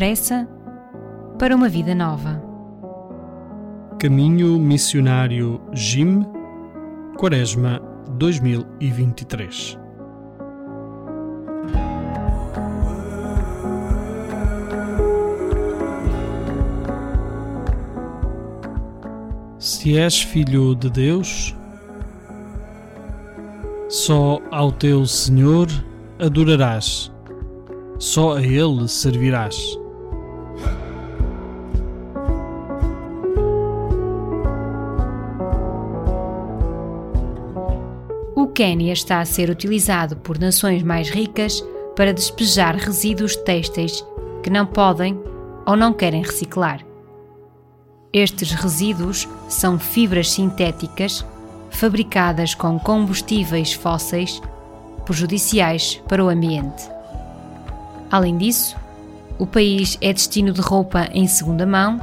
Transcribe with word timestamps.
pressa 0.00 0.48
para 1.38 1.54
uma 1.54 1.68
vida 1.68 1.94
nova. 1.94 2.42
Caminho 3.98 4.58
Missionário 4.58 5.60
Jim, 5.74 6.24
Quaresma 7.18 7.82
2023. 8.12 9.78
Se 19.58 19.98
és 19.98 20.22
filho 20.22 20.74
de 20.76 20.88
Deus, 20.88 21.54
só 23.86 24.40
ao 24.50 24.72
teu 24.72 25.04
Senhor 25.04 25.68
adorarás, 26.18 27.12
só 27.98 28.38
a 28.38 28.42
Ele 28.42 28.88
servirás. 28.88 29.79
Quênia 38.60 38.92
está 38.92 39.20
a 39.20 39.24
ser 39.24 39.48
utilizado 39.48 40.16
por 40.16 40.38
nações 40.38 40.82
mais 40.82 41.08
ricas 41.08 41.64
para 41.96 42.12
despejar 42.12 42.76
resíduos 42.76 43.34
têxteis 43.34 44.04
que 44.42 44.50
não 44.50 44.66
podem 44.66 45.18
ou 45.64 45.74
não 45.74 45.94
querem 45.94 46.20
reciclar. 46.20 46.84
Estes 48.12 48.52
resíduos 48.52 49.26
são 49.48 49.78
fibras 49.78 50.30
sintéticas 50.30 51.24
fabricadas 51.70 52.54
com 52.54 52.78
combustíveis 52.78 53.72
fósseis 53.72 54.42
prejudiciais 55.06 55.98
para 56.06 56.22
o 56.22 56.28
ambiente. 56.28 56.86
Além 58.10 58.36
disso, 58.36 58.76
o 59.38 59.46
país 59.46 59.96
é 60.02 60.12
destino 60.12 60.52
de 60.52 60.60
roupa 60.60 61.08
em 61.14 61.26
segunda 61.26 61.64
mão, 61.64 61.98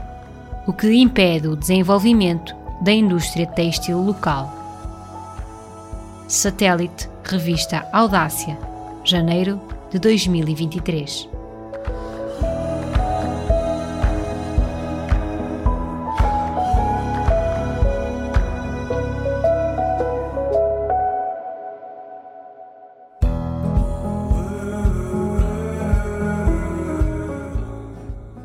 o 0.66 0.74
que 0.74 0.92
impede 0.92 1.50
o 1.50 1.56
desenvolvimento 1.56 2.56
da 2.82 2.92
indústria 2.92 3.46
têxtil 3.46 4.00
local. 4.00 4.57
Satélite 6.28 7.10
Revista 7.24 7.88
Audácia, 7.94 8.60
janeiro 9.06 9.62
de 9.90 9.98
2023. 9.98 11.30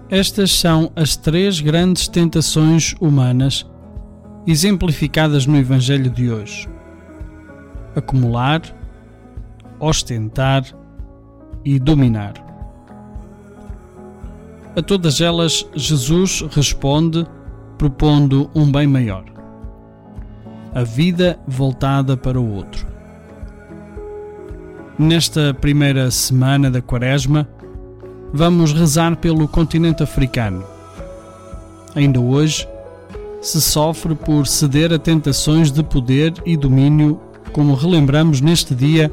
Estas 0.09 0.53
são 0.53 0.93
as 0.95 1.17
três 1.17 1.61
grandes 1.61 2.07
tentações 2.07 2.95
humanas 3.01 3.67
exemplificadas 4.47 5.47
no 5.47 5.57
Evangelho 5.57 6.11
de 6.11 6.31
hoje: 6.31 6.69
acumular, 7.95 8.63
ostentar 9.79 10.65
e 11.65 11.79
dominar. 11.79 12.35
A 14.75 14.83
todas 14.83 15.21
elas, 15.21 15.67
Jesus 15.75 16.43
responde 16.51 17.27
propondo 17.77 18.51
um 18.55 18.71
bem 18.71 18.87
maior: 18.87 19.25
a 20.75 20.83
vida 20.83 21.39
voltada 21.47 22.17
para 22.17 22.41
o 22.41 22.55
outro. 22.55 22.87
Nesta 24.99 25.53
primeira 25.53 26.11
semana 26.11 26.71
da 26.71 26.81
Quaresma, 26.81 27.49
vamos 28.33 28.73
rezar 28.73 29.17
pelo 29.17 29.49
continente 29.49 30.03
africano. 30.03 30.65
Ainda 31.95 32.21
hoje, 32.21 32.69
se 33.43 33.61
sofre 33.61 34.15
por 34.15 34.47
ceder 34.47 34.93
a 34.93 34.99
tentações 34.99 35.71
de 35.71 35.83
poder 35.83 36.33
e 36.47 36.57
domínio, 36.57 37.21
como 37.53 37.75
relembramos 37.75 38.41
neste 38.41 38.75
dia 38.75 39.13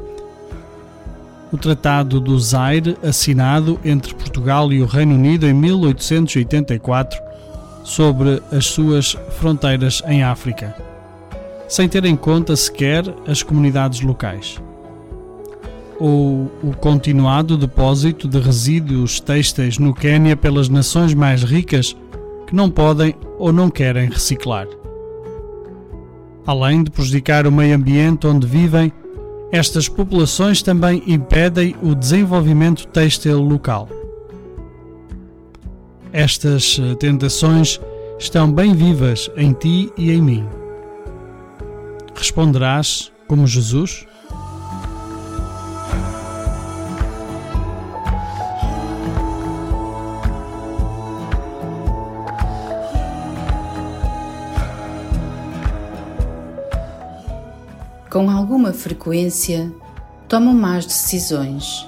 o 1.52 1.58
Tratado 1.58 2.20
do 2.20 2.38
Zaire, 2.38 2.96
assinado 3.02 3.78
entre 3.84 4.14
Portugal 4.14 4.72
e 4.72 4.80
o 4.80 4.86
Reino 4.86 5.14
Unido 5.14 5.46
em 5.46 5.52
1884, 5.52 7.20
sobre 7.82 8.40
as 8.52 8.66
suas 8.66 9.16
fronteiras 9.38 10.02
em 10.06 10.22
África, 10.22 10.76
sem 11.66 11.88
ter 11.88 12.04
em 12.04 12.14
conta 12.14 12.54
sequer 12.54 13.04
as 13.26 13.42
comunidades 13.42 14.00
locais 14.00 14.60
ou 16.00 16.50
o 16.62 16.74
continuado 16.80 17.58
depósito 17.58 18.26
de 18.26 18.40
resíduos 18.40 19.20
têxteis 19.20 19.78
no 19.78 19.94
Quênia 19.94 20.34
pelas 20.34 20.70
nações 20.70 21.12
mais 21.12 21.42
ricas 21.42 21.94
que 22.46 22.56
não 22.56 22.70
podem 22.70 23.14
ou 23.38 23.52
não 23.52 23.70
querem 23.70 24.08
reciclar. 24.08 24.66
Além 26.46 26.82
de 26.82 26.90
prejudicar 26.90 27.46
o 27.46 27.52
meio 27.52 27.76
ambiente 27.76 28.26
onde 28.26 28.46
vivem, 28.46 28.92
estas 29.52 29.88
populações 29.88 30.62
também 30.62 31.02
impedem 31.06 31.74
o 31.82 31.94
desenvolvimento 31.94 32.86
têxtil 32.86 33.40
local. 33.40 33.88
Estas 36.12 36.80
eh, 36.80 36.94
tentações 36.94 37.80
estão 38.18 38.50
bem 38.50 38.74
vivas 38.74 39.30
em 39.36 39.52
ti 39.52 39.92
e 39.96 40.10
em 40.10 40.22
mim. 40.22 40.46
Responderás 42.14 43.12
como 43.26 43.46
Jesus? 43.46 44.06
Com 58.10 58.28
alguma 58.28 58.72
frequência, 58.72 59.72
tomo 60.28 60.52
más 60.52 60.84
decisões 60.84 61.86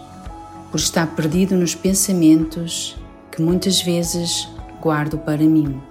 por 0.71 0.79
estar 0.79 1.07
perdido 1.17 1.57
nos 1.57 1.75
pensamentos 1.75 2.97
que 3.31 3.43
muitas 3.43 3.83
vezes 3.83 4.49
guardo 4.81 5.19
para 5.19 5.43
mim. 5.43 5.83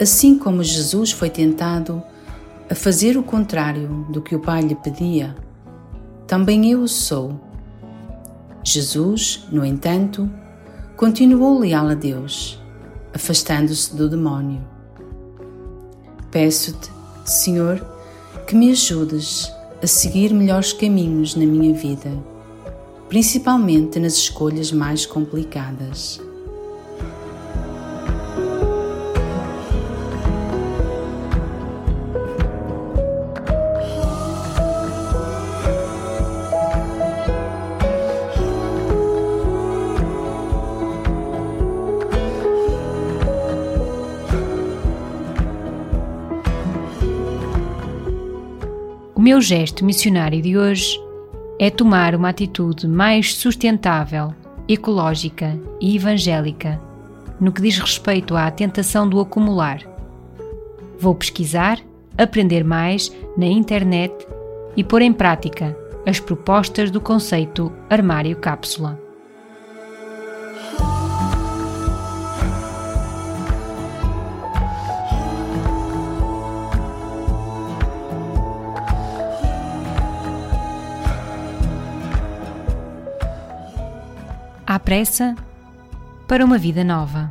Assim 0.00 0.38
como 0.38 0.62
Jesus 0.62 1.12
foi 1.12 1.30
tentado 1.30 2.02
a 2.70 2.74
fazer 2.74 3.16
o 3.16 3.22
contrário 3.22 4.06
do 4.10 4.20
que 4.20 4.36
o 4.36 4.40
Pai 4.40 4.60
lhe 4.60 4.74
pedia, 4.74 5.34
também 6.26 6.70
eu 6.70 6.82
o 6.82 6.88
sou. 6.88 7.40
Jesus, 8.62 9.46
no 9.50 9.64
entanto, 9.64 10.28
continuou 10.96 11.58
leal 11.58 11.88
a 11.88 11.94
Deus, 11.94 12.62
afastando-se 13.14 13.96
do 13.96 14.08
demónio. 14.08 14.62
Peço-te, 16.30 16.90
Senhor, 17.24 17.84
que 18.46 18.54
me 18.54 18.70
ajudes 18.70 19.52
a 19.82 19.86
seguir 19.86 20.32
melhores 20.32 20.72
caminhos 20.72 21.34
na 21.34 21.44
minha 21.44 21.74
vida, 21.74 22.10
principalmente 23.08 23.98
nas 23.98 24.14
escolhas 24.14 24.72
mais 24.72 25.04
complicadas. 25.06 26.20
Meu 49.32 49.40
gesto 49.40 49.82
missionário 49.82 50.42
de 50.42 50.58
hoje 50.58 51.00
é 51.58 51.70
tomar 51.70 52.14
uma 52.14 52.28
atitude 52.28 52.86
mais 52.86 53.34
sustentável, 53.34 54.34
ecológica 54.68 55.58
e 55.80 55.96
evangélica 55.96 56.78
no 57.40 57.50
que 57.50 57.62
diz 57.62 57.78
respeito 57.78 58.36
à 58.36 58.50
tentação 58.50 59.08
do 59.08 59.18
acumular. 59.18 59.80
Vou 61.00 61.14
pesquisar, 61.14 61.80
aprender 62.18 62.62
mais 62.62 63.10
na 63.34 63.46
internet 63.46 64.12
e 64.76 64.84
pôr 64.84 65.00
em 65.00 65.14
prática 65.14 65.74
as 66.06 66.20
propostas 66.20 66.90
do 66.90 67.00
conceito 67.00 67.72
armário 67.88 68.36
À 84.72 84.78
pressa 84.78 85.36
para 86.26 86.42
uma 86.42 86.56
vida 86.56 86.82
nova. 86.82 87.30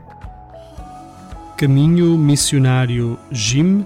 Caminho 1.58 2.16
Missionário 2.16 3.18
Jim, 3.32 3.84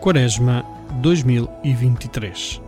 Quaresma 0.00 0.64
2023. 1.00 2.65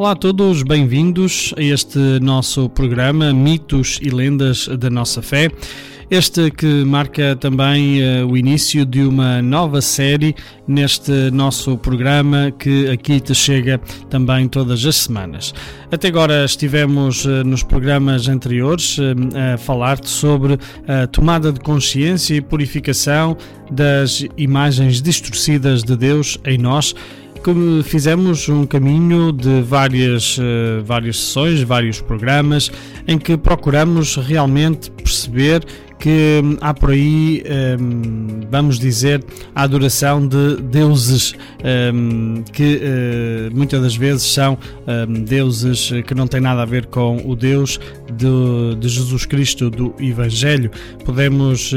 Olá 0.00 0.12
a 0.12 0.16
todos, 0.16 0.62
bem-vindos 0.62 1.52
a 1.58 1.62
este 1.62 1.98
nosso 2.22 2.70
programa 2.70 3.34
Mitos 3.34 3.98
e 4.00 4.08
Lendas 4.08 4.66
da 4.66 4.88
Nossa 4.88 5.20
Fé. 5.20 5.50
Este 6.10 6.50
que 6.50 6.84
marca 6.86 7.36
também 7.36 8.00
uh, 8.02 8.26
o 8.26 8.34
início 8.34 8.86
de 8.86 9.02
uma 9.02 9.42
nova 9.42 9.82
série 9.82 10.34
neste 10.66 11.30
nosso 11.30 11.76
programa 11.76 12.50
que 12.50 12.88
aqui 12.88 13.20
te 13.20 13.34
chega 13.34 13.78
também 14.08 14.48
todas 14.48 14.86
as 14.86 14.96
semanas. 14.96 15.52
Até 15.92 16.08
agora 16.08 16.46
estivemos 16.46 17.26
uh, 17.26 17.44
nos 17.44 17.62
programas 17.62 18.26
anteriores 18.26 18.96
uh, 18.96 19.02
a 19.54 19.58
falar-te 19.58 20.08
sobre 20.08 20.58
a 20.88 21.06
tomada 21.08 21.52
de 21.52 21.60
consciência 21.60 22.34
e 22.34 22.40
purificação 22.40 23.36
das 23.70 24.24
imagens 24.38 25.02
distorcidas 25.02 25.84
de 25.84 25.94
Deus 25.94 26.38
em 26.46 26.56
nós 26.56 26.94
como 27.42 27.82
fizemos 27.82 28.48
um 28.48 28.66
caminho 28.66 29.32
de 29.32 29.62
várias, 29.62 30.38
uh, 30.38 30.82
várias 30.84 31.18
sessões, 31.18 31.62
vários 31.62 32.00
programas, 32.00 32.70
em 33.06 33.18
que 33.18 33.36
procuramos 33.36 34.16
realmente 34.16 34.90
perceber 34.90 35.64
que 36.00 36.40
há 36.62 36.72
por 36.72 36.90
aí, 36.90 37.44
um, 37.78 38.40
vamos 38.50 38.78
dizer, 38.78 39.22
a 39.54 39.62
adoração 39.64 40.26
de 40.26 40.56
deuses 40.62 41.34
um, 41.94 42.42
que 42.52 42.76
uh, 42.76 43.54
muitas 43.56 43.82
das 43.82 43.94
vezes 43.94 44.22
são 44.22 44.56
um, 44.86 45.22
deuses 45.22 45.92
que 46.06 46.14
não 46.14 46.26
têm 46.26 46.40
nada 46.40 46.62
a 46.62 46.64
ver 46.64 46.86
com 46.86 47.18
o 47.26 47.36
Deus 47.36 47.78
de, 48.16 48.76
de 48.80 48.88
Jesus 48.88 49.26
Cristo 49.26 49.68
do 49.68 49.94
Evangelho. 50.00 50.70
Podemos, 51.04 51.72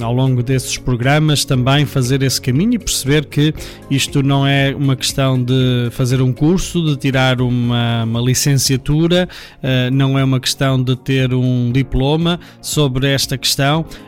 ao 0.00 0.12
longo 0.12 0.40
desses 0.42 0.78
programas, 0.78 1.44
também 1.44 1.84
fazer 1.84 2.22
esse 2.22 2.40
caminho 2.40 2.74
e 2.74 2.78
perceber 2.78 3.24
que 3.26 3.52
isto 3.90 4.22
não 4.22 4.46
é 4.46 4.74
uma 4.74 4.94
questão 4.94 5.42
de 5.42 5.88
fazer 5.90 6.22
um 6.22 6.32
curso, 6.32 6.84
de 6.84 6.96
tirar 6.96 7.40
uma, 7.40 8.04
uma 8.04 8.20
licenciatura, 8.20 9.28
uh, 9.58 9.92
não 9.92 10.16
é 10.16 10.22
uma 10.22 10.38
questão 10.38 10.80
de 10.80 10.94
ter 10.94 11.34
um 11.34 11.72
diploma 11.72 12.38
sobre 12.62 13.08
esta 13.08 13.36
questão 13.36 13.63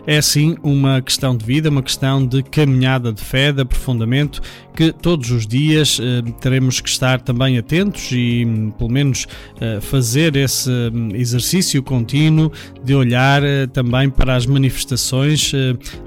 é 0.06 0.20
sim 0.20 0.56
uma 0.62 1.00
questão 1.00 1.36
de 1.36 1.44
vida, 1.44 1.68
uma 1.70 1.82
questão 1.82 2.24
de 2.24 2.42
caminhada 2.42 3.12
de 3.12 3.22
fé, 3.22 3.52
de 3.52 3.62
aprofundamento 3.62 4.40
que 4.76 4.92
todos 4.92 5.30
os 5.30 5.46
dias 5.46 5.98
eh, 5.98 6.22
teremos 6.38 6.80
que 6.80 6.88
estar 6.88 7.22
também 7.22 7.56
atentos 7.56 8.10
e, 8.12 8.44
hum, 8.46 8.70
pelo 8.70 8.90
menos, 8.90 9.26
eh, 9.58 9.80
fazer 9.80 10.36
esse 10.36 10.70
hum, 10.70 11.08
exercício 11.14 11.82
contínuo 11.82 12.52
de 12.84 12.94
olhar 12.94 13.42
eh, 13.42 13.66
também 13.66 14.10
para 14.10 14.36
as 14.36 14.44
manifestações 14.44 15.52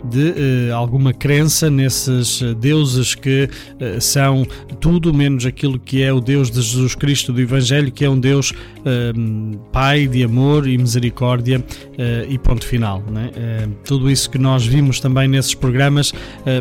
de 0.03 0.69
alguma 0.71 1.11
crença 1.11 1.69
nesses 1.69 2.41
deuses 2.59 3.15
que 3.15 3.49
são 3.99 4.45
tudo 4.79 5.11
menos 5.13 5.45
aquilo 5.45 5.79
que 5.79 6.03
é 6.03 6.13
o 6.13 6.19
Deus 6.19 6.51
de 6.51 6.61
Jesus 6.61 6.93
Cristo 6.93 7.33
do 7.33 7.41
Evangelho, 7.41 7.91
que 7.91 8.05
é 8.05 8.09
um 8.09 8.19
Deus 8.19 8.53
hum, 9.15 9.53
Pai 9.71 10.07
de 10.07 10.23
amor 10.23 10.67
e 10.67 10.77
misericórdia 10.77 11.63
e 12.29 12.37
ponto 12.37 12.65
final. 12.65 13.03
É? 13.35 13.67
Tudo 13.85 14.09
isso 14.11 14.29
que 14.29 14.37
nós 14.37 14.65
vimos 14.65 14.99
também 14.99 15.27
nesses 15.27 15.55
programas 15.55 16.13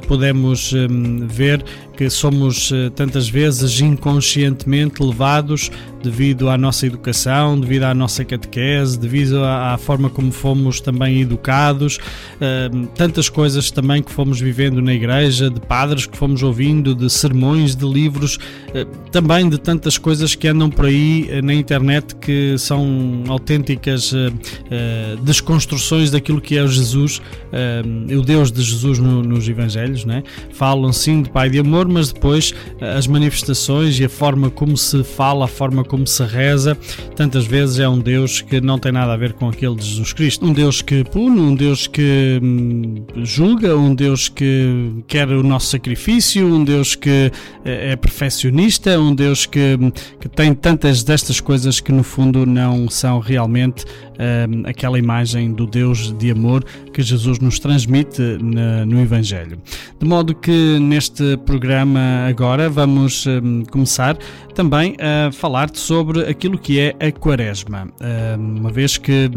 podemos 0.07 0.73
ver 1.29 1.65
que 1.99 2.09
somos 2.09 2.71
eh, 2.71 2.91
tantas 2.91 3.29
vezes 3.29 3.81
inconscientemente 3.81 5.03
levados 5.03 5.69
devido 6.03 6.49
à 6.49 6.56
nossa 6.56 6.87
educação, 6.87 7.59
devido 7.59 7.85
à 7.85 7.95
nossa 7.95 8.25
catequese, 8.25 8.99
devido 8.99 9.43
à, 9.43 9.75
à 9.75 9.79
forma 9.79 10.09
como 10.09 10.31
fomos 10.31 10.81
também 10.81 11.21
educados, 11.21 11.97
uh, 11.97 12.87
tantas 12.95 13.29
coisas 13.29 13.71
também 13.71 14.03
que 14.03 14.11
fomos 14.11 14.41
vivendo 14.41 14.81
na 14.81 14.95
igreja, 14.95 15.50
de 15.50 15.61
padres 15.61 16.06
que 16.06 16.17
fomos 16.17 16.43
ouvindo, 16.43 16.95
de 16.95 17.11
sermões, 17.11 17.75
de 17.75 17.85
livros, 17.85 18.37
uh, 18.37 18.85
também 19.11 19.49
de 19.49 19.59
tantas 19.59 19.99
coisas 19.99 20.35
que 20.35 20.47
andam 20.49 20.71
por 20.71 20.87
aí 20.87 21.29
uh, 21.31 21.45
na 21.45 21.55
internet 21.55 22.15
que 22.17 22.56
são 22.59 23.25
autênticas 23.29 24.15
desconstruções 25.23 26.11
daquilo 26.11 26.41
que 26.41 26.56
é 26.56 26.62
o 26.62 26.69
Jesus, 26.69 27.21
o 28.17 28.23
Deus 28.23 28.50
de 28.50 28.62
Jesus 28.62 28.99
no, 28.99 29.23
nos 29.23 29.49
Evangelhos, 29.49 30.05
né? 30.05 30.23
falam 30.53 30.93
sim 30.93 31.23
de 31.23 31.31
Pai 31.31 31.50
de 31.50 31.59
amor, 31.59 31.88
mas 31.88 32.12
depois 32.12 32.55
as 32.81 33.06
manifestações 33.06 33.99
e 33.99 34.05
a 34.05 34.08
forma 34.08 34.50
como 34.50 34.76
se 34.76 35.02
fala, 35.02 35.44
a 35.44 35.49
forma 35.49 35.85
como 35.85 36.06
se 36.06 36.23
reza, 36.25 36.76
tantas 37.17 37.46
vezes 37.46 37.79
é 37.79 37.88
um 37.88 37.99
Deus 37.99 38.40
que 38.40 38.61
não 38.61 38.79
tem 38.79 38.93
nada 38.93 39.12
a 39.12 39.17
ver 39.17 39.32
com 39.32 39.49
aquele 39.49 39.75
de 39.75 39.85
Jesus 39.85 40.12
Cristo. 40.12 40.44
Um 40.44 40.52
Deus 40.52 40.82
que 40.82 41.05
pune, 41.05 41.40
um 41.40 41.55
Deus 41.55 41.87
que 41.87 42.40
hum, 42.43 43.05
julga, 43.23 43.76
um 43.76 43.94
Deus 43.94 44.29
que 44.29 45.02
quer 45.06 45.29
o 45.29 45.43
nosso 45.43 45.67
sacrifício, 45.67 46.46
um 46.46 46.64
Deus 46.64 46.94
que 46.94 47.32
eh, 47.64 47.93
é 47.93 47.96
perfeccionista, 47.96 48.99
um 48.99 49.14
Deus 49.14 49.46
que, 49.46 49.76
hum, 49.81 49.90
que 50.20 50.29
tem 50.29 50.55
tantas 50.55 51.02
destas 51.02 51.40
coisas 51.40 51.81
que 51.81 51.93
no 51.93 52.02
fundo 52.02 52.44
não 52.46 52.88
são 52.88 53.19
realmente 53.19 53.85
um, 54.19 54.69
aquela 54.69 54.99
imagem 54.99 55.52
do 55.52 55.67
Deus 55.67 56.12
de 56.18 56.30
amor 56.30 56.64
que 56.92 57.02
Jesus 57.02 57.38
nos 57.38 57.59
transmite 57.59 58.21
na, 58.40 58.85
no 58.85 59.00
Evangelho. 59.00 59.59
De 59.99 60.07
modo 60.07 60.35
que 60.35 60.78
neste 60.78 61.37
programa 61.38 61.77
agora 62.28 62.68
vamos 62.68 63.26
um, 63.26 63.64
começar 63.64 64.16
também 64.54 64.97
a 64.99 65.30
falar 65.32 65.70
sobre 65.75 66.23
aquilo 66.28 66.58
que 66.58 66.80
é 66.80 66.94
a 67.00 67.12
Quaresma. 67.12 67.88
Um, 68.00 68.58
uma 68.58 68.70
vez 68.70 68.97
que 68.97 69.30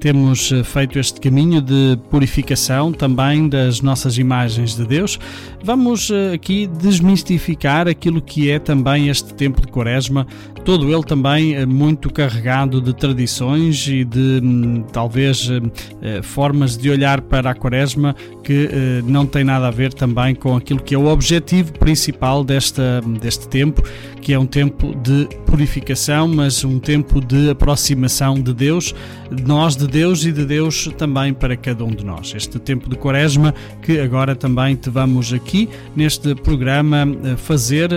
temos 0.00 0.52
feito 0.64 0.98
este 0.98 1.20
caminho 1.20 1.60
de 1.60 1.98
purificação 2.10 2.92
também 2.92 3.48
das 3.48 3.80
nossas 3.80 4.18
imagens 4.18 4.76
de 4.76 4.86
Deus, 4.86 5.18
vamos 5.62 6.10
uh, 6.10 6.32
aqui 6.34 6.66
desmistificar 6.66 7.88
aquilo 7.88 8.20
que 8.20 8.50
é 8.50 8.58
também 8.58 9.08
este 9.08 9.34
tempo 9.34 9.60
de 9.60 9.68
Quaresma, 9.68 10.26
todo 10.64 10.92
ele 10.92 11.02
também 11.02 11.56
uh, 11.56 11.66
muito 11.66 12.12
carregado 12.12 12.80
de 12.80 12.94
tradições 12.94 13.86
e 13.88 14.04
de 14.04 14.40
Hum, 14.46 14.84
talvez 14.92 15.48
hum, 15.50 15.70
eh, 16.02 16.22
formas 16.22 16.76
de 16.76 16.90
olhar 16.90 17.20
para 17.20 17.50
a 17.50 17.54
Quaresma 17.54 18.14
que 18.42 18.68
eh, 18.70 19.02
não 19.04 19.26
tem 19.26 19.44
nada 19.44 19.68
a 19.68 19.70
ver 19.70 19.92
também 19.92 20.34
com 20.34 20.56
aquilo 20.56 20.80
que 20.80 20.94
é 20.94 20.98
o 20.98 21.06
objetivo 21.06 21.72
principal 21.86 22.44
desta, 22.44 23.00
deste 23.20 23.46
tempo, 23.46 23.80
que 24.26 24.32
é 24.32 24.38
um 24.40 24.44
tempo 24.44 24.92
de 24.92 25.28
purificação, 25.46 26.26
mas 26.26 26.64
um 26.64 26.80
tempo 26.80 27.24
de 27.24 27.48
aproximação 27.48 28.34
de 28.34 28.52
Deus, 28.52 28.92
de 29.30 29.44
nós 29.44 29.76
de 29.76 29.86
Deus 29.86 30.24
e 30.24 30.32
de 30.32 30.44
Deus 30.44 30.90
também 30.98 31.32
para 31.32 31.56
cada 31.56 31.84
um 31.84 31.92
de 31.92 32.04
nós. 32.04 32.32
Este 32.34 32.58
tempo 32.58 32.90
de 32.90 32.96
Quaresma 32.96 33.54
que 33.80 34.00
agora 34.00 34.34
também 34.34 34.74
te 34.74 34.90
vamos 34.90 35.32
aqui 35.32 35.68
neste 35.94 36.34
programa 36.34 37.06
eh, 37.22 37.36
fazer 37.36 37.90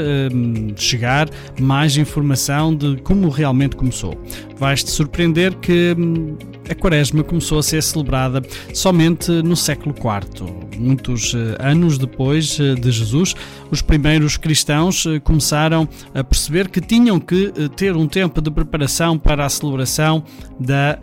chegar 0.76 1.28
mais 1.60 1.98
informação 1.98 2.76
de 2.76 2.98
como 2.98 3.28
realmente 3.30 3.76
começou. 3.76 4.16
Vais-te 4.60 4.92
surpreender 4.92 5.56
que 5.56 5.96
hum, 5.98 6.38
a 6.70 6.76
Quaresma 6.76 7.24
começou 7.24 7.58
a 7.58 7.64
ser 7.64 7.82
celebrada 7.82 8.44
somente 8.74 9.32
no 9.32 9.56
século 9.56 9.96
IV. 9.96 10.46
Muitos 10.78 11.34
eh, 11.34 11.58
anos 11.60 11.98
depois 11.98 12.60
eh, 12.60 12.76
de 12.76 12.92
Jesus, 12.92 13.36
os 13.72 13.82
primeiros 13.82 14.38
cristãos 14.38 15.06
começaram 15.24 15.88
perceber 16.24 16.70
que 16.70 16.82
tinham 16.82 17.20
que 17.20 17.52
ter 17.76 17.96
um 17.96 18.08
tempo 18.08 18.42
de 18.42 18.52
preparação 18.52 19.18
para 19.18 19.46
a 19.46 19.50
celebração 19.50 20.24
da, 20.60 21.00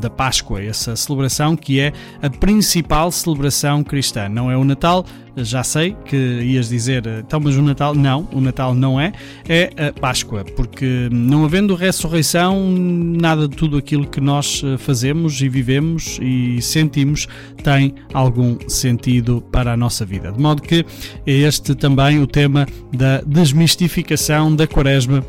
da 0.00 0.10
Páscoa, 0.10 0.62
essa 0.62 0.96
celebração 0.96 1.56
que 1.56 1.80
é 1.80 1.92
a 2.22 2.30
principal 2.30 3.10
celebração 3.10 3.82
cristã. 3.84 4.28
Não 4.28 4.50
é 4.50 4.56
o 4.56 4.64
Natal, 4.64 5.04
já 5.44 5.62
sei 5.62 5.96
que 6.04 6.16
ias 6.16 6.68
dizer, 6.68 7.06
então, 7.06 7.40
mas 7.40 7.56
o 7.56 7.62
Natal, 7.62 7.94
não, 7.94 8.28
o 8.32 8.40
Natal 8.40 8.74
não 8.74 9.00
é, 9.00 9.12
é 9.48 9.70
a 9.88 9.92
Páscoa, 9.92 10.44
porque 10.56 11.08
não 11.10 11.44
havendo 11.44 11.74
ressurreição, 11.74 12.70
nada 12.70 13.48
de 13.48 13.56
tudo 13.56 13.76
aquilo 13.76 14.06
que 14.06 14.20
nós 14.20 14.62
fazemos 14.78 15.40
e 15.40 15.48
vivemos 15.48 16.18
e 16.20 16.60
sentimos 16.60 17.26
tem 17.62 17.94
algum 18.12 18.56
sentido 18.68 19.42
para 19.52 19.72
a 19.72 19.76
nossa 19.76 20.04
vida. 20.04 20.32
De 20.32 20.40
modo 20.40 20.62
que 20.62 20.84
é 21.26 21.32
este 21.32 21.74
também 21.74 22.20
o 22.20 22.26
tema 22.26 22.66
da 22.92 23.20
desmistificação 23.22 24.54
da 24.54 24.66
Quaresma 24.66 25.24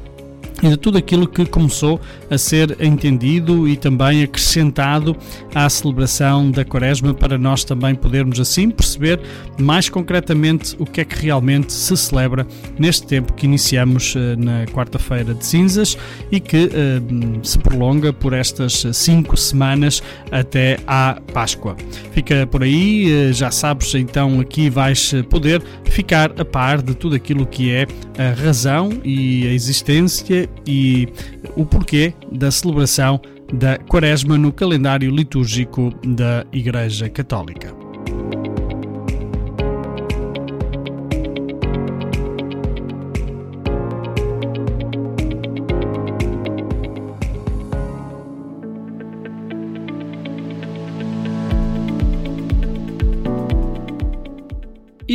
e 0.62 0.70
de 0.70 0.78
tudo 0.78 0.98
aquilo 0.98 1.28
que 1.28 1.46
começou 1.46 2.00
a 2.30 2.38
ser 2.38 2.78
entendido 2.82 3.68
e 3.68 3.76
também 3.76 4.24
acrescentado 4.24 5.16
à 5.54 5.70
celebração 5.70 6.52
da 6.52 6.64
Quaresma 6.66 7.14
para 7.14 7.38
nós 7.38 7.64
também 7.64 7.96
podermos 7.96 8.40
assim 8.40 8.70
perceber 8.70 9.20
mais 9.60 9.90
concretamente 9.90 10.76
o 10.80 10.86
que 10.86 11.02
é 11.02 11.06
que 11.06 11.24
realmente 11.24 11.74
se 11.74 11.96
celebra 11.96 12.46
neste 12.78 13.08
tempo 13.08 13.34
que 13.34 13.46
iniciamos 13.46 14.16
eh, 14.16 14.36
na 14.36 14.66
quarta-feira 14.68 15.34
de 15.34 15.46
cinzas 15.46 15.98
e 16.32 16.40
que 16.40 16.70
eh, 16.74 17.02
se 17.44 17.58
prolonga 17.60 18.12
por 18.12 18.34
estas 18.34 18.86
cinco 18.94 19.38
semanas 19.38 20.02
até 20.32 20.80
à 20.88 21.20
Páscoa. 21.34 21.76
Fica 22.12 22.48
por 22.48 22.64
aí, 22.64 23.12
eh, 23.12 23.34
já 23.34 23.52
sabes, 23.52 23.94
então 23.96 24.40
aqui 24.40 24.70
vais 24.70 25.14
poder 25.30 25.62
ficar 25.86 26.32
a 26.40 26.46
par 26.46 26.82
de 26.82 26.96
tudo 26.96 27.16
aquilo 27.16 27.46
que 27.46 27.72
é 27.72 27.88
a 28.18 28.34
razão 28.34 28.90
e 29.04 29.48
a 29.48 29.52
existência 29.52 30.49
e 30.66 31.08
o 31.56 31.66
porquê 31.66 32.14
da 32.32 32.52
celebração 32.52 33.20
da 33.54 33.78
Quaresma 33.78 34.38
no 34.38 34.52
calendário 34.52 35.10
litúrgico 35.10 35.92
da 36.06 36.46
Igreja 36.52 37.10
Católica. 37.10 37.74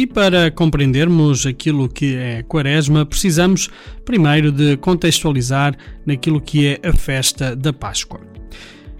E 0.04 0.06
para 0.06 0.50
compreendermos 0.50 1.46
aquilo 1.46 1.88
que 1.88 2.14
é 2.14 2.42
Quaresma, 2.42 3.06
precisamos 3.06 3.70
primeiro 4.04 4.52
de 4.52 4.76
contextualizar 4.76 5.74
naquilo 6.04 6.42
que 6.42 6.66
é 6.66 6.80
a 6.86 6.92
festa 6.92 7.56
da 7.56 7.72
Páscoa. 7.72 8.20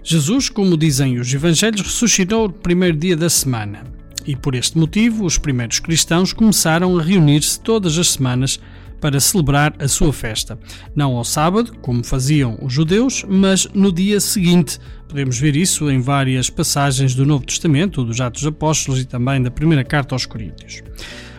Jesus, 0.01 0.49
como 0.49 0.75
dizem 0.75 1.19
os 1.19 1.31
Evangelhos, 1.31 1.81
ressuscitou 1.81 2.47
no 2.47 2.53
primeiro 2.55 2.97
dia 2.97 3.15
da 3.15 3.29
semana. 3.29 3.83
E 4.25 4.35
por 4.35 4.55
este 4.55 4.79
motivo, 4.79 5.25
os 5.25 5.37
primeiros 5.37 5.77
cristãos 5.77 6.33
começaram 6.33 6.97
a 6.97 7.03
reunir-se 7.03 7.59
todas 7.59 7.99
as 7.99 8.07
semanas 8.07 8.59
para 8.99 9.19
celebrar 9.19 9.73
a 9.79 9.87
sua 9.87 10.11
festa. 10.11 10.57
Não 10.95 11.15
ao 11.15 11.23
sábado, 11.23 11.73
como 11.81 12.03
faziam 12.03 12.57
os 12.61 12.73
judeus, 12.73 13.25
mas 13.27 13.67
no 13.73 13.91
dia 13.91 14.19
seguinte. 14.19 14.79
Podemos 15.07 15.37
ver 15.37 15.55
isso 15.55 15.89
em 15.89 15.99
várias 15.99 16.49
passagens 16.49 17.13
do 17.13 17.25
Novo 17.25 17.45
Testamento, 17.45 18.03
dos 18.03 18.19
Atos 18.19 18.45
Apóstolos 18.45 18.99
e 18.99 19.05
também 19.05 19.41
da 19.41 19.51
primeira 19.51 19.83
carta 19.83 20.15
aos 20.15 20.25
Coríntios. 20.25 20.81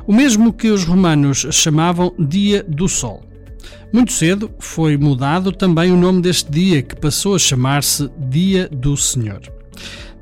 O 0.07 0.13
mesmo 0.13 0.53
que 0.53 0.69
os 0.69 0.85
romanos 0.85 1.47
chamavam 1.51 2.15
Dia 2.19 2.63
do 2.63 2.89
Sol. 2.89 3.25
Muito 3.93 4.13
cedo 4.13 4.51
foi 4.59 4.97
mudado 4.97 5.53
também 5.53 5.91
o 5.91 5.97
nome 5.97 6.21
deste 6.21 6.51
dia, 6.51 6.83
que 6.83 6.95
passou 6.97 7.35
a 7.35 7.39
chamar-se 7.39 8.11
Dia 8.31 8.69
do 8.69 8.97
Senhor. 8.97 9.41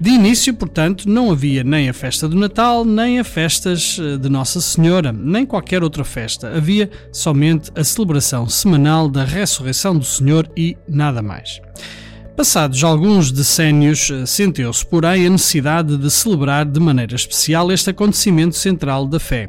De 0.01 0.11
início, 0.11 0.53
portanto, 0.53 1.09
não 1.09 1.31
havia 1.31 1.63
nem 1.63 1.89
a 1.89 1.95
festa 1.95 2.29
do 2.29 2.37
Natal, 2.37 2.85
nem 2.85 3.21
a 3.21 3.25
festas 3.25 3.97
eh, 4.01 4.17
de 4.19 4.29
Nossa 4.29 4.61
Senhora, 4.61 5.13
nem 5.13 5.47
qualquer 5.47 5.85
outra 5.85 6.05
festa. 6.05 6.49
Havia 6.55 6.91
somente 7.13 7.71
a 7.77 7.85
celebração 7.85 8.49
semanal 8.49 9.09
da 9.09 9.25
ressurreição 9.25 9.97
do 9.97 10.05
Senhor 10.05 10.51
e 10.57 10.77
nada 10.89 11.23
mais. 11.23 11.61
Passados 12.37 12.83
alguns 12.83 13.31
decénios, 13.31 14.11
eh, 14.11 14.27
sentiu-se, 14.27 14.85
porém, 14.85 15.27
a 15.27 15.31
necessidade 15.31 15.97
de 15.97 16.11
celebrar 16.11 16.67
de 16.67 16.81
maneira 16.81 17.15
especial 17.15 17.71
este 17.71 17.91
acontecimento 17.91 18.57
central 18.57 19.07
da 19.07 19.21
fé. 19.21 19.49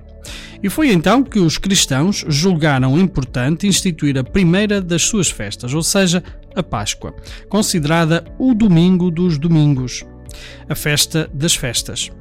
E 0.62 0.70
foi 0.70 0.92
então 0.92 1.24
que 1.24 1.40
os 1.40 1.58
cristãos 1.58 2.24
julgaram 2.28 3.00
importante 3.00 3.68
instituir 3.68 4.18
a 4.18 4.24
primeira 4.24 4.80
das 4.80 5.02
suas 5.02 5.30
festas, 5.30 5.74
ou 5.74 5.82
seja, 5.82 6.24
a 6.56 6.62
Páscoa, 6.62 7.16
considerada 7.50 8.24
o 8.40 8.54
domingo 8.54 9.10
dos 9.10 9.40
domingos 9.40 10.06
a 10.70 10.76
festa 10.76 11.30
das 11.34 11.56
festas. 11.56 12.12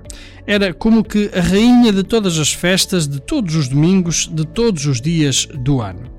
Era 0.46 0.72
como 0.72 1.02
que 1.02 1.30
a 1.34 1.40
rainha 1.40 1.92
de 1.92 2.02
todas 2.02 2.38
as 2.38 2.52
festas, 2.52 3.08
de 3.08 3.20
todos 3.20 3.54
os 3.54 3.68
domingos, 3.68 4.28
de 4.30 4.44
todos 4.46 4.86
os 4.86 5.00
dias 5.00 5.46
do 5.46 5.80
ano. 5.80 6.12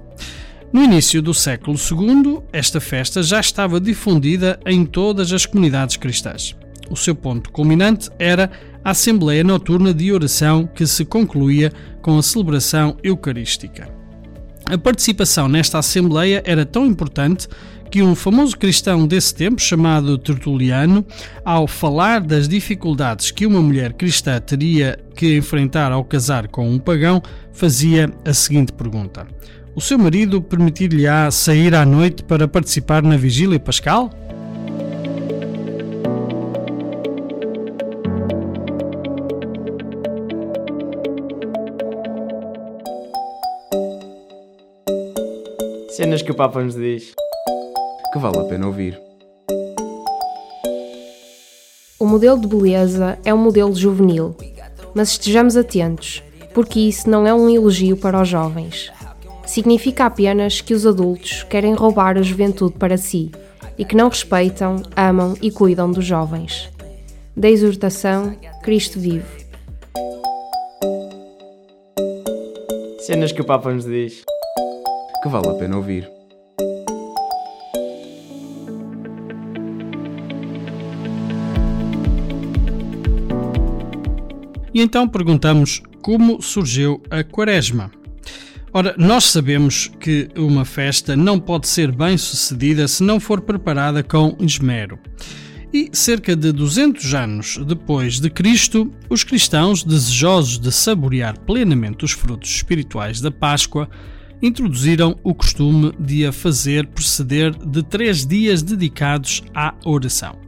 No 0.73 0.83
início 0.83 1.21
do 1.21 1.33
século 1.33 1.77
II, 1.77 2.39
esta 2.51 2.81
festa 2.81 3.23
já 3.23 3.39
estava 3.39 3.79
difundida 3.79 4.59
em 4.65 4.85
todas 4.85 5.31
as 5.31 5.45
comunidades 5.45 5.95
cristãs. 5.95 6.55
O 6.89 6.95
seu 6.95 7.15
ponto 7.15 7.51
culminante 7.51 8.09
era 8.19 8.51
a 8.83 8.91
Assembleia 8.91 9.43
Noturna 9.43 9.93
de 9.93 10.11
Oração, 10.11 10.67
que 10.67 10.85
se 10.85 11.05
concluía 11.05 11.71
com 12.01 12.17
a 12.17 12.21
celebração 12.21 12.97
eucarística. 13.03 13.87
A 14.65 14.77
participação 14.77 15.47
nesta 15.47 15.79
Assembleia 15.79 16.43
era 16.45 16.65
tão 16.65 16.85
importante 16.85 17.47
que 17.89 18.01
um 18.01 18.15
famoso 18.15 18.57
cristão 18.57 19.07
desse 19.07 19.33
tempo, 19.33 19.61
chamado 19.61 20.17
Tertuliano, 20.17 21.05
ao 21.43 21.67
falar 21.67 22.21
das 22.21 22.47
dificuldades 22.47 23.31
que 23.31 23.45
uma 23.45 23.61
mulher 23.61 23.93
cristã 23.93 24.39
teria 24.39 24.99
que 25.15 25.37
enfrentar 25.37 25.91
ao 25.91 26.03
casar 26.03 26.47
com 26.47 26.69
um 26.69 26.79
pagão, 26.79 27.21
fazia 27.53 28.11
a 28.25 28.33
seguinte 28.33 28.73
pergunta: 28.73 29.27
O 29.75 29.81
seu 29.81 29.97
marido 29.97 30.41
permitir-lhe-á 30.41 31.29
sair 31.31 31.73
à 31.75 31.85
noite 31.85 32.23
para 32.23 32.47
participar 32.47 33.03
na 33.03 33.17
vigília 33.17 33.59
pascal? 33.59 34.09
Cenas 45.89 46.21
que 46.21 46.29
o 46.29 46.35
Papa 46.35 46.61
nos 46.61 46.75
diz 46.75 47.13
que 48.15 48.19
vale 48.19 48.39
a 48.39 48.43
pena 48.45 48.67
ouvir. 48.67 48.97
O 51.99 52.05
modelo 52.05 52.39
de 52.39 52.47
beleza 52.47 53.19
é 53.25 53.33
um 53.33 53.37
modelo 53.37 53.75
juvenil, 53.75 54.37
mas 54.93 55.09
estejamos 55.09 55.57
atentos, 55.57 56.23
porque 56.53 56.79
isso 56.79 57.09
não 57.09 57.27
é 57.27 57.33
um 57.33 57.49
elogio 57.49 57.97
para 57.97 58.21
os 58.21 58.29
jovens. 58.29 58.89
Significa 59.45 60.05
apenas 60.05 60.61
que 60.61 60.73
os 60.73 60.87
adultos 60.87 61.43
querem 61.43 61.73
roubar 61.73 62.17
a 62.17 62.21
juventude 62.21 62.75
para 62.75 62.95
si 62.95 63.33
e 63.77 63.83
que 63.83 63.97
não 63.97 64.07
respeitam, 64.07 64.81
amam 64.95 65.33
e 65.41 65.51
cuidam 65.51 65.91
dos 65.91 66.05
jovens. 66.05 66.69
Da 67.35 67.49
exortação, 67.49 68.33
Cristo 68.63 68.97
vive. 68.97 69.45
Cenas 72.99 73.33
que 73.33 73.41
o 73.41 73.45
Papa 73.45 73.73
nos 73.73 73.83
diz. 73.83 74.23
Que 75.21 75.27
vale 75.27 75.49
a 75.49 75.53
pena 75.55 75.75
ouvir. 75.75 76.14
E 84.75 84.81
então 84.81 85.07
perguntamos 85.07 85.81
como 86.01 86.41
surgiu 86.41 87.01
a 87.09 87.23
Quaresma. 87.23 87.89
Ora, 88.73 88.93
nós 88.97 89.23
sabemos 89.23 89.89
que 90.01 90.27
uma 90.35 90.65
festa 90.65 91.15
não 91.15 91.39
pode 91.39 91.69
ser 91.69 91.93
bem 91.93 92.17
sucedida 92.17 92.85
se 92.85 93.01
não 93.01 93.17
for 93.17 93.39
preparada 93.39 94.03
com 94.03 94.35
esmero. 94.37 94.99
E 95.73 95.89
cerca 95.93 96.35
de 96.35 96.51
200 96.51 97.13
anos 97.13 97.57
depois 97.65 98.19
de 98.19 98.29
Cristo, 98.29 98.91
os 99.09 99.23
cristãos, 99.23 99.81
desejosos 99.81 100.59
de 100.59 100.73
saborear 100.73 101.39
plenamente 101.39 102.03
os 102.03 102.11
frutos 102.11 102.49
espirituais 102.49 103.21
da 103.21 103.31
Páscoa, 103.31 103.89
introduziram 104.41 105.17
o 105.23 105.33
costume 105.33 105.93
de 105.97 106.25
a 106.25 106.33
fazer 106.33 106.85
proceder 106.87 107.55
de 107.55 107.81
três 107.81 108.25
dias 108.25 108.61
dedicados 108.61 109.41
à 109.53 109.73
oração 109.85 110.44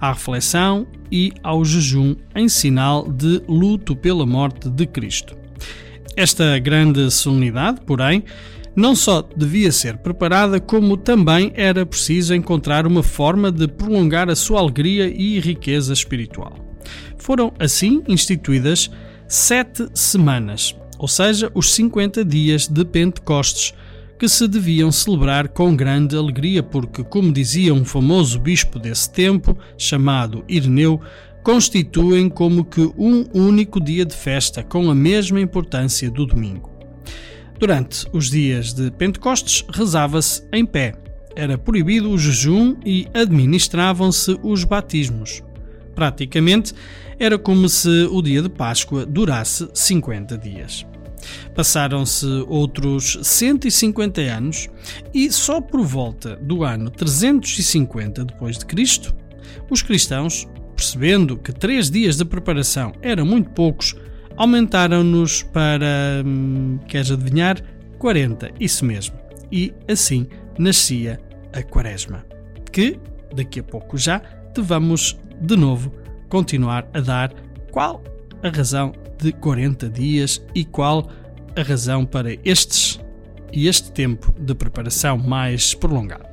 à 0.00 0.12
reflexão 0.12 0.86
e 1.10 1.32
ao 1.42 1.64
jejum 1.64 2.16
em 2.34 2.48
sinal 2.48 3.10
de 3.10 3.42
luto 3.48 3.94
pela 3.94 4.26
morte 4.26 4.68
de 4.68 4.86
Cristo. 4.86 5.36
Esta 6.16 6.58
grande 6.58 7.10
solenidade, 7.10 7.80
porém, 7.86 8.24
não 8.74 8.94
só 8.94 9.26
devia 9.36 9.72
ser 9.72 9.96
preparada, 9.96 10.60
como 10.60 10.96
também 10.96 11.50
era 11.54 11.86
preciso 11.86 12.34
encontrar 12.34 12.86
uma 12.86 13.02
forma 13.02 13.50
de 13.50 13.66
prolongar 13.66 14.28
a 14.28 14.36
sua 14.36 14.60
alegria 14.60 15.08
e 15.08 15.40
riqueza 15.40 15.92
espiritual. 15.92 16.54
Foram 17.18 17.52
assim 17.58 18.02
instituídas 18.06 18.90
sete 19.26 19.88
semanas, 19.94 20.76
ou 20.98 21.08
seja, 21.08 21.50
os 21.54 21.72
50 21.74 22.24
dias 22.24 22.68
de 22.68 22.84
Pentecostes, 22.84 23.74
que 24.18 24.28
se 24.28 24.48
deviam 24.48 24.90
celebrar 24.90 25.48
com 25.48 25.76
grande 25.76 26.16
alegria, 26.16 26.62
porque, 26.62 27.04
como 27.04 27.32
dizia 27.32 27.74
um 27.74 27.84
famoso 27.84 28.38
bispo 28.38 28.78
desse 28.78 29.10
tempo, 29.10 29.56
chamado 29.76 30.44
Ireneu, 30.48 31.00
constituem 31.42 32.28
como 32.28 32.64
que 32.64 32.80
um 32.96 33.24
único 33.32 33.80
dia 33.80 34.04
de 34.04 34.16
festa, 34.16 34.62
com 34.62 34.90
a 34.90 34.94
mesma 34.94 35.40
importância 35.40 36.10
do 36.10 36.26
domingo. 36.26 36.70
Durante 37.58 38.06
os 38.12 38.30
dias 38.30 38.72
de 38.72 38.90
Pentecostes, 38.90 39.64
rezava-se 39.72 40.42
em 40.52 40.64
pé. 40.64 40.94
Era 41.34 41.56
proibido 41.56 42.10
o 42.10 42.18
jejum 42.18 42.76
e 42.84 43.06
administravam-se 43.14 44.38
os 44.42 44.64
batismos. 44.64 45.42
Praticamente, 45.94 46.74
era 47.18 47.38
como 47.38 47.68
se 47.68 48.08
o 48.10 48.20
dia 48.20 48.42
de 48.42 48.48
Páscoa 48.48 49.06
durasse 49.06 49.68
50 49.72 50.36
dias. 50.36 50.86
Passaram-se 51.54 52.26
outros 52.48 53.18
150 53.22 54.20
anos 54.22 54.68
e 55.12 55.30
só 55.30 55.60
por 55.60 55.82
volta 55.82 56.36
do 56.36 56.64
ano 56.64 56.90
350 56.90 58.24
depois 58.24 58.58
de 58.58 58.66
Cristo, 58.66 59.14
os 59.70 59.82
cristãos, 59.82 60.46
percebendo 60.74 61.36
que 61.36 61.52
três 61.52 61.90
dias 61.90 62.16
de 62.16 62.24
preparação 62.24 62.92
eram 63.00 63.24
muito 63.24 63.50
poucos, 63.50 63.94
aumentaram-nos 64.36 65.42
para, 65.42 66.22
hum, 66.24 66.78
queres 66.86 67.10
adivinhar, 67.10 67.62
40, 67.98 68.50
isso 68.60 68.84
mesmo. 68.84 69.16
E 69.50 69.72
assim 69.88 70.26
nascia 70.58 71.20
a 71.52 71.62
Quaresma, 71.62 72.24
que 72.70 72.98
daqui 73.34 73.60
a 73.60 73.62
pouco 73.62 73.96
já 73.96 74.20
te 74.52 74.60
vamos 74.60 75.18
de 75.40 75.56
novo 75.56 75.92
continuar 76.28 76.88
a 76.92 77.00
dar 77.00 77.32
qual 77.70 78.02
a 78.46 78.50
razão 78.50 78.92
de 79.18 79.32
40 79.32 79.88
dias 79.90 80.40
e 80.54 80.64
qual 80.64 81.08
a 81.56 81.62
razão 81.62 82.06
para 82.06 82.36
estes 82.44 83.00
e 83.52 83.66
este 83.66 83.90
tempo 83.90 84.32
de 84.38 84.54
preparação 84.54 85.18
mais 85.18 85.74
prolongado. 85.74 86.26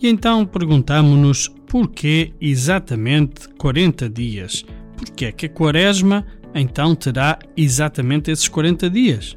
E 0.00 0.08
então 0.08 0.44
perguntamos-nos 0.44 1.48
porquê 1.68 2.32
exatamente 2.40 3.48
40 3.50 4.10
dias? 4.10 4.64
Porquê 5.04 5.26
é 5.26 5.32
que 5.32 5.46
a 5.46 5.48
quaresma 5.48 6.24
então 6.54 6.94
terá 6.94 7.38
exatamente 7.56 8.30
esses 8.30 8.46
40 8.46 8.88
dias? 8.88 9.36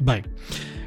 Bem, 0.00 0.22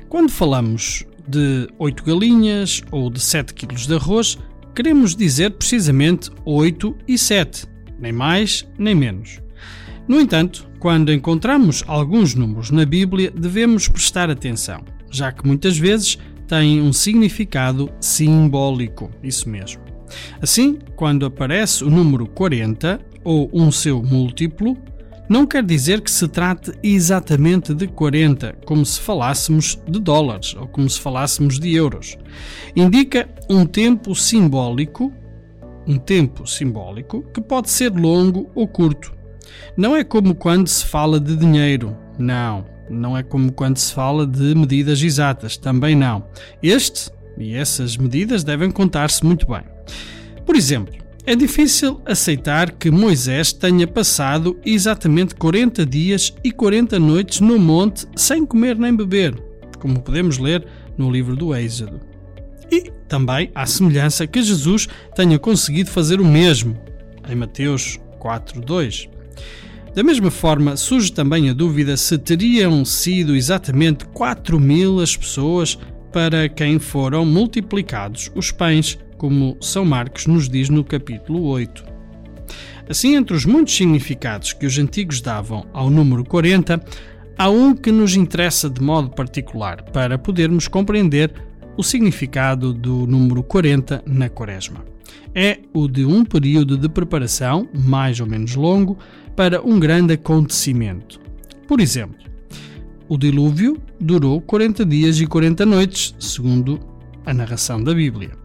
quando 0.07 0.29
falamos 0.29 1.03
de 1.27 1.67
8 1.79 2.03
galinhas 2.03 2.83
ou 2.91 3.09
de 3.09 3.19
7 3.19 3.53
kg 3.53 3.75
de 3.75 3.95
arroz, 3.95 4.37
queremos 4.75 5.15
dizer 5.15 5.51
precisamente 5.51 6.29
8 6.45 6.95
e 7.07 7.17
7, 7.17 7.65
nem 7.99 8.11
mais 8.11 8.67
nem 8.77 8.93
menos. 8.93 9.39
No 10.07 10.19
entanto, 10.19 10.69
quando 10.79 11.11
encontramos 11.11 11.83
alguns 11.87 12.35
números 12.35 12.69
na 12.69 12.85
Bíblia, 12.85 13.31
devemos 13.31 13.87
prestar 13.87 14.29
atenção, 14.29 14.83
já 15.09 15.31
que 15.31 15.45
muitas 15.45 15.77
vezes 15.77 16.17
tem 16.47 16.79
um 16.81 16.93
significado 16.93 17.91
simbólico, 17.99 19.09
isso 19.23 19.49
mesmo. 19.49 19.81
Assim, 20.41 20.77
quando 20.95 21.25
aparece 21.25 21.83
o 21.83 21.89
número 21.89 22.27
40 22.27 23.10
ou 23.23 23.49
um 23.53 23.71
seu 23.71 24.01
múltiplo, 24.01 24.77
não 25.31 25.47
quer 25.47 25.63
dizer 25.63 26.01
que 26.01 26.11
se 26.11 26.27
trate 26.27 26.73
exatamente 26.83 27.73
de 27.73 27.87
40, 27.87 28.57
como 28.65 28.85
se 28.85 28.99
falássemos 28.99 29.79
de 29.87 29.97
dólares 29.97 30.55
ou 30.59 30.67
como 30.67 30.89
se 30.89 30.99
falássemos 30.99 31.57
de 31.57 31.73
euros. 31.73 32.17
Indica 32.75 33.29
um 33.49 33.65
tempo 33.65 34.13
simbólico, 34.13 35.11
um 35.87 35.97
tempo 35.97 36.45
simbólico 36.45 37.23
que 37.33 37.39
pode 37.39 37.69
ser 37.69 37.91
longo 37.93 38.51
ou 38.53 38.67
curto. 38.67 39.13
Não 39.77 39.95
é 39.95 40.03
como 40.03 40.35
quando 40.35 40.67
se 40.67 40.85
fala 40.85 41.17
de 41.17 41.35
dinheiro, 41.35 41.95
não. 42.19 42.65
Não 42.89 43.17
é 43.17 43.23
como 43.23 43.53
quando 43.53 43.77
se 43.77 43.93
fala 43.93 44.27
de 44.27 44.53
medidas 44.53 45.01
exatas, 45.01 45.55
também 45.55 45.95
não. 45.95 46.25
Este 46.61 47.09
e 47.37 47.55
essas 47.55 47.95
medidas 47.95 48.43
devem 48.43 48.69
contar-se 48.69 49.25
muito 49.25 49.47
bem. 49.47 49.63
Por 50.45 50.55
exemplo, 50.55 50.93
é 51.25 51.35
difícil 51.35 52.01
aceitar 52.05 52.71
que 52.71 52.89
Moisés 52.89 53.53
tenha 53.53 53.87
passado 53.87 54.59
exatamente 54.65 55.35
40 55.35 55.85
dias 55.85 56.33
e 56.43 56.51
40 56.51 56.99
noites 56.99 57.39
no 57.39 57.59
monte 57.59 58.07
sem 58.15 58.45
comer 58.45 58.77
nem 58.77 58.95
beber, 58.95 59.35
como 59.79 60.01
podemos 60.01 60.37
ler 60.37 60.65
no 60.97 61.11
livro 61.11 61.35
do 61.35 61.55
Êxodo. 61.55 61.99
E 62.71 62.89
também 63.07 63.51
há 63.53 63.65
semelhança 63.65 64.25
que 64.25 64.41
Jesus 64.41 64.87
tenha 65.15 65.37
conseguido 65.37 65.89
fazer 65.89 66.21
o 66.21 66.25
mesmo, 66.25 66.79
em 67.29 67.35
Mateus 67.35 67.99
4:2. 68.19 69.09
Da 69.93 70.03
mesma 70.03 70.31
forma, 70.31 70.77
surge 70.77 71.11
também 71.11 71.49
a 71.49 71.53
dúvida 71.53 71.97
se 71.97 72.17
teriam 72.17 72.85
sido 72.85 73.35
exatamente 73.35 74.05
4 74.05 74.57
mil 74.57 75.01
as 75.01 75.17
pessoas 75.17 75.77
para 76.13 76.47
quem 76.47 76.79
foram 76.79 77.25
multiplicados 77.25 78.31
os 78.33 78.51
pães, 78.51 78.97
como 79.21 79.55
São 79.61 79.85
Marcos 79.85 80.25
nos 80.25 80.49
diz 80.49 80.67
no 80.67 80.83
capítulo 80.83 81.43
8. 81.43 81.85
Assim, 82.89 83.15
entre 83.15 83.35
os 83.35 83.45
muitos 83.45 83.75
significados 83.75 84.51
que 84.51 84.65
os 84.65 84.79
antigos 84.79 85.21
davam 85.21 85.63
ao 85.71 85.91
número 85.91 86.25
40, 86.25 86.83
há 87.37 87.47
um 87.47 87.75
que 87.75 87.91
nos 87.91 88.15
interessa 88.15 88.67
de 88.67 88.81
modo 88.81 89.11
particular 89.11 89.83
para 89.91 90.17
podermos 90.17 90.67
compreender 90.67 91.31
o 91.77 91.83
significado 91.83 92.73
do 92.73 93.05
número 93.05 93.43
40 93.43 94.03
na 94.07 94.27
Quaresma. 94.27 94.83
É 95.35 95.59
o 95.71 95.87
de 95.87 96.03
um 96.03 96.25
período 96.25 96.75
de 96.75 96.89
preparação, 96.89 97.69
mais 97.75 98.19
ou 98.19 98.25
menos 98.25 98.55
longo, 98.55 98.97
para 99.35 99.61
um 99.61 99.79
grande 99.79 100.13
acontecimento. 100.13 101.19
Por 101.67 101.79
exemplo, 101.79 102.17
o 103.07 103.19
dilúvio 103.19 103.79
durou 103.99 104.41
40 104.41 104.83
dias 104.83 105.21
e 105.21 105.27
40 105.27 105.63
noites, 105.63 106.15
segundo 106.17 106.79
a 107.23 107.31
narração 107.31 107.83
da 107.83 107.93
Bíblia. 107.93 108.40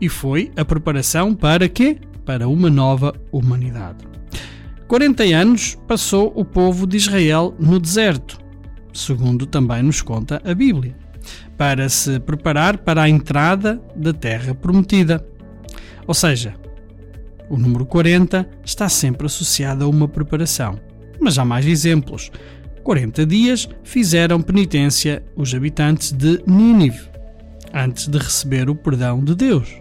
E 0.00 0.08
foi 0.08 0.50
a 0.56 0.64
preparação 0.64 1.34
para 1.34 1.68
quê? 1.68 1.98
Para 2.24 2.48
uma 2.48 2.70
nova 2.70 3.14
humanidade. 3.32 4.10
40 4.88 5.22
anos 5.24 5.78
passou 5.86 6.32
o 6.34 6.44
povo 6.44 6.86
de 6.86 6.96
Israel 6.96 7.54
no 7.58 7.78
deserto, 7.78 8.38
segundo 8.92 9.46
também 9.46 9.82
nos 9.82 10.02
conta 10.02 10.42
a 10.44 10.52
Bíblia, 10.52 10.96
para 11.56 11.88
se 11.88 12.18
preparar 12.18 12.78
para 12.78 13.02
a 13.02 13.08
entrada 13.08 13.80
da 13.94 14.12
terra 14.12 14.54
prometida. 14.54 15.24
Ou 16.06 16.14
seja, 16.14 16.54
o 17.48 17.56
número 17.56 17.84
40 17.84 18.48
está 18.64 18.88
sempre 18.88 19.26
associado 19.26 19.84
a 19.84 19.88
uma 19.88 20.08
preparação. 20.08 20.78
Mas 21.20 21.38
há 21.38 21.44
mais 21.44 21.66
exemplos. 21.66 22.30
40 22.82 23.26
dias 23.26 23.68
fizeram 23.82 24.40
penitência 24.40 25.22
os 25.36 25.54
habitantes 25.54 26.12
de 26.12 26.42
Nínive, 26.46 27.09
antes 27.74 28.08
de 28.08 28.18
receber 28.18 28.68
o 28.68 28.74
perdão 28.74 29.22
de 29.22 29.34
Deus. 29.34 29.76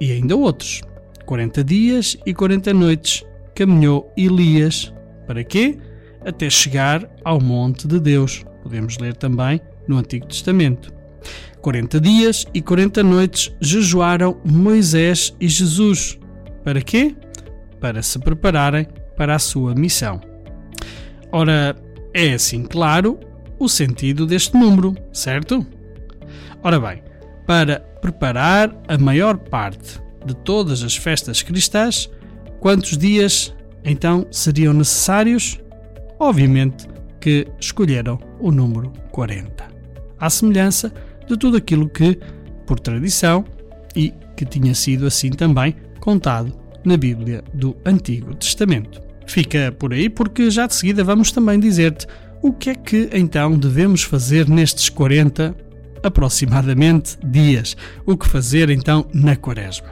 E 0.00 0.12
ainda 0.12 0.36
outros. 0.36 0.82
40 1.26 1.64
dias 1.64 2.16
e 2.26 2.34
40 2.34 2.74
noites 2.74 3.24
caminhou 3.54 4.12
Elias. 4.16 4.92
Para 5.26 5.44
quê? 5.44 5.78
Até 6.24 6.50
chegar 6.50 7.08
ao 7.24 7.40
monte 7.40 7.86
de 7.86 8.00
Deus. 8.00 8.44
Podemos 8.62 8.98
ler 8.98 9.16
também 9.16 9.60
no 9.86 9.98
Antigo 9.98 10.26
Testamento. 10.26 10.92
40 11.60 12.00
dias 12.00 12.44
e 12.52 12.60
40 12.60 13.02
noites 13.02 13.54
jejuaram 13.60 14.40
Moisés 14.44 15.34
e 15.40 15.48
Jesus 15.48 16.18
para 16.64 16.80
quê? 16.80 17.14
Para 17.80 18.02
se 18.02 18.18
prepararem 18.18 18.86
para 19.16 19.34
a 19.34 19.38
sua 19.38 19.74
missão. 19.74 20.20
Ora, 21.30 21.76
é 22.14 22.34
assim 22.34 22.62
claro 22.62 23.18
o 23.58 23.68
sentido 23.68 24.26
deste 24.26 24.56
número, 24.56 24.94
certo? 25.12 25.66
Ora 26.62 26.78
bem, 26.78 27.02
para 27.46 27.80
preparar 28.00 28.74
a 28.86 28.96
maior 28.96 29.36
parte 29.36 30.00
de 30.24 30.34
todas 30.34 30.82
as 30.82 30.96
festas 30.96 31.42
cristãs, 31.42 32.08
quantos 32.60 32.96
dias 32.96 33.54
então 33.84 34.26
seriam 34.30 34.72
necessários? 34.72 35.60
Obviamente 36.18 36.86
que 37.20 37.46
escolheram 37.60 38.18
o 38.38 38.52
número 38.52 38.92
40. 39.10 39.64
À 40.18 40.30
semelhança 40.30 40.92
de 41.26 41.36
tudo 41.36 41.56
aquilo 41.56 41.88
que, 41.88 42.18
por 42.64 42.78
tradição, 42.78 43.44
e 43.94 44.12
que 44.36 44.44
tinha 44.44 44.74
sido 44.74 45.06
assim 45.06 45.30
também 45.30 45.74
contado 46.00 46.52
na 46.84 46.96
Bíblia 46.96 47.42
do 47.52 47.76
Antigo 47.84 48.34
Testamento. 48.34 49.00
Fica 49.26 49.72
por 49.78 49.92
aí 49.92 50.08
porque 50.08 50.50
já 50.50 50.66
de 50.66 50.74
seguida 50.74 51.04
vamos 51.04 51.30
também 51.30 51.58
dizer-te 51.58 52.06
o 52.40 52.52
que 52.52 52.70
é 52.70 52.74
que 52.74 53.08
então 53.12 53.56
devemos 53.56 54.02
fazer 54.02 54.48
nestes 54.48 54.88
40 54.88 55.54
aproximadamente 56.02 57.18
dias. 57.24 57.76
O 58.04 58.16
que 58.16 58.28
fazer 58.28 58.70
então 58.70 59.06
na 59.12 59.36
Quaresma. 59.36 59.88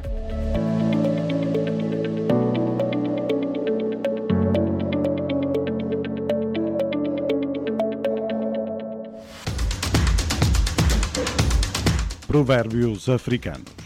Provérbios 12.27 13.09
africanos. 13.09 13.81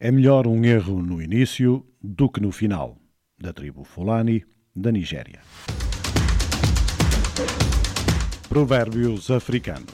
É 0.00 0.10
melhor 0.10 0.46
um 0.46 0.64
erro 0.64 1.02
no 1.02 1.22
início 1.22 1.82
do 2.02 2.28
que 2.28 2.40
no 2.40 2.52
final. 2.52 2.98
Da 3.38 3.52
tribo 3.52 3.84
Fulani, 3.84 4.44
da 4.74 4.92
Nigéria. 4.92 5.40
Provérbios 8.54 9.32
Africanos. 9.32 9.88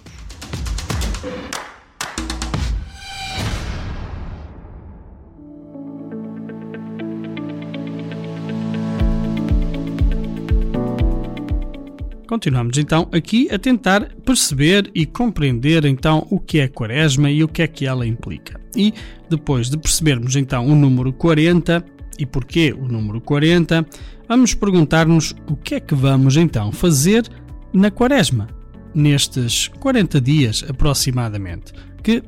Continuamos 12.26 12.76
então 12.76 13.08
aqui 13.12 13.48
a 13.50 13.58
tentar 13.58 14.14
perceber 14.26 14.90
e 14.94 15.06
compreender 15.06 15.86
então 15.86 16.26
o 16.30 16.38
que 16.38 16.60
é 16.60 16.68
Quaresma 16.68 17.30
e 17.30 17.42
o 17.42 17.48
que 17.48 17.62
é 17.62 17.66
que 17.66 17.86
ela 17.86 18.06
implica. 18.06 18.60
E 18.76 18.92
depois 19.30 19.70
de 19.70 19.78
percebermos 19.78 20.36
então 20.36 20.66
o 20.66 20.74
número 20.74 21.14
40 21.14 21.82
e 22.18 22.26
porquê 22.26 22.74
o 22.78 22.86
número 22.86 23.22
40, 23.22 23.86
vamos 24.28 24.52
perguntar-nos 24.52 25.34
o 25.48 25.56
que 25.56 25.76
é 25.76 25.80
que 25.80 25.94
vamos 25.94 26.36
então 26.36 26.70
fazer 26.70 27.24
na 27.72 27.90
Quaresma, 27.90 28.48
nestes 28.94 29.68
40 29.68 30.20
dias 30.20 30.64
aproximadamente, 30.68 31.72
que, 32.02 32.22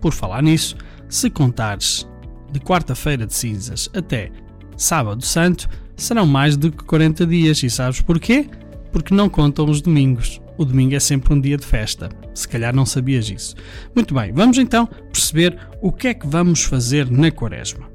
por 0.00 0.12
falar 0.12 0.42
nisso, 0.42 0.76
se 1.08 1.30
contares 1.30 2.08
de 2.52 2.60
quarta-feira 2.60 3.26
de 3.26 3.34
cinzas 3.34 3.90
até 3.94 4.30
sábado 4.76 5.24
santo, 5.24 5.68
serão 5.96 6.26
mais 6.26 6.56
do 6.56 6.70
que 6.70 6.84
40 6.84 7.26
dias. 7.26 7.62
E 7.62 7.70
sabes 7.70 8.00
porquê? 8.00 8.48
Porque 8.92 9.14
não 9.14 9.28
contam 9.28 9.68
os 9.68 9.80
domingos. 9.80 10.40
O 10.56 10.64
domingo 10.64 10.94
é 10.94 11.00
sempre 11.00 11.34
um 11.34 11.40
dia 11.40 11.56
de 11.56 11.66
festa. 11.66 12.08
Se 12.32 12.46
calhar 12.46 12.74
não 12.74 12.86
sabias 12.86 13.28
isso. 13.28 13.56
Muito 13.94 14.14
bem, 14.14 14.32
vamos 14.32 14.58
então 14.58 14.86
perceber 14.86 15.58
o 15.82 15.90
que 15.90 16.08
é 16.08 16.14
que 16.14 16.26
vamos 16.26 16.62
fazer 16.62 17.10
na 17.10 17.30
Quaresma. 17.30 17.88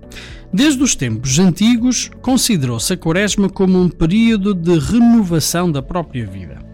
Desde 0.51 0.81
os 0.81 0.95
tempos 0.95 1.37
antigos, 1.39 2.09
considerou-se 2.21 2.91
a 2.91 2.97
Quaresma 2.97 3.49
como 3.49 3.79
um 3.79 3.87
período 3.87 4.53
de 4.53 4.77
renovação 4.79 5.71
da 5.71 5.81
própria 5.81 6.25
vida. 6.25 6.68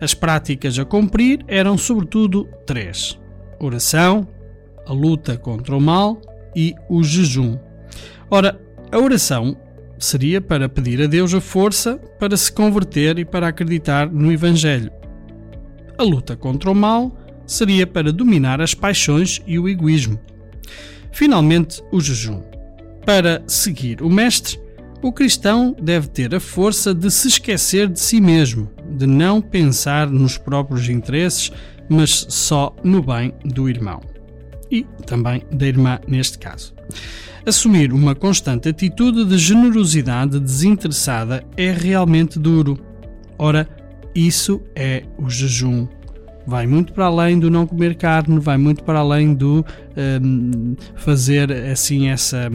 As 0.00 0.14
práticas 0.14 0.78
a 0.78 0.84
cumprir 0.84 1.44
eram 1.48 1.78
sobretudo 1.78 2.48
três: 2.66 3.18
oração, 3.58 4.26
a 4.86 4.92
luta 4.92 5.36
contra 5.36 5.76
o 5.76 5.80
mal 5.80 6.20
e 6.54 6.74
o 6.88 7.02
jejum. 7.02 7.58
Ora, 8.30 8.60
a 8.90 8.98
oração 8.98 9.56
seria 9.98 10.40
para 10.40 10.68
pedir 10.68 11.00
a 11.02 11.06
Deus 11.06 11.32
a 11.34 11.40
força 11.40 11.96
para 12.18 12.36
se 12.36 12.52
converter 12.52 13.18
e 13.18 13.24
para 13.24 13.48
acreditar 13.48 14.10
no 14.10 14.30
Evangelho. 14.32 14.92
A 15.96 16.02
luta 16.02 16.36
contra 16.36 16.70
o 16.70 16.74
mal 16.74 17.16
seria 17.46 17.86
para 17.86 18.12
dominar 18.12 18.60
as 18.60 18.74
paixões 18.74 19.42
e 19.46 19.58
o 19.58 19.68
egoísmo. 19.68 20.18
Finalmente, 21.12 21.82
o 21.92 22.00
jejum. 22.00 22.42
Para 23.06 23.42
seguir 23.46 24.02
o 24.02 24.10
Mestre, 24.10 24.58
o 25.04 25.12
cristão 25.12 25.76
deve 25.78 26.08
ter 26.08 26.34
a 26.34 26.40
força 26.40 26.94
de 26.94 27.10
se 27.10 27.28
esquecer 27.28 27.88
de 27.88 28.00
si 28.00 28.22
mesmo, 28.22 28.70
de 28.96 29.06
não 29.06 29.38
pensar 29.38 30.08
nos 30.08 30.38
próprios 30.38 30.88
interesses, 30.88 31.52
mas 31.90 32.24
só 32.30 32.74
no 32.82 33.02
bem 33.02 33.34
do 33.44 33.68
irmão. 33.68 34.00
E 34.70 34.86
também 35.04 35.42
da 35.52 35.66
irmã, 35.66 36.00
neste 36.08 36.38
caso. 36.38 36.72
Assumir 37.44 37.92
uma 37.92 38.14
constante 38.14 38.70
atitude 38.70 39.26
de 39.26 39.36
generosidade 39.36 40.40
desinteressada 40.40 41.44
é 41.54 41.70
realmente 41.70 42.38
duro. 42.38 42.78
Ora, 43.38 43.68
isso 44.14 44.62
é 44.74 45.02
o 45.18 45.28
jejum. 45.28 45.86
Vai 46.46 46.66
muito 46.66 46.94
para 46.94 47.04
além 47.04 47.38
do 47.38 47.50
não 47.50 47.66
comer 47.66 47.94
carne, 47.96 48.40
vai 48.40 48.56
muito 48.56 48.82
para 48.82 49.00
além 49.00 49.34
do 49.34 49.66
um, 50.22 50.74
fazer 50.96 51.52
assim 51.52 52.08
essa 52.08 52.48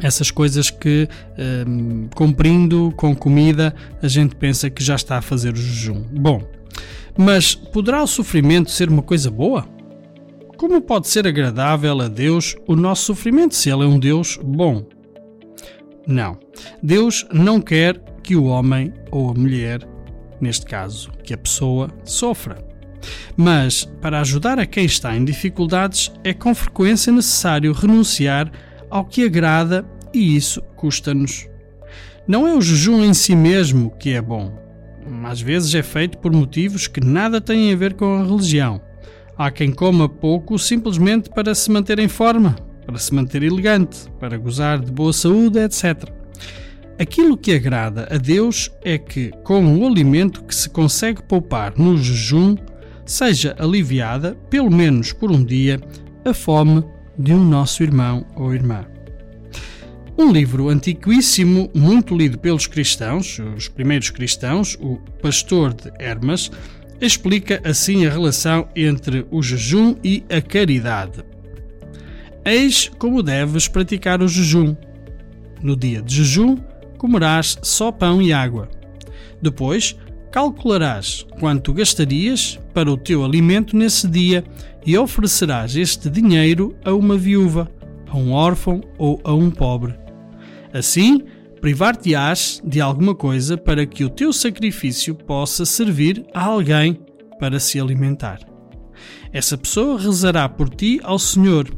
essas 0.00 0.30
coisas 0.30 0.70
que, 0.70 1.08
um, 1.66 2.08
cumprindo 2.14 2.92
com 2.96 3.14
comida, 3.14 3.74
a 4.02 4.08
gente 4.08 4.34
pensa 4.36 4.70
que 4.70 4.82
já 4.82 4.94
está 4.94 5.18
a 5.18 5.22
fazer 5.22 5.52
o 5.52 5.56
jejum. 5.56 6.02
Bom, 6.12 6.42
mas 7.16 7.54
poderá 7.54 8.02
o 8.02 8.06
sofrimento 8.06 8.70
ser 8.70 8.88
uma 8.88 9.02
coisa 9.02 9.30
boa? 9.30 9.66
Como 10.56 10.80
pode 10.80 11.08
ser 11.08 11.26
agradável 11.26 12.00
a 12.00 12.08
Deus 12.08 12.56
o 12.66 12.76
nosso 12.76 13.04
sofrimento 13.04 13.54
se 13.54 13.68
Ele 13.68 13.82
é 13.82 13.86
um 13.86 13.98
Deus 13.98 14.38
bom? 14.42 14.86
Não. 16.06 16.38
Deus 16.82 17.26
não 17.32 17.60
quer 17.60 18.00
que 18.22 18.36
o 18.36 18.44
homem 18.44 18.92
ou 19.10 19.30
a 19.30 19.34
mulher, 19.34 19.86
neste 20.40 20.64
caso, 20.66 21.10
que 21.24 21.34
a 21.34 21.38
pessoa, 21.38 21.90
sofra. 22.04 22.64
Mas, 23.36 23.84
para 24.00 24.20
ajudar 24.20 24.58
a 24.58 24.66
quem 24.66 24.84
está 24.84 25.16
em 25.16 25.24
dificuldades, 25.24 26.12
é 26.22 26.32
com 26.32 26.54
frequência 26.54 27.12
necessário 27.12 27.72
renunciar 27.72 28.50
ao 28.92 29.06
que 29.06 29.24
agrada 29.24 29.86
e 30.12 30.36
isso 30.36 30.60
custa-nos. 30.76 31.48
Não 32.28 32.46
é 32.46 32.54
o 32.54 32.60
jejum 32.60 33.02
em 33.02 33.14
si 33.14 33.34
mesmo 33.34 33.90
que 33.98 34.10
é 34.10 34.20
bom. 34.20 34.52
Às 35.24 35.40
vezes 35.40 35.74
é 35.74 35.82
feito 35.82 36.18
por 36.18 36.30
motivos 36.30 36.86
que 36.86 37.00
nada 37.00 37.40
têm 37.40 37.72
a 37.72 37.76
ver 37.76 37.94
com 37.94 38.16
a 38.16 38.22
religião. 38.22 38.82
Há 39.36 39.50
quem 39.50 39.72
coma 39.72 40.10
pouco 40.10 40.58
simplesmente 40.58 41.30
para 41.30 41.54
se 41.54 41.70
manter 41.70 41.98
em 41.98 42.06
forma, 42.06 42.54
para 42.84 42.98
se 42.98 43.14
manter 43.14 43.42
elegante, 43.42 44.10
para 44.20 44.36
gozar 44.36 44.78
de 44.78 44.92
boa 44.92 45.12
saúde, 45.12 45.58
etc. 45.58 46.10
Aquilo 46.98 47.38
que 47.38 47.54
agrada 47.54 48.06
a 48.10 48.18
Deus 48.18 48.70
é 48.84 48.98
que, 48.98 49.32
com 49.42 49.78
o 49.78 49.86
alimento 49.86 50.44
que 50.44 50.54
se 50.54 50.68
consegue 50.68 51.22
poupar 51.22 51.72
no 51.78 51.96
jejum, 51.96 52.56
seja 53.06 53.56
aliviada, 53.58 54.36
pelo 54.50 54.70
menos 54.70 55.14
por 55.14 55.30
um 55.30 55.42
dia, 55.42 55.80
a 56.26 56.34
fome 56.34 56.84
de 57.22 57.32
um 57.32 57.44
nosso 57.44 57.84
irmão 57.84 58.26
ou 58.34 58.52
irmã. 58.52 58.84
Um 60.18 60.32
livro 60.32 60.68
antiquíssimo, 60.68 61.70
muito 61.72 62.16
lido 62.16 62.36
pelos 62.36 62.66
cristãos, 62.66 63.38
os 63.56 63.68
primeiros 63.68 64.10
cristãos, 64.10 64.76
o 64.80 64.96
Pastor 65.22 65.72
de 65.72 65.92
Hermas, 66.00 66.50
explica 67.00 67.60
assim 67.64 68.04
a 68.04 68.10
relação 68.10 68.68
entre 68.74 69.24
o 69.30 69.40
jejum 69.40 69.94
e 70.02 70.24
a 70.28 70.40
caridade. 70.40 71.24
Eis 72.44 72.90
como 72.98 73.22
deves 73.22 73.68
praticar 73.68 74.20
o 74.20 74.26
jejum. 74.26 74.76
No 75.62 75.76
dia 75.76 76.02
de 76.02 76.16
jejum, 76.16 76.56
comerás 76.98 77.56
só 77.62 77.92
pão 77.92 78.20
e 78.20 78.32
água. 78.32 78.68
Depois, 79.40 79.96
calcularás 80.32 81.26
quanto 81.38 81.74
gastarias 81.74 82.58
para 82.72 82.90
o 82.90 82.96
teu 82.96 83.22
alimento 83.22 83.76
nesse 83.76 84.08
dia 84.08 84.42
e 84.84 84.96
oferecerás 84.96 85.76
este 85.76 86.08
dinheiro 86.08 86.74
a 86.84 86.92
uma 86.92 87.16
viúva, 87.18 87.70
a 88.08 88.16
um 88.16 88.32
órfão 88.32 88.80
ou 88.98 89.20
a 89.22 89.34
um 89.34 89.50
pobre. 89.50 89.94
Assim, 90.72 91.20
privar-te-ás 91.60 92.62
de 92.64 92.80
alguma 92.80 93.14
coisa 93.14 93.58
para 93.58 93.84
que 93.84 94.04
o 94.04 94.08
teu 94.08 94.32
sacrifício 94.32 95.14
possa 95.14 95.66
servir 95.66 96.24
a 96.32 96.42
alguém 96.46 96.98
para 97.38 97.60
se 97.60 97.78
alimentar. 97.78 98.40
Essa 99.32 99.58
pessoa 99.58 100.00
rezará 100.00 100.48
por 100.48 100.70
ti 100.70 100.98
ao 101.02 101.18
Senhor. 101.18 101.68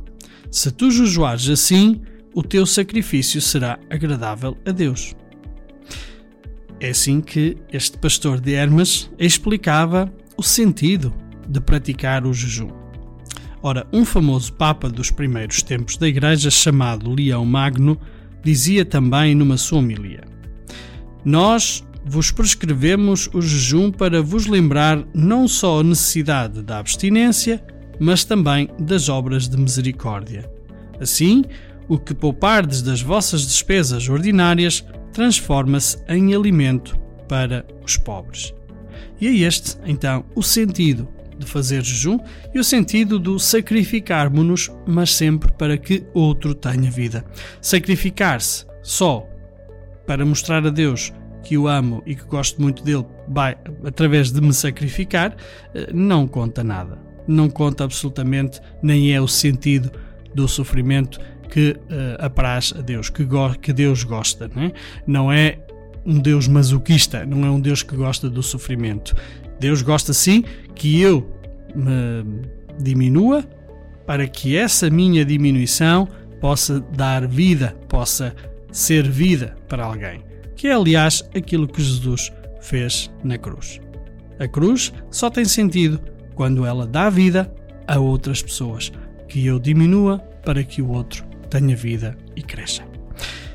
Se 0.51 0.71
tu 0.71 0.91
jejuares 0.91 1.49
assim, 1.49 2.01
o 2.33 2.43
teu 2.43 2.65
sacrifício 2.67 3.41
será 3.41 3.79
agradável 3.91 4.57
a 4.65 4.71
Deus. 4.71 5.15
É 6.81 6.91
assim 6.91 7.21
que 7.21 7.57
este 7.73 7.97
pastor 7.99 8.41
de 8.41 8.53
Hermas 8.53 9.11
explicava 9.19 10.13
o 10.37 10.43
sentido 10.43 11.15
de 11.49 11.61
praticar 11.61 12.27
o 12.27 12.33
jejum. 12.33 12.71
Ora, 13.63 13.87
um 13.93 14.05
famoso 14.05 14.53
Papa 14.53 14.89
dos 14.91 15.11
primeiros 15.11 15.63
tempos 15.63 15.97
da 15.97 16.07
Igreja, 16.07 16.51
chamado 16.51 17.11
Leão 17.11 17.45
Magno, 17.47 17.99
dizia 18.43 18.85
também 18.85 19.35
numa 19.35 19.57
sua 19.57 19.79
homilia: 19.79 20.25
Nós 21.25 21.83
vos 22.05 22.31
prescrevemos 22.31 23.31
o 23.33 23.41
jejum 23.41 23.91
para 23.91 24.21
vos 24.21 24.47
lembrar 24.47 25.03
não 25.15 25.49
só 25.49 25.81
a 25.81 25.85
necessidade 25.85 26.63
da 26.63 26.79
abstinência, 26.79 27.65
mas 27.99 28.25
também 28.25 28.69
das 28.79 29.09
obras 29.09 29.49
de 29.49 29.57
misericórdia. 29.57 30.51
Assim, 31.01 31.45
o 31.89 31.99
que 31.99 32.15
poupardes 32.15 32.83
das 32.83 33.01
vossas 33.01 33.47
despesas 33.47 34.09
ordinárias 34.09 34.85
transforma-se 35.15 35.97
em 36.09 36.35
alimento 36.35 36.99
para 37.29 37.65
os 37.83 37.97
pobres. 37.97 38.53
E 39.21 39.29
é 39.29 39.47
este, 39.47 39.79
então, 39.87 40.25
o 40.35 40.43
sentido 40.43 41.09
de 41.39 41.47
fazer 41.47 41.83
jejum 41.83 42.19
e 42.53 42.59
o 42.59 42.65
sentido 42.65 43.19
do 43.19 43.39
sacrificarmos-nos, 43.39 44.71
mas 44.87 45.13
sempre 45.13 45.51
para 45.53 45.79
que 45.79 46.05
outro 46.13 46.55
tenha 46.55 46.91
vida. 46.91 47.25
Sacrificar-se 47.61 48.67
só 48.83 49.27
para 50.07 50.27
mostrar 50.27 50.67
a 50.67 50.71
Deus 50.71 51.13
que 51.43 51.57
o 51.57 51.69
amo 51.69 52.03
e 52.07 52.15
que 52.15 52.25
gosto 52.25 52.61
muito 52.61 52.83
dele 52.83 53.07
vai, 53.29 53.57
através 53.85 54.33
de 54.33 54.41
me 54.41 54.53
sacrificar, 54.53 55.37
eh, 55.75 55.91
não 55.93 56.27
conta 56.27 56.65
nada. 56.65 56.99
Não 57.27 57.49
conta 57.49 57.85
absolutamente, 57.85 58.61
nem 58.83 59.13
é 59.13 59.21
o 59.21 59.29
sentido 59.29 59.91
do 60.35 60.49
sofrimento 60.49 61.19
que 61.55 61.71
uh, 61.71 62.17
apraz 62.19 62.75
a 62.77 62.81
Deus, 62.81 63.09
que, 63.09 63.25
que 63.63 63.73
Deus 63.73 64.03
gosta. 64.03 64.51
Não 64.53 64.63
é? 64.65 64.73
não 65.07 65.33
é 65.33 65.59
um 66.05 66.19
Deus 66.19 66.49
masoquista, 66.49 67.25
não 67.25 67.47
é 67.47 67.51
um 67.51 67.61
Deus 67.61 67.81
que 67.81 67.95
gosta 67.95 68.29
do 68.29 68.43
sofrimento. 68.43 69.15
Deus 69.61 69.81
gosta 69.81 70.13
sim 70.13 70.43
que 70.75 71.01
eu 71.01 71.25
me 71.73 72.43
diminua 72.81 73.45
para 74.05 74.27
que 74.27 74.57
essa 74.57 74.91
minha 74.91 75.25
diminuição 75.25 76.09
possa 76.41 76.81
dar 76.81 77.25
vida, 77.25 77.77
possa 77.89 78.35
ser 78.73 79.09
vida 79.09 79.57
para 79.69 79.85
alguém. 79.85 80.25
Que 80.57 80.67
é, 80.67 80.75
aliás, 80.75 81.23
aquilo 81.37 81.69
que 81.69 81.81
Jesus 81.81 82.33
fez 82.61 83.09
na 83.23 83.39
cruz. 83.39 83.81
A 84.41 84.49
cruz 84.49 84.93
só 85.09 85.31
tem 85.31 85.45
sentido 85.45 86.01
quando 86.35 86.67
ela 86.67 86.85
dá 86.85 87.09
vida 87.09 87.49
a 87.87 88.01
outras 88.01 88.43
pessoas. 88.43 88.91
Que 89.29 89.47
eu 89.47 89.61
diminua 89.61 90.19
para 90.45 90.65
que 90.65 90.83
o 90.83 90.91
outro 90.91 91.34
tenha 91.61 91.77
vida 91.77 92.17
e 92.35 92.43
cresça. 92.43 92.83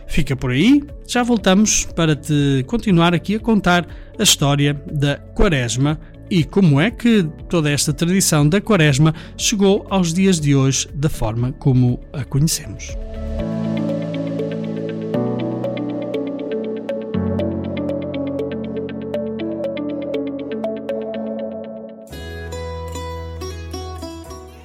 Fica 0.08 0.36
por 0.36 0.52
aí, 0.52 0.82
já 1.06 1.22
voltamos 1.22 1.86
para 1.86 2.16
te 2.16 2.64
continuar 2.66 3.14
aqui 3.14 3.36
a 3.36 3.40
contar 3.40 3.86
a 4.18 4.24
história 4.24 4.74
da 4.92 5.18
Quaresma 5.18 6.00
e 6.30 6.44
como 6.44 6.80
é 6.80 6.90
que 6.90 7.24
toda 7.50 7.70
esta 7.70 7.92
tradição 7.92 8.48
da 8.48 8.62
Quaresma 8.62 9.14
chegou 9.38 9.86
aos 9.90 10.14
dias 10.14 10.40
de 10.40 10.56
hoje 10.56 10.88
da 10.94 11.10
forma 11.10 11.52
como 11.54 12.00
a 12.14 12.24
conhecemos. 12.24 12.96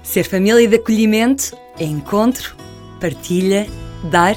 Ser 0.02 0.24
família 0.24 0.68
de 0.68 0.76
acolhimento 0.76 1.56
é 1.78 1.84
encontro, 1.84 2.63
partilha, 3.00 3.66
dar 4.04 4.36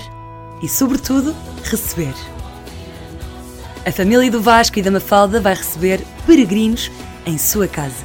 e, 0.61 0.67
sobretudo, 0.67 1.35
receber. 1.63 2.13
A 3.85 3.91
família 3.91 4.29
do 4.29 4.41
Vasco 4.41 4.77
e 4.79 4.81
da 4.81 4.91
Mafalda 4.91 5.39
vai 5.39 5.53
receber 5.53 6.01
peregrinos 6.25 6.91
em 7.25 7.37
sua 7.37 7.67
casa. 7.67 8.03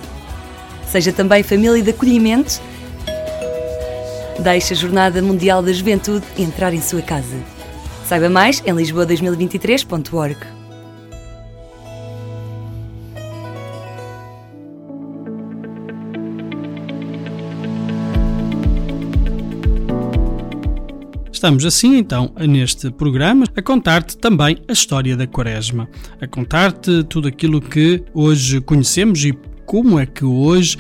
Seja 0.87 1.13
também 1.13 1.43
família 1.43 1.83
de 1.83 1.91
acolhimento. 1.91 2.61
Deixe 4.39 4.75
a 4.75 4.77
Jornada 4.77 5.23
Mundial 5.23 5.63
da 5.63 5.73
Juventude 5.73 6.25
entrar 6.39 6.73
em 6.75 6.81
sua 6.81 7.03
casa. 7.03 7.37
Saiba 8.07 8.29
mais 8.29 8.63
em 8.67 8.73
lisboa2023.org. 8.75 10.52
Estamos 21.43 21.65
assim 21.65 21.97
então 21.97 22.33
neste 22.39 22.89
programa 22.89 23.47
a 23.57 23.61
contar-te 23.61 24.17
também 24.17 24.59
a 24.69 24.73
história 24.73 25.17
da 25.17 25.27
Quaresma, 25.27 25.89
a 26.21 26.27
contar-te 26.29 27.03
tudo 27.03 27.27
aquilo 27.27 27.61
que 27.61 28.01
hoje 28.15 28.61
conhecemos 28.61 29.25
e 29.25 29.37
como 29.67 29.99
é 29.99 30.07
que 30.07 30.25
hoje 30.25 30.79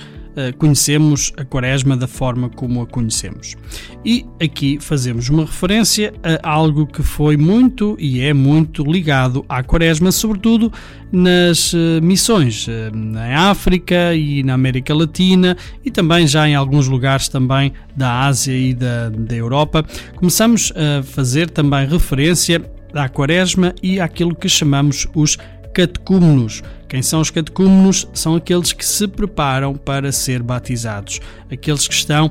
conhecemos 0.58 1.32
a 1.36 1.44
Quaresma 1.44 1.96
da 1.96 2.06
forma 2.06 2.48
como 2.48 2.82
a 2.82 2.86
conhecemos. 2.86 3.56
E 4.04 4.24
aqui 4.42 4.78
fazemos 4.80 5.28
uma 5.28 5.44
referência 5.44 6.12
a 6.22 6.50
algo 6.50 6.86
que 6.86 7.02
foi 7.02 7.36
muito 7.36 7.96
e 7.98 8.20
é 8.20 8.32
muito 8.32 8.82
ligado 8.84 9.44
à 9.48 9.62
Quaresma, 9.62 10.10
sobretudo 10.10 10.72
nas 11.12 11.72
uh, 11.74 12.00
missões 12.02 12.66
uh, 12.66 12.70
na 12.94 13.50
África 13.50 14.14
e 14.14 14.42
na 14.42 14.54
América 14.54 14.94
Latina 14.94 15.56
e 15.84 15.90
também 15.90 16.26
já 16.26 16.48
em 16.48 16.54
alguns 16.54 16.88
lugares 16.88 17.28
também 17.28 17.72
da 17.94 18.26
Ásia 18.26 18.56
e 18.56 18.72
da, 18.72 19.10
da 19.10 19.34
Europa. 19.34 19.84
Começamos 20.16 20.72
a 20.74 21.02
fazer 21.02 21.50
também 21.50 21.86
referência 21.86 22.62
à 22.94 23.08
Quaresma 23.08 23.74
e 23.82 24.00
àquilo 24.00 24.34
que 24.34 24.48
chamamos 24.48 25.06
os 25.14 25.38
catecúmenos. 25.74 26.62
Quem 26.92 27.00
são 27.00 27.22
os 27.22 27.30
catecúmenos? 27.30 28.06
São 28.12 28.36
aqueles 28.36 28.74
que 28.74 28.84
se 28.84 29.08
preparam 29.08 29.74
para 29.74 30.12
ser 30.12 30.42
batizados, 30.42 31.20
aqueles 31.50 31.88
que 31.88 31.94
estão 31.94 32.30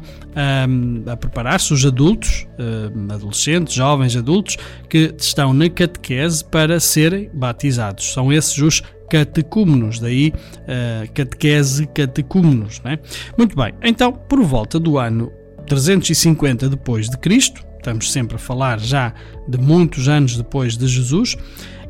um, 0.70 1.10
a 1.10 1.18
preparar-se, 1.18 1.74
os 1.74 1.84
adultos, 1.84 2.46
um, 2.60 3.12
adolescentes, 3.12 3.74
jovens 3.74 4.16
adultos, 4.16 4.58
que 4.88 5.16
estão 5.18 5.52
na 5.52 5.68
catequese 5.68 6.46
para 6.46 6.80
serem 6.80 7.28
batizados. 7.34 8.14
São 8.14 8.32
esses 8.32 8.56
os 8.60 8.84
catecúmenos, 9.10 10.00
daí 10.00 10.32
uh, 10.32 11.12
catequese 11.12 11.88
catecúmenos. 11.88 12.82
Né? 12.82 13.00
Muito 13.36 13.56
bem, 13.56 13.74
então, 13.82 14.14
por 14.14 14.44
volta 14.44 14.80
do 14.80 15.00
ano 15.00 15.32
350 15.66 16.70
depois 16.70 17.10
de 17.10 17.18
Cristo, 17.18 17.66
estamos 17.78 18.12
sempre 18.12 18.36
a 18.36 18.40
falar 18.40 18.80
já 18.80 19.12
de 19.48 19.58
muitos 19.58 20.08
anos 20.08 20.38
depois 20.38 20.78
de 20.78 20.86
Jesus, 20.88 21.36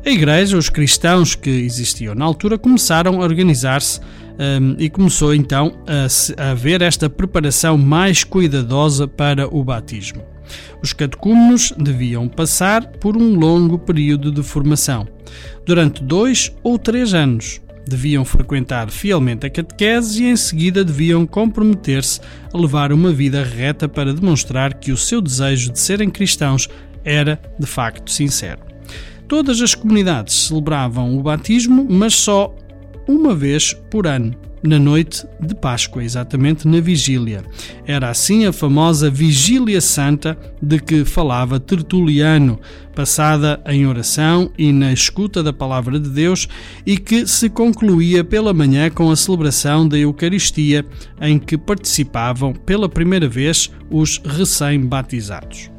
a 0.04 0.10
Igreja, 0.10 0.56
os 0.56 0.68
cristãos 0.68 1.34
que 1.34 1.50
existiam 1.50 2.14
na 2.14 2.24
altura, 2.24 2.58
começaram 2.58 3.20
a 3.20 3.24
organizar-se 3.24 4.00
um, 4.00 4.74
e 4.78 4.90
começou 4.90 5.34
então 5.34 5.78
a, 5.86 6.42
a 6.42 6.50
haver 6.50 6.82
esta 6.82 7.08
preparação 7.08 7.78
mais 7.78 8.24
cuidadosa 8.24 9.06
para 9.06 9.46
o 9.54 9.62
batismo. 9.62 10.22
Os 10.82 10.92
catecúmenos 10.92 11.72
deviam 11.78 12.28
passar 12.28 12.86
por 12.98 13.16
um 13.16 13.38
longo 13.38 13.78
período 13.78 14.32
de 14.32 14.42
formação. 14.42 15.06
Durante 15.64 16.02
dois 16.02 16.52
ou 16.62 16.78
três 16.78 17.14
anos, 17.14 17.60
deviam 17.86 18.24
frequentar 18.24 18.90
fielmente 18.90 19.46
a 19.46 19.50
catequese 19.50 20.24
e 20.24 20.28
em 20.28 20.36
seguida 20.36 20.84
deviam 20.84 21.26
comprometer-se 21.26 22.20
a 22.52 22.58
levar 22.58 22.92
uma 22.92 23.12
vida 23.12 23.42
reta 23.44 23.88
para 23.88 24.12
demonstrar 24.12 24.74
que 24.74 24.92
o 24.92 24.96
seu 24.96 25.20
desejo 25.20 25.72
de 25.72 25.78
serem 25.78 26.10
cristãos 26.10 26.68
era 27.04 27.40
de 27.58 27.66
facto 27.66 28.10
sincero. 28.10 28.71
Todas 29.32 29.62
as 29.62 29.74
comunidades 29.74 30.34
celebravam 30.34 31.16
o 31.16 31.22
batismo, 31.22 31.86
mas 31.88 32.14
só 32.14 32.54
uma 33.08 33.34
vez 33.34 33.72
por 33.90 34.06
ano, 34.06 34.34
na 34.62 34.78
noite 34.78 35.26
de 35.40 35.54
Páscoa, 35.54 36.04
exatamente 36.04 36.68
na 36.68 36.80
vigília. 36.80 37.42
Era 37.86 38.10
assim 38.10 38.44
a 38.44 38.52
famosa 38.52 39.08
Vigília 39.08 39.80
Santa 39.80 40.36
de 40.60 40.78
que 40.78 41.02
falava 41.06 41.58
Tertuliano, 41.58 42.60
passada 42.94 43.58
em 43.66 43.86
oração 43.86 44.52
e 44.58 44.70
na 44.70 44.92
escuta 44.92 45.42
da 45.42 45.50
palavra 45.50 45.98
de 45.98 46.10
Deus 46.10 46.46
e 46.84 46.98
que 46.98 47.26
se 47.26 47.48
concluía 47.48 48.22
pela 48.22 48.52
manhã 48.52 48.90
com 48.90 49.10
a 49.10 49.16
celebração 49.16 49.88
da 49.88 49.96
Eucaristia, 49.96 50.84
em 51.22 51.38
que 51.38 51.56
participavam 51.56 52.52
pela 52.52 52.86
primeira 52.86 53.30
vez 53.30 53.70
os 53.90 54.18
recém-batizados. 54.18 55.71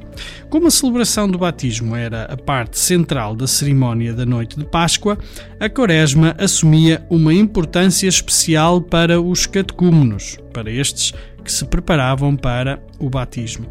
Como 0.50 0.68
a 0.68 0.72
celebração 0.72 1.28
do 1.28 1.38
batismo 1.38 1.96
era 1.96 2.24
a 2.26 2.38
parte 2.38 2.78
central 2.78 3.36
da 3.36 3.48
cerimónia 3.48 4.14
da 4.14 4.26
noite 4.26 4.58
de 4.58 4.66
Páscoa, 4.66 5.18
a 5.60 5.70
Quaresma 5.70 6.36
assumia 6.38 7.06
uma 7.10 7.34
importância 7.34 8.08
especial 8.08 8.82
para 8.82 9.22
os 9.22 9.46
catecúmenos, 9.46 10.38
para 10.54 10.72
estes 10.72 11.14
que 11.44 11.52
se 11.52 11.66
preparavam 11.66 12.36
para 12.36 12.82
o 13.00 13.10
batismo. 13.10 13.68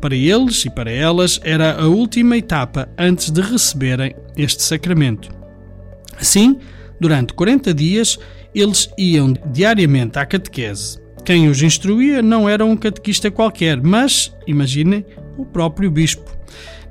Para 0.00 0.16
eles 0.16 0.64
e 0.64 0.70
para 0.70 0.90
elas 0.90 1.40
era 1.42 1.80
a 1.80 1.86
última 1.86 2.36
etapa 2.36 2.88
antes 2.98 3.30
de 3.30 3.40
receberem 3.40 4.14
este 4.36 4.62
sacramento. 4.62 5.30
Assim, 6.18 6.58
durante 7.00 7.32
40 7.32 7.72
dias, 7.72 8.18
eles 8.54 8.90
iam 8.98 9.34
diariamente 9.52 10.18
à 10.18 10.26
catequese. 10.26 11.00
Quem 11.24 11.48
os 11.48 11.62
instruía 11.62 12.20
não 12.20 12.48
era 12.48 12.64
um 12.64 12.76
catequista 12.76 13.30
qualquer, 13.30 13.80
mas, 13.80 14.34
imaginem, 14.46 15.06
o 15.42 15.46
próprio 15.46 15.90
bispo. 15.90 16.30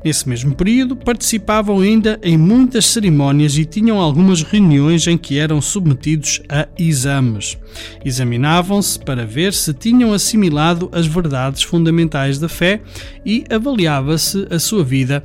Nesse 0.03 0.27
mesmo 0.27 0.55
período, 0.55 0.95
participavam 0.95 1.79
ainda 1.79 2.19
em 2.23 2.35
muitas 2.35 2.87
cerimónias 2.87 3.55
e 3.55 3.65
tinham 3.65 3.99
algumas 3.99 4.41
reuniões 4.41 5.05
em 5.05 5.15
que 5.15 5.37
eram 5.37 5.61
submetidos 5.61 6.41
a 6.49 6.67
exames. 6.77 7.55
Examinavam-se 8.03 8.99
para 8.99 9.27
ver 9.27 9.53
se 9.53 9.73
tinham 9.73 10.11
assimilado 10.11 10.89
as 10.91 11.05
verdades 11.05 11.61
fundamentais 11.61 12.39
da 12.39 12.49
fé 12.49 12.81
e 13.23 13.43
avaliava-se 13.49 14.47
a 14.49 14.57
sua 14.57 14.83
vida 14.83 15.23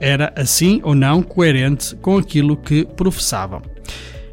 era 0.00 0.32
assim 0.36 0.80
ou 0.84 0.94
não 0.94 1.20
coerente 1.22 1.96
com 1.96 2.16
aquilo 2.16 2.56
que 2.56 2.84
professavam. 2.84 3.62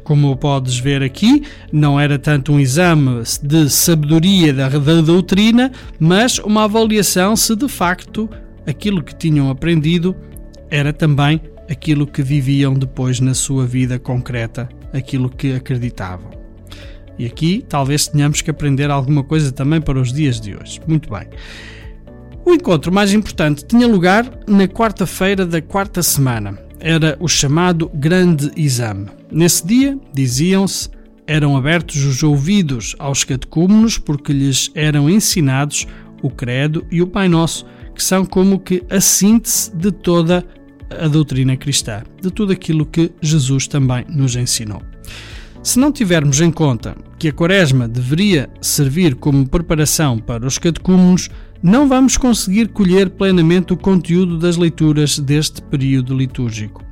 Como 0.04 0.36
podes 0.36 0.78
ver 0.78 1.02
aqui, 1.02 1.42
não 1.72 1.98
era 1.98 2.18
tanto 2.18 2.52
um 2.52 2.60
exame 2.60 3.22
de 3.42 3.70
sabedoria 3.70 4.52
da, 4.52 4.68
da 4.68 5.00
doutrina, 5.00 5.70
mas 5.98 6.38
uma 6.38 6.64
avaliação 6.64 7.36
se 7.36 7.54
de 7.54 7.68
facto 7.68 8.28
aquilo 8.66 9.02
que 9.02 9.14
tinham 9.14 9.50
aprendido 9.50 10.14
era 10.70 10.92
também 10.92 11.40
aquilo 11.70 12.06
que 12.06 12.22
viviam 12.22 12.74
depois 12.74 13.20
na 13.20 13.34
sua 13.34 13.66
vida 13.66 13.98
concreta, 13.98 14.68
aquilo 14.92 15.30
que 15.30 15.54
acreditavam. 15.54 16.30
E 17.18 17.26
aqui 17.26 17.64
talvez 17.68 18.08
tenhamos 18.08 18.40
que 18.40 18.50
aprender 18.50 18.90
alguma 18.90 19.22
coisa 19.22 19.52
também 19.52 19.80
para 19.80 20.00
os 20.00 20.12
dias 20.12 20.40
de 20.40 20.56
hoje. 20.56 20.80
Muito 20.86 21.10
bem. 21.10 21.28
O 22.44 22.52
encontro 22.52 22.92
mais 22.92 23.12
importante 23.12 23.64
tinha 23.64 23.86
lugar 23.86 24.28
na 24.46 24.66
quarta-feira 24.66 25.46
da 25.46 25.62
quarta 25.62 26.02
semana, 26.02 26.58
era 26.82 27.16
o 27.20 27.28
chamado 27.28 27.88
Grande 27.94 28.50
Exame. 28.56 29.06
Nesse 29.30 29.64
dia, 29.64 29.96
diziam-se, 30.12 30.90
eram 31.26 31.56
abertos 31.56 32.04
os 32.04 32.24
ouvidos 32.24 32.96
aos 32.98 33.22
catecúmenos 33.22 33.98
porque 33.98 34.32
lhes 34.32 34.70
eram 34.74 35.08
ensinados 35.08 35.86
o 36.20 36.28
Credo 36.28 36.84
e 36.90 37.00
o 37.00 37.06
Pai 37.06 37.28
Nosso, 37.28 37.64
que 37.94 38.02
são 38.02 38.24
como 38.24 38.58
que 38.58 38.82
a 38.90 39.00
síntese 39.00 39.74
de 39.76 39.92
toda 39.92 40.44
a 41.00 41.06
doutrina 41.06 41.56
cristã, 41.56 42.02
de 42.20 42.30
tudo 42.30 42.52
aquilo 42.52 42.84
que 42.84 43.12
Jesus 43.20 43.68
também 43.68 44.04
nos 44.08 44.34
ensinou. 44.34 44.82
Se 45.62 45.78
não 45.78 45.92
tivermos 45.92 46.40
em 46.40 46.50
conta 46.50 46.96
que 47.16 47.28
a 47.28 47.32
Quaresma 47.32 47.86
deveria 47.86 48.50
servir 48.60 49.14
como 49.14 49.48
preparação 49.48 50.18
para 50.18 50.44
os 50.44 50.58
catecúmenos, 50.58 51.30
não 51.62 51.86
vamos 51.86 52.16
conseguir 52.16 52.68
colher 52.68 53.08
plenamente 53.10 53.72
o 53.72 53.76
conteúdo 53.76 54.36
das 54.36 54.56
leituras 54.56 55.18
deste 55.18 55.62
período 55.62 56.16
litúrgico. 56.16 56.84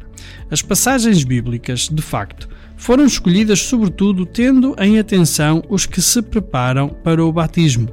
As 0.51 0.63
passagens 0.63 1.25
bíblicas, 1.25 1.89
de 1.89 2.03
facto, 2.03 2.49
foram 2.77 3.05
escolhidas 3.05 3.61
sobretudo 3.61 4.25
tendo 4.25 4.75
em 4.79 4.99
atenção 4.99 5.63
os 5.69 5.87
que 5.87 6.01
se 6.01 6.23
preparam 6.23 6.89
para 6.89 7.25
o 7.25 7.33
batismo. 7.33 7.89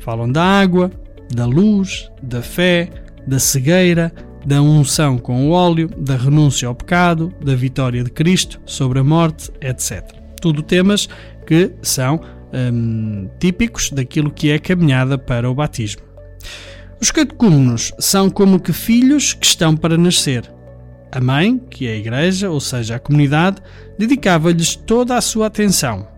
Falam 0.00 0.30
da 0.30 0.42
água, 0.42 0.90
da 1.32 1.46
luz, 1.46 2.10
da 2.22 2.42
fé, 2.42 2.90
da 3.26 3.38
cegueira, 3.38 4.12
da 4.44 4.60
unção 4.60 5.18
com 5.18 5.48
o 5.48 5.50
óleo, 5.50 5.88
da 5.96 6.16
renúncia 6.16 6.68
ao 6.68 6.74
pecado, 6.74 7.32
da 7.42 7.54
vitória 7.54 8.02
de 8.02 8.10
Cristo 8.10 8.60
sobre 8.66 8.98
a 8.98 9.04
morte, 9.04 9.50
etc. 9.60 10.02
Tudo 10.40 10.62
temas 10.62 11.08
que 11.46 11.72
são 11.82 12.20
hum, 12.52 13.28
típicos 13.38 13.90
daquilo 13.90 14.30
que 14.30 14.50
é 14.50 14.58
caminhada 14.58 15.16
para 15.16 15.50
o 15.50 15.54
batismo. 15.54 16.03
Os 17.00 17.10
catecúmenos 17.10 17.92
são 17.98 18.30
como 18.30 18.60
que 18.60 18.72
filhos 18.72 19.34
que 19.34 19.46
estão 19.46 19.76
para 19.76 19.98
nascer. 19.98 20.50
A 21.12 21.20
mãe, 21.20 21.58
que 21.70 21.86
é 21.86 21.92
a 21.92 21.96
igreja, 21.96 22.50
ou 22.50 22.60
seja, 22.60 22.96
a 22.96 22.98
comunidade, 22.98 23.62
dedicava-lhes 23.98 24.74
toda 24.74 25.16
a 25.16 25.20
sua 25.20 25.46
atenção 25.46 26.13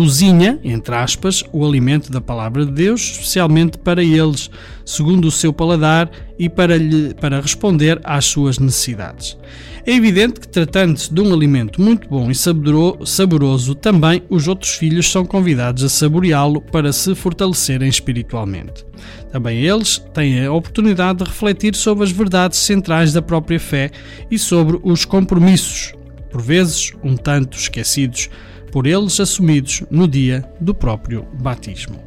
cozinha, 0.00 0.58
entre 0.64 0.94
aspas, 0.94 1.44
o 1.52 1.62
alimento 1.62 2.10
da 2.10 2.22
palavra 2.22 2.64
de 2.64 2.72
Deus, 2.72 3.02
especialmente 3.02 3.76
para 3.76 4.02
eles, 4.02 4.50
segundo 4.82 5.28
o 5.28 5.30
seu 5.30 5.52
paladar 5.52 6.10
e 6.38 6.48
para, 6.48 6.78
lhe, 6.78 7.12
para 7.12 7.38
responder 7.38 8.00
às 8.02 8.24
suas 8.24 8.58
necessidades. 8.58 9.36
É 9.84 9.92
evidente 9.92 10.40
que, 10.40 10.48
tratando-se 10.48 11.12
de 11.12 11.20
um 11.20 11.34
alimento 11.34 11.82
muito 11.82 12.08
bom 12.08 12.30
e 12.30 12.34
saboroso, 12.34 13.74
também 13.74 14.22
os 14.30 14.48
outros 14.48 14.70
filhos 14.70 15.10
são 15.10 15.26
convidados 15.26 15.84
a 15.84 15.88
saboreá-lo 15.90 16.62
para 16.62 16.94
se 16.94 17.14
fortalecerem 17.14 17.90
espiritualmente. 17.90 18.86
Também 19.30 19.58
eles 19.58 19.98
têm 20.14 20.46
a 20.46 20.50
oportunidade 20.50 21.18
de 21.18 21.24
refletir 21.24 21.74
sobre 21.74 22.04
as 22.04 22.10
verdades 22.10 22.58
centrais 22.58 23.12
da 23.12 23.20
própria 23.20 23.60
fé 23.60 23.90
e 24.30 24.38
sobre 24.38 24.80
os 24.82 25.04
compromissos, 25.04 25.92
por 26.30 26.40
vezes 26.40 26.94
um 27.04 27.18
tanto 27.18 27.58
esquecidos, 27.58 28.30
por 28.72 28.86
eles 28.86 29.18
assumidos 29.20 29.82
no 29.90 30.06
dia 30.06 30.44
do 30.60 30.74
próprio 30.74 31.26
batismo. 31.40 32.02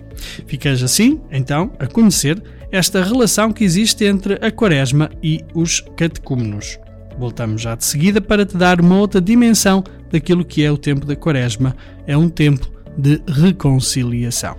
Ficas 0.48 0.82
assim, 0.82 1.22
então, 1.32 1.72
a 1.80 1.86
conhecer 1.86 2.42
esta 2.72 3.04
relação 3.04 3.52
que 3.52 3.64
existe 3.64 4.06
entre 4.06 4.36
a 4.36 4.52
Quaresma 4.52 5.12
e 5.22 5.42
os 5.54 5.82
catecúmenos. 5.96 6.80
Voltamos 7.18 7.62
já 7.62 7.76
de 7.76 7.86
seguida 7.86 8.20
para 8.20 8.46
te 8.46 8.58
dar 8.58 8.82
uma 8.82 8.98
outra 8.98 9.22
dimensão 9.22 9.84
daquilo 10.12 10.44
que 10.44 10.64
é 10.64 10.72
o 10.72 10.78
tempo 10.78 11.06
da 11.06 11.16
Quaresma. 11.16 11.76
É 12.08 12.18
um 12.18 12.30
tempo 12.30 12.68
de 12.98 13.22
reconciliação. 13.28 14.56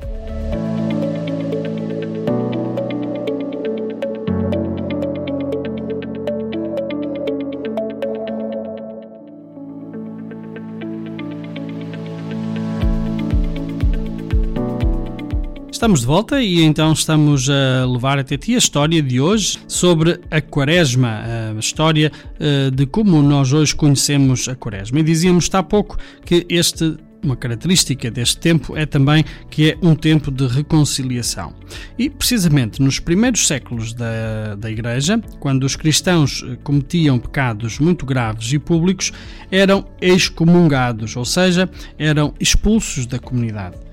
Estamos 15.84 16.00
de 16.00 16.06
volta 16.06 16.40
e 16.40 16.62
então 16.62 16.94
estamos 16.94 17.50
a 17.50 17.84
levar 17.84 18.18
até 18.18 18.38
ti 18.38 18.54
a 18.54 18.58
história 18.58 19.02
de 19.02 19.20
hoje 19.20 19.58
sobre 19.68 20.18
a 20.30 20.40
Quaresma, 20.40 21.20
a 21.54 21.60
história 21.60 22.10
eh, 22.40 22.70
de 22.70 22.86
como 22.86 23.20
nós 23.20 23.52
hoje 23.52 23.76
conhecemos 23.76 24.48
a 24.48 24.54
Quaresma. 24.54 25.00
E 25.00 25.02
dizíamos 25.02 25.50
há 25.52 25.62
pouco 25.62 25.98
que 26.24 26.46
este 26.48 26.96
uma 27.22 27.36
característica 27.36 28.10
deste 28.10 28.38
tempo 28.38 28.74
é 28.74 28.86
também 28.86 29.26
que 29.50 29.72
é 29.72 29.78
um 29.82 29.94
tempo 29.94 30.30
de 30.30 30.46
reconciliação. 30.46 31.54
E 31.98 32.08
precisamente 32.08 32.80
nos 32.80 32.98
primeiros 32.98 33.46
séculos 33.46 33.92
da, 33.92 34.54
da 34.56 34.70
Igreja, 34.70 35.20
quando 35.38 35.64
os 35.64 35.76
cristãos 35.76 36.42
eh, 36.48 36.56
cometiam 36.64 37.18
pecados 37.18 37.78
muito 37.78 38.06
graves 38.06 38.50
e 38.54 38.58
públicos, 38.58 39.12
eram 39.50 39.84
excomungados, 40.00 41.14
ou 41.14 41.26
seja, 41.26 41.68
eram 41.98 42.32
expulsos 42.40 43.04
da 43.04 43.18
comunidade. 43.18 43.83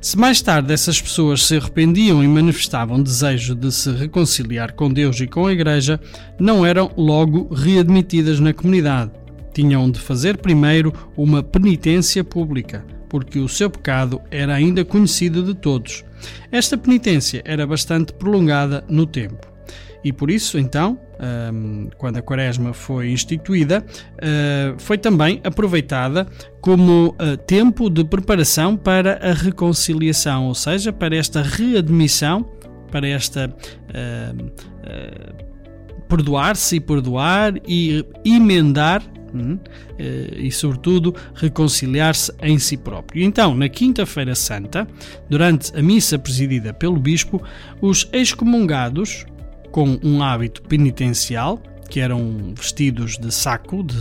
Se 0.00 0.16
mais 0.18 0.40
tarde 0.40 0.72
essas 0.72 0.98
pessoas 0.98 1.46
se 1.46 1.58
arrependiam 1.58 2.24
e 2.24 2.26
manifestavam 2.26 3.02
desejo 3.02 3.54
de 3.54 3.70
se 3.70 3.90
reconciliar 3.90 4.72
com 4.72 4.90
Deus 4.90 5.20
e 5.20 5.26
com 5.26 5.46
a 5.46 5.52
Igreja, 5.52 6.00
não 6.38 6.64
eram 6.64 6.90
logo 6.96 7.52
readmitidas 7.52 8.40
na 8.40 8.54
comunidade. 8.54 9.10
Tinham 9.52 9.90
de 9.90 10.00
fazer 10.00 10.38
primeiro 10.38 10.90
uma 11.14 11.42
penitência 11.42 12.24
pública, 12.24 12.82
porque 13.10 13.38
o 13.38 13.48
seu 13.48 13.68
pecado 13.68 14.22
era 14.30 14.54
ainda 14.54 14.86
conhecido 14.86 15.42
de 15.42 15.54
todos. 15.54 16.02
Esta 16.50 16.78
penitência 16.78 17.42
era 17.44 17.66
bastante 17.66 18.14
prolongada 18.14 18.82
no 18.88 19.04
tempo. 19.04 19.49
E 20.02 20.12
por 20.12 20.30
isso, 20.30 20.58
então, 20.58 20.98
quando 21.98 22.16
a 22.16 22.22
Quaresma 22.22 22.72
foi 22.72 23.10
instituída, 23.10 23.84
ah, 24.22 24.74
foi 24.78 24.96
também 24.96 25.40
aproveitada 25.44 26.26
como 26.60 27.14
ah, 27.18 27.36
tempo 27.36 27.90
de 27.90 28.04
preparação 28.04 28.76
para 28.76 29.18
a 29.22 29.32
reconciliação, 29.32 30.46
ou 30.46 30.54
seja, 30.54 30.92
para 30.92 31.14
esta 31.14 31.42
readmissão, 31.42 32.50
para 32.90 33.06
esta 33.06 33.54
ah, 33.94 34.34
perdoar-se 36.08 36.76
e 36.76 36.80
perdoar 36.80 37.54
e 37.68 38.04
emendar 38.24 39.02
hum, 39.32 39.56
e, 40.36 40.50
sobretudo, 40.50 41.14
reconciliar-se 41.34 42.32
em 42.42 42.58
si 42.58 42.76
próprio. 42.76 43.22
Então, 43.22 43.54
na 43.54 43.68
Quinta-feira 43.68 44.34
Santa, 44.34 44.88
durante 45.28 45.76
a 45.78 45.80
missa 45.80 46.18
presidida 46.18 46.74
pelo 46.74 46.98
Bispo, 46.98 47.40
os 47.80 48.08
excomungados 48.12 49.24
com 49.70 49.98
um 50.02 50.22
hábito 50.22 50.62
penitencial, 50.62 51.60
que 51.88 52.00
eram 52.00 52.54
vestidos 52.54 53.18
de 53.18 53.32
saco 53.32 53.82
de, 53.82 53.96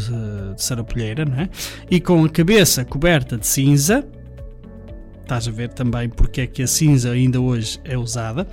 de 0.55 0.63
sarapulheira, 0.63 1.23
é? 1.37 1.49
e 1.89 1.99
com 1.99 2.23
a 2.23 2.29
cabeça 2.29 2.85
coberta 2.85 3.37
de 3.37 3.47
cinza. 3.47 4.07
Estás 5.23 5.47
a 5.47 5.51
ver 5.51 5.69
também 5.69 6.09
porque 6.09 6.41
é 6.41 6.47
que 6.47 6.63
a 6.63 6.67
cinza 6.67 7.11
ainda 7.11 7.39
hoje 7.39 7.79
é 7.83 7.95
usada. 7.97 8.47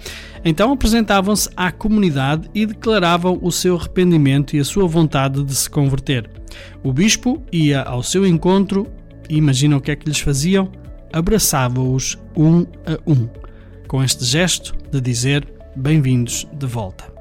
Então 0.44 0.72
apresentavam-se 0.72 1.48
à 1.56 1.72
comunidade 1.72 2.50
e 2.54 2.66
declaravam 2.66 3.38
o 3.40 3.50
seu 3.50 3.76
arrependimento 3.76 4.54
e 4.54 4.60
a 4.60 4.64
sua 4.64 4.86
vontade 4.86 5.42
de 5.42 5.54
se 5.54 5.70
converter. 5.70 6.28
O 6.82 6.92
bispo 6.92 7.42
ia 7.50 7.82
ao 7.82 8.02
seu 8.02 8.26
encontro 8.26 8.86
e 9.28 9.36
imagina 9.36 9.76
o 9.76 9.80
que 9.80 9.90
é 9.90 9.96
que 9.96 10.06
lhes 10.06 10.20
faziam? 10.20 10.70
Abraçava-os 11.12 12.18
um 12.36 12.66
a 12.84 12.98
um, 13.06 13.26
com 13.88 14.02
este 14.02 14.24
gesto 14.24 14.74
de 14.90 15.00
dizer 15.00 15.55
bem-vindos 15.76 16.46
de 16.52 16.66
volta. 16.66 17.16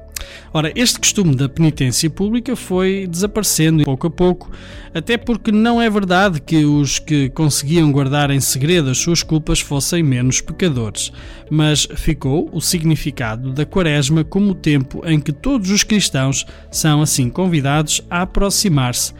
Ora, 0.52 0.72
este 0.74 0.98
costume 0.98 1.36
da 1.36 1.48
penitência 1.48 2.08
pública 2.08 2.56
foi 2.56 3.06
desaparecendo 3.06 3.84
pouco 3.84 4.06
a 4.06 4.10
pouco, 4.10 4.50
até 4.94 5.16
porque 5.16 5.52
não 5.52 5.80
é 5.80 5.90
verdade 5.90 6.40
que 6.40 6.64
os 6.64 6.98
que 6.98 7.28
conseguiam 7.30 7.92
guardar 7.92 8.30
em 8.30 8.40
segredo 8.40 8.90
as 8.90 8.98
suas 8.98 9.22
culpas 9.22 9.60
fossem 9.60 10.02
menos 10.02 10.40
pecadores, 10.40 11.12
mas 11.50 11.86
ficou 11.96 12.48
o 12.52 12.60
significado 12.60 13.52
da 13.52 13.66
Quaresma 13.66 14.24
como 14.24 14.52
o 14.52 14.54
tempo 14.54 15.02
em 15.04 15.20
que 15.20 15.32
todos 15.32 15.70
os 15.70 15.84
cristãos 15.84 16.46
são 16.70 17.02
assim 17.02 17.28
convidados 17.28 18.00
a 18.08 18.22
aproximar-se 18.22 19.12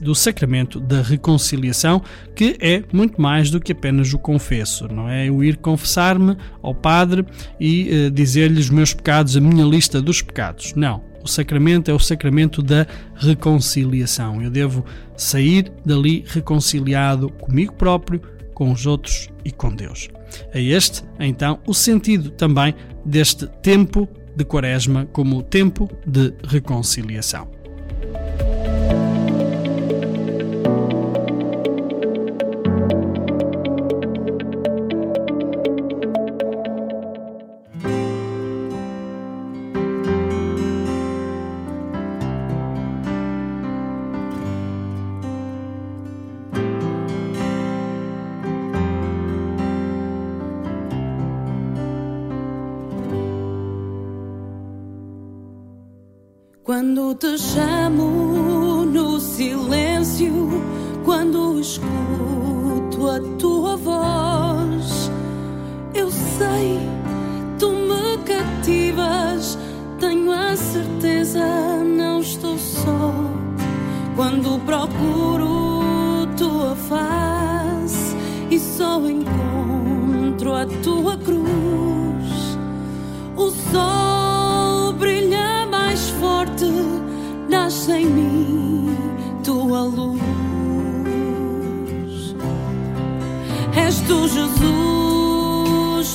do 0.00 0.14
sacramento 0.14 0.78
da 0.78 1.02
reconciliação, 1.02 2.02
que 2.34 2.56
é 2.60 2.82
muito 2.92 3.20
mais 3.20 3.50
do 3.50 3.60
que 3.60 3.72
apenas 3.72 4.12
o 4.12 4.18
confesso, 4.18 4.86
não 4.88 5.08
é? 5.08 5.28
Eu 5.28 5.42
ir 5.42 5.56
confessar-me 5.56 6.36
ao 6.62 6.74
Padre 6.74 7.24
e 7.58 8.06
uh, 8.06 8.10
dizer-lhe 8.10 8.60
os 8.60 8.70
meus 8.70 8.92
pecados, 8.92 9.36
a 9.36 9.40
minha 9.40 9.64
lista 9.64 10.00
dos 10.00 10.20
pecados. 10.20 10.74
Não. 10.74 11.02
O 11.22 11.28
sacramento 11.28 11.90
é 11.90 11.94
o 11.94 11.98
sacramento 11.98 12.62
da 12.62 12.86
reconciliação. 13.14 14.42
Eu 14.42 14.50
devo 14.50 14.84
sair 15.16 15.72
dali 15.84 16.22
reconciliado 16.26 17.30
comigo 17.30 17.72
próprio, 17.72 18.20
com 18.52 18.70
os 18.70 18.86
outros 18.86 19.30
e 19.42 19.50
com 19.50 19.74
Deus. 19.74 20.10
É 20.52 20.60
este, 20.60 21.02
então, 21.18 21.58
o 21.66 21.72
sentido 21.72 22.30
também 22.30 22.74
deste 23.04 23.46
tempo 23.62 24.06
de 24.36 24.44
Quaresma 24.44 25.06
como 25.12 25.42
tempo 25.42 25.88
de 26.06 26.34
reconciliação. 26.46 27.48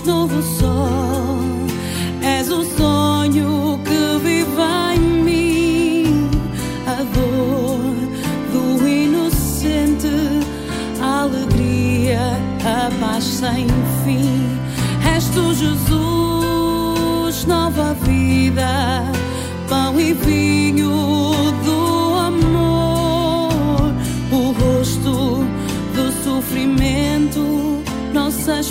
Novo 0.06 0.42
sol. 0.42 1.40
És 2.22 2.50
o 2.50 2.64
sonho 2.64 3.80
que 3.84 4.20
vive 4.24 4.62
em 4.96 5.00
mim, 5.24 6.30
a 6.86 7.04
dor 7.16 7.80
do 8.52 8.88
inocente, 8.88 10.08
a 11.02 11.22
alegria, 11.24 12.38
a 12.64 12.90
paz 13.00 13.24
sem 13.24 13.68
fim. 14.04 14.60
És 15.16 15.26
tu, 15.30 15.54
Jesus, 15.54 17.46
nova 17.46 17.94
vida, 18.06 19.09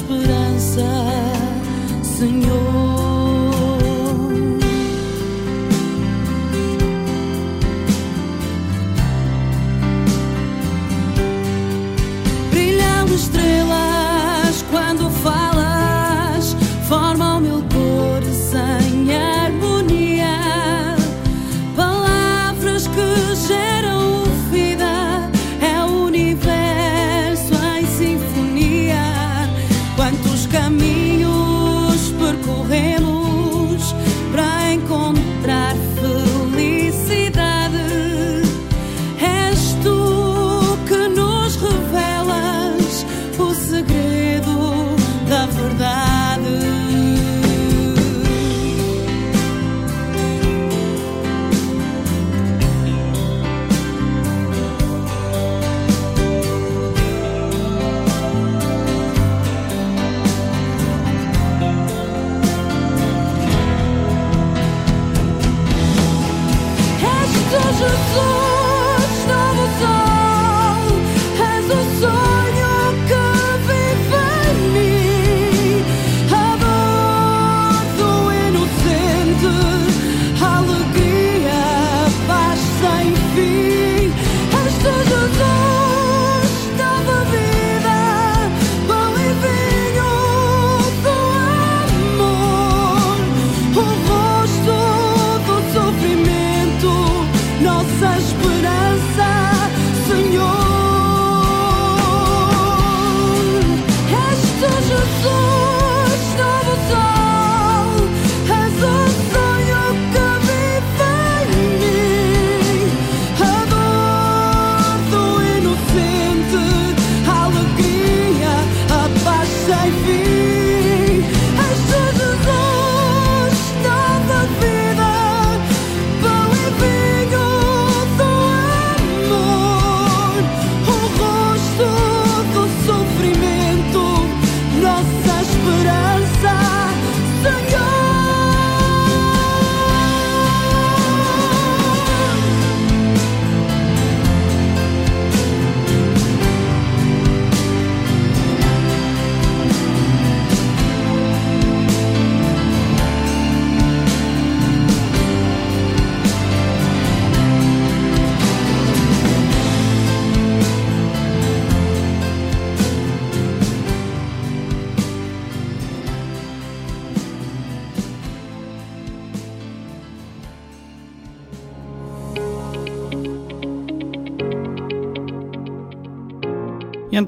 esperança, 0.09 0.87
Senhor. 2.03 2.98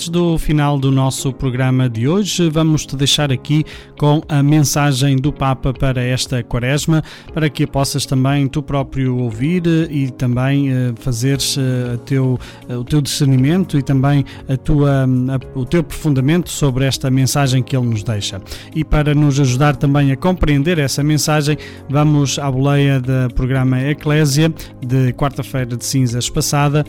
Antes 0.00 0.08
do 0.08 0.38
final 0.38 0.78
do 0.78 0.90
nosso 0.90 1.30
programa 1.30 1.86
de 1.86 2.08
hoje, 2.08 2.48
vamos 2.48 2.86
te 2.86 2.96
deixar 2.96 3.30
aqui 3.30 3.66
com 3.98 4.22
a 4.30 4.42
mensagem 4.42 5.14
do 5.16 5.30
Papa 5.30 5.74
para 5.74 6.02
esta 6.02 6.42
quaresma, 6.42 7.02
para 7.34 7.50
que 7.50 7.64
a 7.64 7.68
possas 7.68 8.06
também 8.06 8.48
tu 8.48 8.62
próprio 8.62 9.18
ouvir 9.18 9.62
e 9.90 10.10
também 10.10 10.70
eh, 10.70 10.92
fazeres 10.96 11.54
eh, 11.58 11.98
teu, 12.06 12.40
eh, 12.66 12.76
o 12.78 12.82
teu 12.82 13.02
discernimento 13.02 13.76
e 13.76 13.82
também 13.82 14.24
a 14.48 14.56
tua, 14.56 15.04
a- 15.04 15.58
o 15.58 15.66
teu 15.66 15.80
aprofundamento 15.80 16.48
sobre 16.48 16.86
esta 16.86 17.10
mensagem 17.10 17.62
que 17.62 17.76
ele 17.76 17.86
nos 17.88 18.02
deixa. 18.02 18.40
E 18.74 18.82
para 18.82 19.14
nos 19.14 19.38
ajudar 19.38 19.76
também 19.76 20.12
a 20.12 20.16
compreender 20.16 20.78
essa 20.78 21.02
mensagem, 21.02 21.58
vamos 21.90 22.38
à 22.38 22.50
boleia 22.50 22.98
do 23.00 23.34
programa 23.34 23.78
Eclésia 23.82 24.50
de 24.80 25.12
quarta-feira 25.12 25.76
de 25.76 25.84
cinzas 25.84 26.30
passada, 26.30 26.86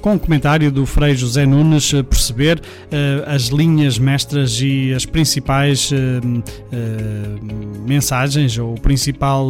com 0.00 0.14
o 0.14 0.18
comentário 0.20 0.70
do 0.70 0.86
Frei 0.86 1.16
José 1.16 1.44
Nunes, 1.44 1.63
eh, 1.92 2.02
perceber 2.02 2.60
eh, 2.90 3.24
as 3.26 3.44
linhas 3.44 3.98
mestras 3.98 4.60
e 4.60 4.92
as 4.92 5.06
principais 5.06 5.90
eh, 5.92 6.20
mensagens, 7.86 8.58
ou 8.58 8.74
principal 8.74 9.46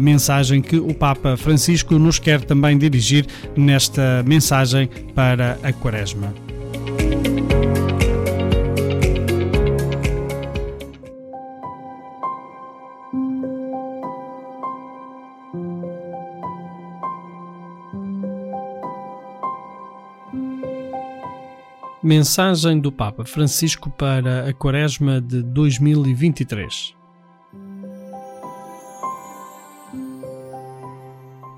mensagem 0.00 0.60
que 0.60 0.76
o 0.76 0.94
Papa 0.94 1.36
Francisco 1.36 1.98
nos 1.98 2.18
quer 2.18 2.40
também 2.42 2.76
dirigir 2.76 3.26
nesta 3.56 4.22
mensagem 4.26 4.88
para 5.14 5.58
a 5.62 5.72
Quaresma. 5.72 6.32
Mensagem 22.08 22.80
do 22.80 22.90
Papa 22.90 23.22
Francisco 23.22 23.90
para 23.90 24.48
a 24.48 24.54
Quaresma 24.54 25.20
de 25.20 25.42
2023. 25.42 26.96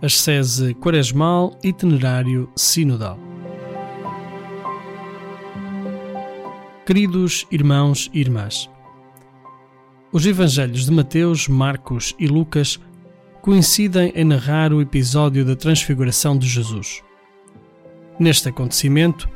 Ascese 0.03 0.74
Quaresmal 0.74 1.57
Itinerário 1.62 2.51
Sinodal. 2.57 3.16
Queridos 6.84 7.46
irmãos 7.53 8.11
e 8.12 8.18
irmãs, 8.18 8.68
os 10.11 10.26
evangelhos 10.26 10.84
de 10.84 10.90
Mateus, 10.90 11.46
Marcos 11.46 12.12
e 12.18 12.26
Lucas 12.26 12.80
coincidem 13.40 14.12
em 14.16 14.24
narrar 14.24 14.72
o 14.72 14.80
episódio 14.80 15.44
da 15.44 15.55
transfiguração 15.55 16.36
de 16.36 16.48
Jesus. 16.48 17.05
Neste 18.18 18.48
acontecimento, 18.48 19.28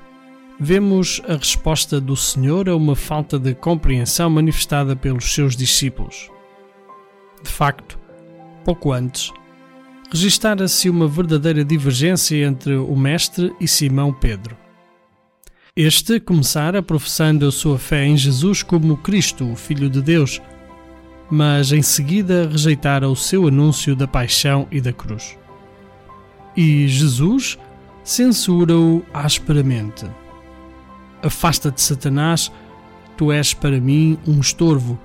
vemos 0.59 1.21
a 1.29 1.35
resposta 1.37 2.01
do 2.01 2.17
Senhor 2.17 2.69
a 2.69 2.77
uma 2.77 2.95
falta 2.95 3.39
de 3.39 3.55
compreensão 3.55 4.31
manifestada 4.31 4.95
pelos 4.95 5.35
seus 5.35 5.57
discípulos. 5.57 6.31
De 7.43 7.51
facto, 7.51 7.99
pouco 8.65 8.93
antes, 8.93 9.33
registara-se 10.11 10.89
uma 10.89 11.09
verdadeira 11.09 11.65
divergência 11.65 12.47
entre 12.47 12.77
o 12.77 12.97
Mestre 12.97 13.55
e 13.61 13.67
Simão 13.67 14.13
Pedro. 14.13 14.57
Este 15.77 16.21
começara 16.21 16.81
professando 16.81 17.47
a 17.47 17.53
sua 17.53 17.79
fé 17.79 18.07
em 18.07 18.17
Jesus 18.17 18.63
como 18.63 18.97
Cristo, 18.97 19.51
o 19.51 19.57
Filho 19.57 19.91
de 19.91 20.01
Deus, 20.01 20.41
mas 21.29 21.73
em 21.73 21.83
seguida 21.83 22.49
rejeitara 22.49 23.09
o 23.09 23.17
seu 23.17 23.49
anúncio 23.49 23.97
da 23.97 24.07
paixão 24.07 24.69
e 24.71 24.81
da 24.81 24.93
cruz. 24.93 25.37
E 26.57 26.87
Jesus 26.87 27.59
censura-o 28.05 29.05
asperamente. 29.13 30.07
Afasta-te, 31.25 31.81
Satanás, 31.81 32.53
tu 33.17 33.33
és 33.33 33.55
para 33.55 33.81
mim 33.81 34.19
um 34.27 34.41
estorvo, 34.41 34.99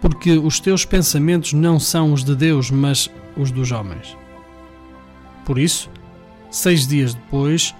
porque 0.00 0.32
os 0.32 0.58
teus 0.58 0.84
pensamentos 0.84 1.52
não 1.52 1.78
são 1.78 2.12
os 2.12 2.24
de 2.24 2.34
Deus, 2.34 2.72
mas 2.72 3.08
os 3.36 3.52
dos 3.52 3.70
homens. 3.70 4.16
Por 5.44 5.60
isso, 5.60 5.88
seis 6.50 6.88
dias 6.88 7.14
depois, 7.14 7.72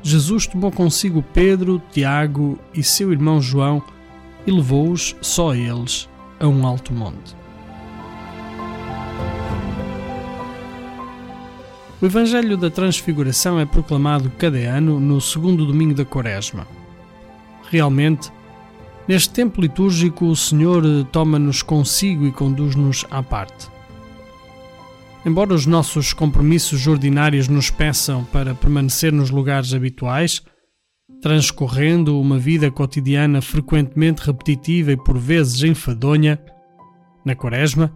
Jesus 0.00 0.46
tomou 0.46 0.70
consigo 0.70 1.24
Pedro, 1.32 1.82
Tiago 1.90 2.56
e 2.72 2.84
seu 2.84 3.10
irmão 3.10 3.40
João 3.40 3.82
e 4.46 4.52
levou-os, 4.52 5.16
só 5.20 5.54
eles, 5.54 6.08
a 6.38 6.46
um 6.46 6.64
alto 6.64 6.92
monte. 6.92 7.34
O 12.00 12.06
Evangelho 12.06 12.56
da 12.56 12.70
Transfiguração 12.70 13.58
é 13.58 13.64
proclamado 13.64 14.30
cada 14.38 14.58
ano 14.58 15.00
no 15.00 15.20
segundo 15.20 15.66
domingo 15.66 15.94
da 15.94 16.04
Quaresma. 16.04 16.66
Realmente, 17.70 18.30
neste 19.08 19.30
tempo 19.30 19.60
litúrgico, 19.60 20.26
o 20.26 20.36
Senhor 20.36 20.82
toma-nos 21.10 21.62
consigo 21.62 22.26
e 22.26 22.32
conduz-nos 22.32 23.04
à 23.10 23.22
parte. 23.22 23.68
Embora 25.26 25.54
os 25.54 25.64
nossos 25.64 26.12
compromissos 26.12 26.86
ordinários 26.86 27.48
nos 27.48 27.70
peçam 27.70 28.24
para 28.24 28.54
permanecer 28.54 29.10
nos 29.10 29.30
lugares 29.30 29.72
habituais, 29.72 30.42
transcorrendo 31.22 32.20
uma 32.20 32.38
vida 32.38 32.70
cotidiana 32.70 33.40
frequentemente 33.40 34.20
repetitiva 34.20 34.92
e 34.92 34.96
por 34.96 35.18
vezes 35.18 35.62
enfadonha, 35.62 36.38
na 37.24 37.34
Quaresma, 37.34 37.90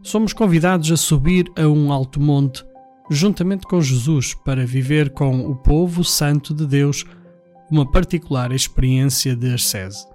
somos 0.00 0.32
convidados 0.32 0.92
a 0.92 0.96
subir 0.96 1.50
a 1.58 1.66
um 1.66 1.92
alto 1.92 2.20
monte, 2.20 2.64
juntamente 3.10 3.66
com 3.66 3.82
Jesus, 3.82 4.34
para 4.34 4.64
viver 4.64 5.10
com 5.10 5.40
o 5.50 5.56
povo 5.56 6.04
santo 6.04 6.54
de 6.54 6.64
Deus 6.64 7.04
uma 7.70 7.86
particular 7.86 8.50
experiência 8.52 9.36
de 9.36 9.54
ascese. 9.54 10.06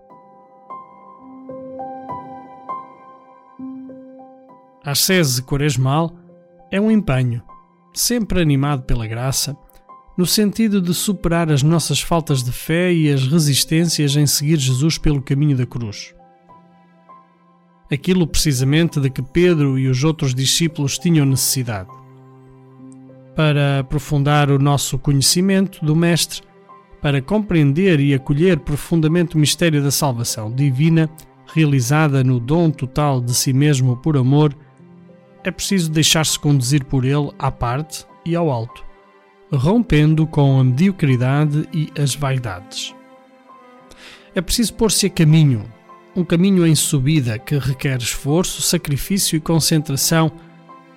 A 4.84 4.92
ascese 4.92 5.42
quaresmal 5.42 6.14
é 6.70 6.80
um 6.80 6.92
empenho, 6.92 7.42
sempre 7.94 8.42
animado 8.42 8.84
pela 8.84 9.08
graça, 9.08 9.58
no 10.18 10.26
sentido 10.26 10.82
de 10.82 10.94
superar 10.94 11.52
as 11.52 11.64
nossas 11.64 12.00
faltas 12.02 12.44
de 12.44 12.52
fé 12.52 12.94
e 12.94 13.12
as 13.12 13.28
resistências 13.28 14.16
em 14.16 14.28
seguir 14.28 14.58
Jesus 14.58 14.98
pelo 14.98 15.22
caminho 15.22 15.58
da 15.58 15.66
cruz. 15.66 16.14
Aquilo 17.92 18.28
precisamente 18.28 19.00
de 19.00 19.10
que 19.10 19.22
Pedro 19.22 19.78
e 19.78 19.88
os 19.88 20.04
outros 20.04 20.34
discípulos 20.34 20.98
tinham 20.98 21.26
necessidade. 21.26 21.90
Para 23.36 23.80
aprofundar 23.80 24.50
o 24.50 24.60
nosso 24.60 24.98
conhecimento 24.98 25.84
do 25.84 25.96
Mestre, 25.96 26.42
para 27.06 27.22
compreender 27.22 28.00
e 28.00 28.16
acolher 28.16 28.58
profundamente 28.58 29.36
o 29.36 29.40
mistério 29.40 29.84
da 29.84 29.92
salvação 29.92 30.52
divina, 30.52 31.08
realizada 31.54 32.24
no 32.24 32.40
dom 32.40 32.72
total 32.72 33.22
de 33.22 33.32
si 33.32 33.54
mesmo 33.54 33.96
por 33.96 34.18
amor 34.18 34.58
é 35.44 35.52
preciso 35.52 35.92
deixar-se 35.92 36.40
conduzir 36.40 36.84
por 36.84 37.06
ele 37.06 37.30
à 37.38 37.52
parte 37.52 38.08
e 38.26 38.36
ao 38.36 38.50
alto, 38.50 38.84
rompendo 39.54 40.26
com 40.26 40.60
a 40.60 40.64
mediocridade 40.64 41.70
e 41.72 41.92
as 41.96 42.16
vaidades. 42.16 42.96
É 44.34 44.42
preciso 44.42 44.74
pôr-se 44.74 45.06
a 45.06 45.10
caminho, 45.12 45.64
um 46.16 46.24
caminho 46.24 46.66
em 46.66 46.74
subida 46.74 47.38
que 47.38 47.56
requer 47.60 48.00
esforço, 48.00 48.64
sacrifício 48.64 49.38
e 49.38 49.40
concentração, 49.40 50.32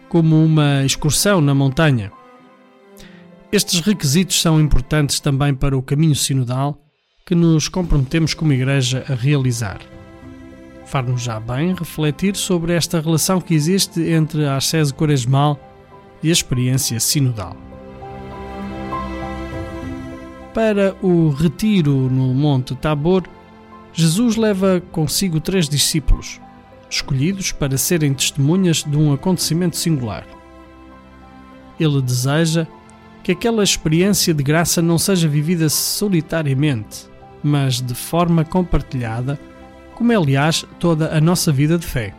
como 0.08 0.42
uma 0.42 0.86
excursão 0.86 1.42
na 1.42 1.54
montanha. 1.54 2.10
Estes 3.50 3.80
requisitos 3.80 4.40
são 4.40 4.60
importantes 4.60 5.20
também 5.20 5.54
para 5.54 5.76
o 5.76 5.82
caminho 5.82 6.14
sinodal 6.14 6.78
que 7.26 7.34
nos 7.34 7.68
comprometemos 7.68 8.34
como 8.34 8.52
Igreja 8.52 9.04
a 9.08 9.14
realizar 9.14 9.80
far-nos 10.88 11.20
já 11.20 11.38
bem 11.38 11.74
refletir 11.74 12.34
sobre 12.34 12.72
esta 12.72 12.98
relação 12.98 13.40
que 13.40 13.54
existe 13.54 14.00
entre 14.00 14.46
a 14.46 14.56
ascese 14.56 14.92
quaresmal 14.92 15.60
e 16.22 16.30
a 16.30 16.32
experiência 16.32 16.98
sinodal. 16.98 17.54
Para 20.54 20.96
o 21.02 21.28
retiro 21.28 21.92
no 21.92 22.34
Monte 22.34 22.74
Tabor, 22.74 23.22
Jesus 23.92 24.36
leva 24.36 24.82
consigo 24.90 25.40
três 25.40 25.68
discípulos, 25.68 26.40
escolhidos 26.88 27.52
para 27.52 27.76
serem 27.76 28.14
testemunhas 28.14 28.82
de 28.82 28.96
um 28.96 29.12
acontecimento 29.12 29.76
singular. 29.76 30.26
Ele 31.78 32.00
deseja 32.00 32.66
que 33.28 33.32
aquela 33.32 33.62
experiência 33.62 34.32
de 34.32 34.42
graça 34.42 34.80
não 34.80 34.96
seja 34.96 35.28
vivida 35.28 35.68
solitariamente, 35.68 37.04
mas 37.42 37.78
de 37.78 37.94
forma 37.94 38.42
compartilhada 38.42 39.38
como 39.94 40.10
é, 40.10 40.16
aliás, 40.16 40.64
toda 40.78 41.14
a 41.14 41.20
nossa 41.20 41.52
vida 41.52 41.76
de 41.76 41.84
fé. 41.84 42.14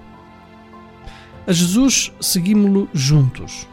A 1.48 1.52
Jesus 1.52 2.14
seguimos-lo 2.22 2.88
juntos. 2.94 3.68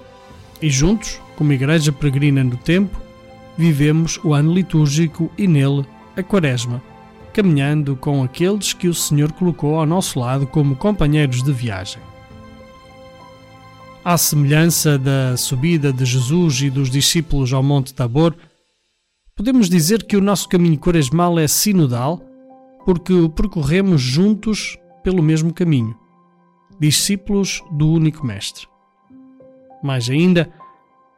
E 0.62 0.70
juntos, 0.70 1.20
como 1.36 1.52
Igreja 1.52 1.92
Peregrina 1.92 2.42
no 2.42 2.56
Tempo, 2.56 2.98
vivemos 3.58 4.18
o 4.24 4.32
ano 4.32 4.54
litúrgico 4.54 5.30
e 5.36 5.46
nele 5.46 5.84
a 6.16 6.22
Quaresma, 6.22 6.82
caminhando 7.34 7.96
com 7.96 8.24
aqueles 8.24 8.72
que 8.72 8.88
o 8.88 8.94
Senhor 8.94 9.30
colocou 9.32 9.78
ao 9.78 9.84
nosso 9.84 10.18
lado 10.18 10.46
como 10.46 10.74
companheiros 10.74 11.42
de 11.42 11.52
viagem. 11.52 12.00
À 14.08 14.16
semelhança 14.16 14.96
da 14.96 15.36
subida 15.36 15.92
de 15.92 16.04
Jesus 16.04 16.60
e 16.60 16.70
dos 16.70 16.90
discípulos 16.90 17.52
ao 17.52 17.60
Monte 17.60 17.92
Tabor, 17.92 18.36
podemos 19.34 19.68
dizer 19.68 20.04
que 20.04 20.16
o 20.16 20.20
nosso 20.20 20.48
caminho 20.48 20.78
quaresmal 20.78 21.36
é 21.40 21.48
sinodal 21.48 22.20
porque 22.84 23.12
o 23.12 23.28
percorremos 23.28 24.00
juntos 24.00 24.78
pelo 25.02 25.24
mesmo 25.24 25.52
caminho, 25.52 25.92
discípulos 26.78 27.60
do 27.72 27.90
único 27.90 28.24
Mestre. 28.24 28.68
Mais 29.82 30.08
ainda, 30.08 30.52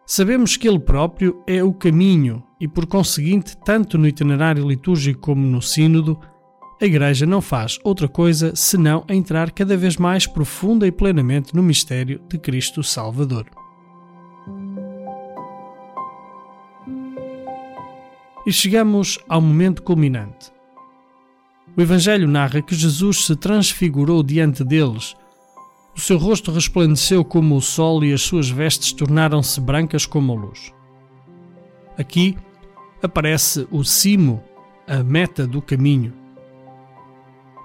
sabemos 0.06 0.56
que 0.56 0.66
Ele 0.66 0.80
próprio 0.80 1.42
é 1.46 1.62
o 1.62 1.74
caminho 1.74 2.42
e, 2.58 2.66
por 2.66 2.86
conseguinte, 2.86 3.54
tanto 3.66 3.98
no 3.98 4.08
itinerário 4.08 4.66
litúrgico 4.66 5.20
como 5.20 5.46
no 5.46 5.60
Sínodo, 5.60 6.18
a 6.80 6.84
Igreja 6.84 7.26
não 7.26 7.40
faz 7.40 7.78
outra 7.82 8.08
coisa 8.08 8.54
senão 8.54 9.04
entrar 9.08 9.50
cada 9.50 9.76
vez 9.76 9.96
mais 9.96 10.26
profunda 10.26 10.86
e 10.86 10.92
plenamente 10.92 11.54
no 11.54 11.62
mistério 11.62 12.20
de 12.28 12.38
Cristo 12.38 12.82
Salvador. 12.82 13.46
E 18.46 18.52
chegamos 18.52 19.18
ao 19.28 19.40
momento 19.40 19.82
culminante 19.82 20.50
o 21.78 21.80
Evangelho 21.80 22.26
narra 22.26 22.60
que 22.60 22.74
Jesus 22.74 23.24
se 23.24 23.36
transfigurou 23.36 24.20
diante 24.20 24.64
deles. 24.64 25.14
O 25.96 26.00
seu 26.00 26.18
rosto 26.18 26.50
resplandeceu 26.50 27.24
como 27.24 27.54
o 27.54 27.60
sol 27.60 28.02
e 28.02 28.12
as 28.12 28.20
suas 28.20 28.50
vestes 28.50 28.92
tornaram-se 28.92 29.60
brancas 29.60 30.04
como 30.04 30.32
a 30.32 30.34
luz. 30.34 30.74
Aqui 31.96 32.36
aparece 33.00 33.64
o 33.70 33.84
cimo, 33.84 34.42
a 34.88 35.04
meta 35.04 35.46
do 35.46 35.62
caminho. 35.62 36.12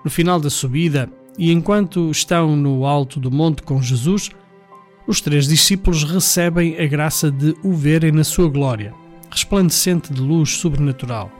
No 0.03 0.11
final 0.11 0.39
da 0.39 0.49
subida, 0.49 1.09
e 1.37 1.51
enquanto 1.51 2.11
estão 2.11 2.55
no 2.55 2.85
alto 2.85 3.19
do 3.19 3.31
monte 3.31 3.63
com 3.63 3.81
Jesus, 3.81 4.29
os 5.07 5.21
três 5.21 5.47
discípulos 5.47 6.03
recebem 6.03 6.79
a 6.79 6.85
graça 6.85 7.31
de 7.31 7.55
o 7.63 7.73
verem 7.73 8.11
na 8.11 8.23
sua 8.23 8.49
glória, 8.49 8.93
resplandecente 9.31 10.13
de 10.13 10.21
luz 10.21 10.51
sobrenatural, 10.51 11.31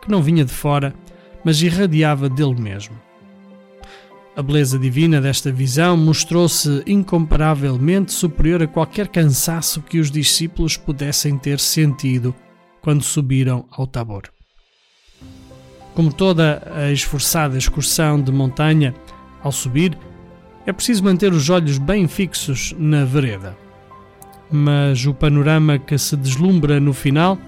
que 0.00 0.10
não 0.10 0.22
vinha 0.22 0.44
de 0.44 0.52
fora, 0.52 0.94
mas 1.44 1.62
irradiava 1.62 2.28
dele 2.28 2.60
mesmo. 2.60 2.96
A 4.34 4.42
beleza 4.42 4.78
divina 4.78 5.20
desta 5.20 5.52
visão 5.52 5.96
mostrou-se 5.96 6.82
incomparavelmente 6.86 8.12
superior 8.12 8.62
a 8.62 8.66
qualquer 8.66 9.08
cansaço 9.08 9.82
que 9.82 9.98
os 9.98 10.10
discípulos 10.10 10.76
pudessem 10.76 11.36
ter 11.36 11.60
sentido 11.60 12.34
quando 12.80 13.02
subiram 13.02 13.66
ao 13.70 13.86
Tabor. 13.86 14.22
Como 15.94 16.12
toda 16.12 16.62
a 16.74 16.90
esforçada 16.90 17.58
excursão 17.58 18.20
de 18.20 18.32
montanha, 18.32 18.94
ao 19.42 19.52
subir, 19.52 19.98
é 20.64 20.72
preciso 20.72 21.04
manter 21.04 21.32
os 21.32 21.50
olhos 21.50 21.76
bem 21.78 22.06
fixos 22.06 22.74
na 22.78 23.04
vereda. 23.04 23.56
Mas 24.50 25.04
o 25.04 25.12
panorama 25.12 25.78
que 25.78 25.98
se 25.98 26.16
deslumbra 26.16 26.78
no 26.78 26.92
final 26.92 27.38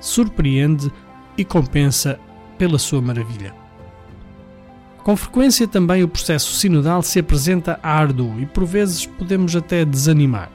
surpreende 0.00 0.90
e 1.36 1.44
compensa 1.44 2.18
pela 2.56 2.78
sua 2.78 3.02
maravilha. 3.02 3.54
Com 5.02 5.16
frequência 5.16 5.66
também 5.66 6.02
o 6.02 6.08
processo 6.08 6.52
sinodal 6.54 7.02
se 7.02 7.18
apresenta 7.18 7.80
árduo 7.82 8.38
e 8.38 8.46
por 8.46 8.64
vezes 8.64 9.06
podemos 9.06 9.56
até 9.56 9.84
desanimar. 9.84 10.50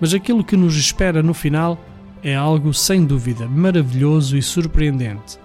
Mas 0.00 0.14
aquilo 0.14 0.44
que 0.44 0.56
nos 0.56 0.76
espera 0.76 1.22
no 1.22 1.34
final 1.34 1.78
é 2.22 2.34
algo 2.34 2.72
sem 2.72 3.04
dúvida 3.04 3.48
maravilhoso 3.48 4.36
e 4.36 4.42
surpreendente, 4.42 5.38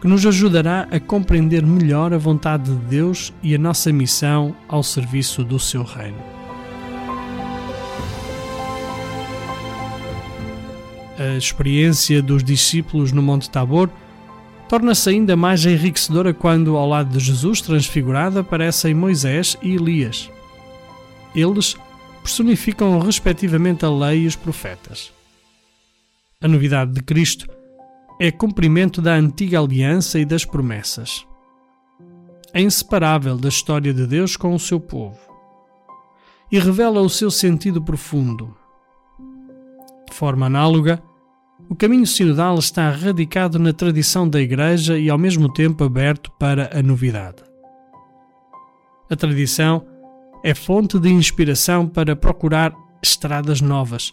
que 0.00 0.08
nos 0.08 0.24
ajudará 0.24 0.88
a 0.90 0.98
compreender 0.98 1.64
melhor 1.64 2.14
a 2.14 2.18
vontade 2.18 2.74
de 2.74 2.84
Deus 2.86 3.32
e 3.42 3.54
a 3.54 3.58
nossa 3.58 3.92
missão 3.92 4.56
ao 4.66 4.82
serviço 4.82 5.44
do 5.44 5.58
seu 5.58 5.82
reino. 5.82 6.18
A 11.18 11.36
experiência 11.36 12.22
dos 12.22 12.42
discípulos 12.42 13.12
no 13.12 13.20
Monte 13.20 13.50
Tabor 13.50 13.90
torna-se 14.70 15.10
ainda 15.10 15.36
mais 15.36 15.66
enriquecedora 15.66 16.32
quando, 16.32 16.78
ao 16.78 16.88
lado 16.88 17.10
de 17.10 17.22
Jesus 17.22 17.60
transfigurado, 17.60 18.38
aparecem 18.38 18.94
Moisés 18.94 19.54
e 19.60 19.74
Elias. 19.74 20.30
Eles 21.34 21.76
personificam 22.22 22.98
respectivamente 23.00 23.84
a 23.84 23.90
lei 23.90 24.22
e 24.22 24.26
os 24.26 24.34
profetas. 24.34 25.12
A 26.40 26.48
novidade 26.48 26.92
de 26.92 27.02
Cristo 27.02 27.46
é 28.22 28.30
cumprimento 28.30 29.00
da 29.00 29.14
antiga 29.14 29.58
aliança 29.58 30.18
e 30.18 30.26
das 30.26 30.44
promessas. 30.44 31.26
É 32.52 32.60
inseparável 32.60 33.38
da 33.38 33.48
história 33.48 33.94
de 33.94 34.06
Deus 34.06 34.36
com 34.36 34.54
o 34.54 34.58
seu 34.58 34.78
povo 34.78 35.18
e 36.52 36.58
revela 36.58 37.00
o 37.00 37.08
seu 37.08 37.30
sentido 37.30 37.80
profundo. 37.80 38.54
De 40.06 40.14
forma 40.14 40.44
análoga, 40.44 41.02
o 41.66 41.74
caminho 41.74 42.06
sinodal 42.06 42.58
está 42.58 42.90
radicado 42.90 43.58
na 43.58 43.72
tradição 43.72 44.28
da 44.28 44.38
Igreja 44.38 44.98
e 44.98 45.08
ao 45.08 45.16
mesmo 45.16 45.50
tempo 45.50 45.82
aberto 45.82 46.30
para 46.32 46.78
a 46.78 46.82
novidade. 46.82 47.42
A 49.08 49.16
tradição 49.16 49.86
é 50.44 50.52
fonte 50.52 50.98
de 50.98 51.08
inspiração 51.08 51.88
para 51.88 52.14
procurar 52.14 52.74
estradas 53.02 53.62
novas, 53.62 54.12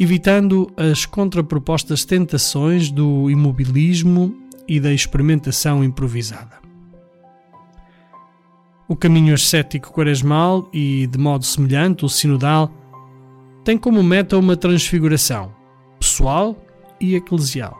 evitando 0.00 0.72
as 0.78 1.04
contrapropostas 1.04 2.06
tentações 2.06 2.90
do 2.90 3.30
imobilismo 3.30 4.34
e 4.66 4.80
da 4.80 4.90
experimentação 4.90 5.84
improvisada. 5.84 6.58
O 8.88 8.96
caminho 8.96 9.34
ascético 9.34 9.92
quaresmal 9.92 10.70
e, 10.72 11.06
de 11.06 11.18
modo 11.18 11.44
semelhante, 11.44 12.06
o 12.06 12.08
sinodal, 12.08 12.72
tem 13.62 13.76
como 13.76 14.02
meta 14.02 14.38
uma 14.38 14.56
transfiguração 14.56 15.52
pessoal 15.98 16.56
e 16.98 17.14
eclesial. 17.14 17.78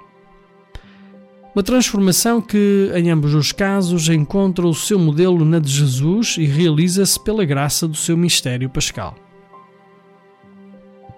Uma 1.55 1.63
transformação 1.63 2.41
que, 2.43 2.93
em 2.95 3.11
ambos 3.11 3.35
os 3.35 3.51
casos, 3.51 4.11
encontra 4.11 4.67
o 4.67 4.75
seu 4.75 4.99
modelo 4.99 5.43
na 5.43 5.59
de 5.59 5.71
Jesus 5.71 6.37
e 6.39 6.45
realiza-se 6.45 7.19
pela 7.19 7.47
graça 7.47 7.89
do 7.89 7.97
seu 7.97 8.15
mistério 8.15 8.69
pascal. 8.69 9.17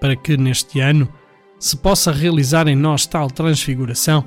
Para 0.03 0.17
que 0.17 0.37
neste 0.37 0.81
ano 0.81 1.09
se 1.61 1.77
possa 1.77 2.11
realizar 2.11 2.67
em 2.67 2.75
nós 2.75 3.07
tal 3.07 3.31
transfiguração, 3.31 4.25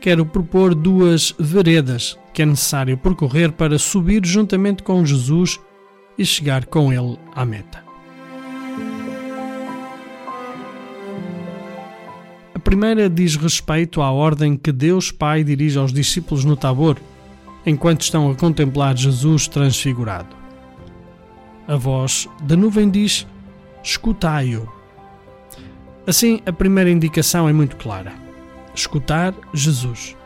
quero 0.00 0.26
propor 0.26 0.74
duas 0.74 1.32
veredas 1.38 2.18
que 2.32 2.42
é 2.42 2.46
necessário 2.46 2.98
percorrer 2.98 3.52
para 3.52 3.78
subir 3.78 4.26
juntamente 4.26 4.82
com 4.82 5.06
Jesus 5.06 5.60
e 6.18 6.26
chegar 6.26 6.66
com 6.66 6.92
ele 6.92 7.16
à 7.32 7.44
meta. 7.44 7.84
primeira 12.64 13.08
diz 13.08 13.36
respeito 13.36 14.00
à 14.00 14.10
ordem 14.10 14.56
que 14.56 14.72
Deus 14.72 15.12
Pai 15.12 15.44
dirige 15.44 15.78
aos 15.78 15.92
discípulos 15.92 16.44
no 16.44 16.56
Tabor, 16.56 16.96
enquanto 17.64 18.00
estão 18.00 18.30
a 18.30 18.34
contemplar 18.34 18.96
Jesus 18.96 19.46
transfigurado. 19.46 20.34
A 21.68 21.76
voz 21.76 22.28
da 22.42 22.56
nuvem 22.56 22.90
diz: 22.90 23.26
Escutai-o. 23.82 24.73
Assim, 26.06 26.40
a 26.44 26.52
primeira 26.52 26.90
indicação 26.90 27.48
é 27.48 27.52
muito 27.52 27.76
clara: 27.76 28.12
escutar 28.74 29.34
Jesus. 29.52 30.16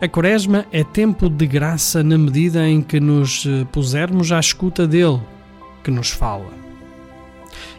A 0.00 0.08
Quaresma 0.08 0.64
é 0.70 0.84
tempo 0.84 1.28
de 1.28 1.46
graça 1.46 2.04
na 2.04 2.16
medida 2.16 2.68
em 2.68 2.80
que 2.80 3.00
nos 3.00 3.44
eh, 3.46 3.64
pusermos 3.72 4.30
à 4.30 4.38
escuta 4.38 4.86
dele, 4.86 5.20
que 5.82 5.90
nos 5.90 6.10
fala. 6.10 6.52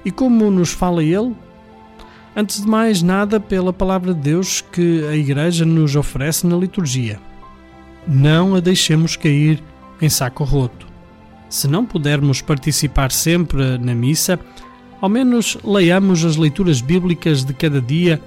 E 0.03 0.11
como 0.11 0.51
nos 0.51 0.71
fala 0.71 1.01
ele? 1.01 1.33
Antes 2.35 2.61
de 2.61 2.67
mais 2.67 3.01
nada, 3.01 3.39
pela 3.39 3.71
palavra 3.71 4.13
de 4.13 4.19
Deus 4.19 4.61
que 4.61 5.05
a 5.07 5.15
Igreja 5.15 5.65
nos 5.65 5.95
oferece 5.95 6.45
na 6.45 6.57
liturgia. 6.57 7.19
Não 8.07 8.55
a 8.55 8.59
deixemos 8.59 9.15
cair 9.15 9.63
em 10.01 10.09
saco 10.09 10.43
roto. 10.43 10.87
Se 11.49 11.67
não 11.67 11.85
pudermos 11.85 12.41
participar 12.41 13.11
sempre 13.11 13.77
na 13.77 13.95
missa, 13.95 14.39
ao 15.01 15.09
menos 15.09 15.57
leiamos 15.63 16.25
as 16.25 16.35
leituras 16.35 16.81
bíblicas 16.81 17.43
de 17.43 17.53
cada 17.53 17.81
dia, 17.81 18.21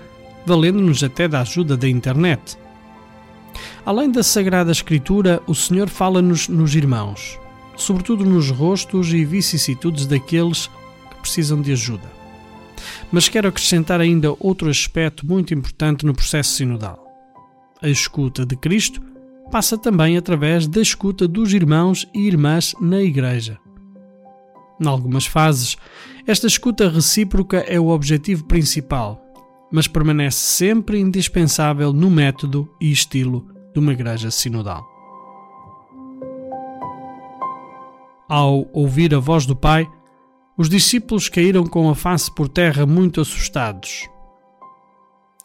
valendo-nos 0.46 1.02
até 1.02 1.28
da 1.28 1.40
ajuda 1.40 1.76
da 1.76 1.88
internet. 1.88 2.56
Além 3.84 4.10
da 4.10 4.22
Sagrada 4.22 4.72
Escritura, 4.72 5.42
o 5.46 5.54
Senhor 5.54 5.88
fala-nos 5.88 6.48
nos 6.48 6.74
irmãos, 6.74 7.38
sobretudo 7.76 8.24
nos 8.24 8.50
rostos 8.50 9.12
e 9.12 9.24
vicissitudes 9.24 10.06
daqueles 10.06 10.68
que 11.10 11.16
precisam 11.20 11.60
de 11.60 11.72
ajuda. 11.72 12.10
Mas 13.10 13.28
quero 13.28 13.48
acrescentar 13.48 14.00
ainda 14.00 14.34
outro 14.40 14.70
aspecto 14.70 15.26
muito 15.26 15.52
importante 15.52 16.06
no 16.06 16.14
processo 16.14 16.52
sinodal. 16.52 17.04
A 17.80 17.88
escuta 17.88 18.46
de 18.46 18.56
Cristo 18.56 19.02
passa 19.50 19.76
também 19.76 20.16
através 20.16 20.66
da 20.66 20.80
escuta 20.80 21.28
dos 21.28 21.52
irmãos 21.52 22.08
e 22.14 22.26
irmãs 22.26 22.74
na 22.80 23.02
Igreja. 23.02 23.58
Em 24.82 24.88
algumas 24.88 25.26
fases, 25.26 25.76
esta 26.26 26.48
escuta 26.48 26.88
recíproca 26.88 27.58
é 27.68 27.78
o 27.78 27.88
objetivo 27.88 28.44
principal, 28.46 29.22
mas 29.70 29.86
permanece 29.86 30.38
sempre 30.38 30.98
indispensável 30.98 31.92
no 31.92 32.10
método 32.10 32.68
e 32.80 32.90
estilo 32.90 33.46
de 33.72 33.78
uma 33.78 33.92
Igreja 33.92 34.28
sinodal. 34.28 34.84
Ao 38.28 38.68
ouvir 38.72 39.14
a 39.14 39.20
voz 39.20 39.46
do 39.46 39.54
Pai, 39.54 39.88
os 40.58 40.68
discípulos 40.68 41.28
caíram 41.28 41.64
com 41.64 41.88
a 41.88 41.94
face 41.94 42.34
por 42.34 42.48
terra 42.48 42.84
muito 42.84 43.20
assustados. 43.20 44.08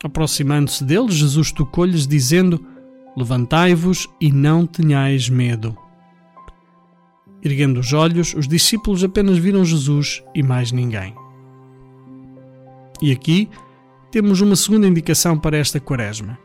Aproximando-se 0.03 0.83
deles, 0.83 1.13
Jesus 1.13 1.51
tocou-lhes, 1.51 2.07
dizendo: 2.07 2.65
Levantai-vos 3.15 4.07
e 4.19 4.31
não 4.31 4.65
tenhais 4.65 5.29
medo. 5.29 5.77
Erguendo 7.47 7.79
os 7.79 7.93
olhos, 7.93 8.33
os 8.33 8.45
discípulos 8.45 9.05
apenas 9.05 9.37
viram 9.37 9.63
Jesus 9.63 10.21
e 10.35 10.43
mais 10.43 10.73
ninguém. 10.73 11.15
E 13.01 13.09
aqui 13.09 13.47
temos 14.11 14.41
uma 14.41 14.53
segunda 14.53 14.85
indicação 14.85 15.39
para 15.39 15.55
esta 15.55 15.79
quaresma. 15.79 16.37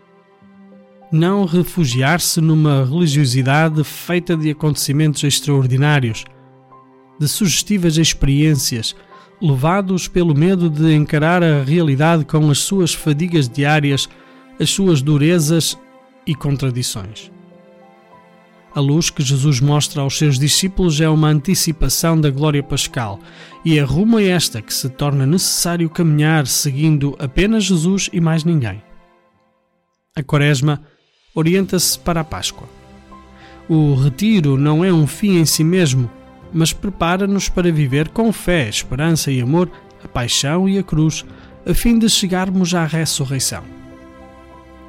Não 1.11 1.44
refugiar-se 1.44 2.40
numa 2.40 2.84
religiosidade 2.84 3.82
feita 3.82 4.36
de 4.36 4.50
acontecimentos 4.50 5.24
extraordinários 5.24 6.24
de 7.18 7.26
sugestivas 7.26 7.96
experiências, 7.96 8.94
levados 9.40 10.07
pelo 10.07 10.36
medo 10.36 10.70
de 10.70 10.94
encarar 10.94 11.42
a 11.42 11.64
realidade 11.64 12.24
com 12.24 12.48
as 12.48 12.59
suas 12.59 12.94
fadigas 12.94 13.48
diárias, 13.48 14.09
as 14.61 14.70
suas 14.70 15.03
durezas 15.03 15.76
e 16.24 16.32
contradições. 16.32 17.32
A 18.75 18.81
luz 18.81 19.11
que 19.11 19.23
Jesus 19.23 19.61
mostra 19.61 20.01
aos 20.01 20.16
seus 20.16 20.39
discípulos 20.39 20.99
é 20.99 21.09
uma 21.09 21.29
antecipação 21.29 22.18
da 22.18 22.31
glória 22.31 22.62
pascal, 22.62 23.20
e 23.62 23.79
é 23.79 23.83
rumo 23.83 24.16
a 24.16 24.23
esta 24.23 24.62
que 24.62 24.73
se 24.73 24.89
torna 24.89 25.27
necessário 25.27 25.91
caminhar 25.91 26.47
seguindo 26.47 27.14
apenas 27.18 27.64
Jesus 27.64 28.09
e 28.12 28.20
mais 28.20 28.45
ninguém. 28.45 28.83
A 30.16 30.23
Quaresma 30.23 30.83
orienta-se 31.35 31.99
para 31.99 32.20
a 32.20 32.25
Páscoa. 32.25 32.66
O 33.68 33.95
retiro 33.95 34.57
não 34.57 34.83
é 34.83 34.91
um 34.93 35.07
fim 35.07 35.37
em 35.37 35.45
si 35.45 35.62
mesmo, 35.62 36.11
mas 36.53 36.73
prepara-nos 36.73 37.51
para 37.51 37.70
viver 37.70 38.09
com 38.09 38.33
fé, 38.33 38.68
esperança 38.68 39.31
e 39.31 39.41
amor 39.41 39.70
a 40.03 40.09
paixão 40.09 40.68
e 40.68 40.79
a 40.79 40.83
cruz, 40.83 41.25
a 41.66 41.75
fim 41.75 41.99
de 41.99 42.09
chegarmos 42.09 42.75
à 42.75 42.87
ressurreição. 42.87 43.62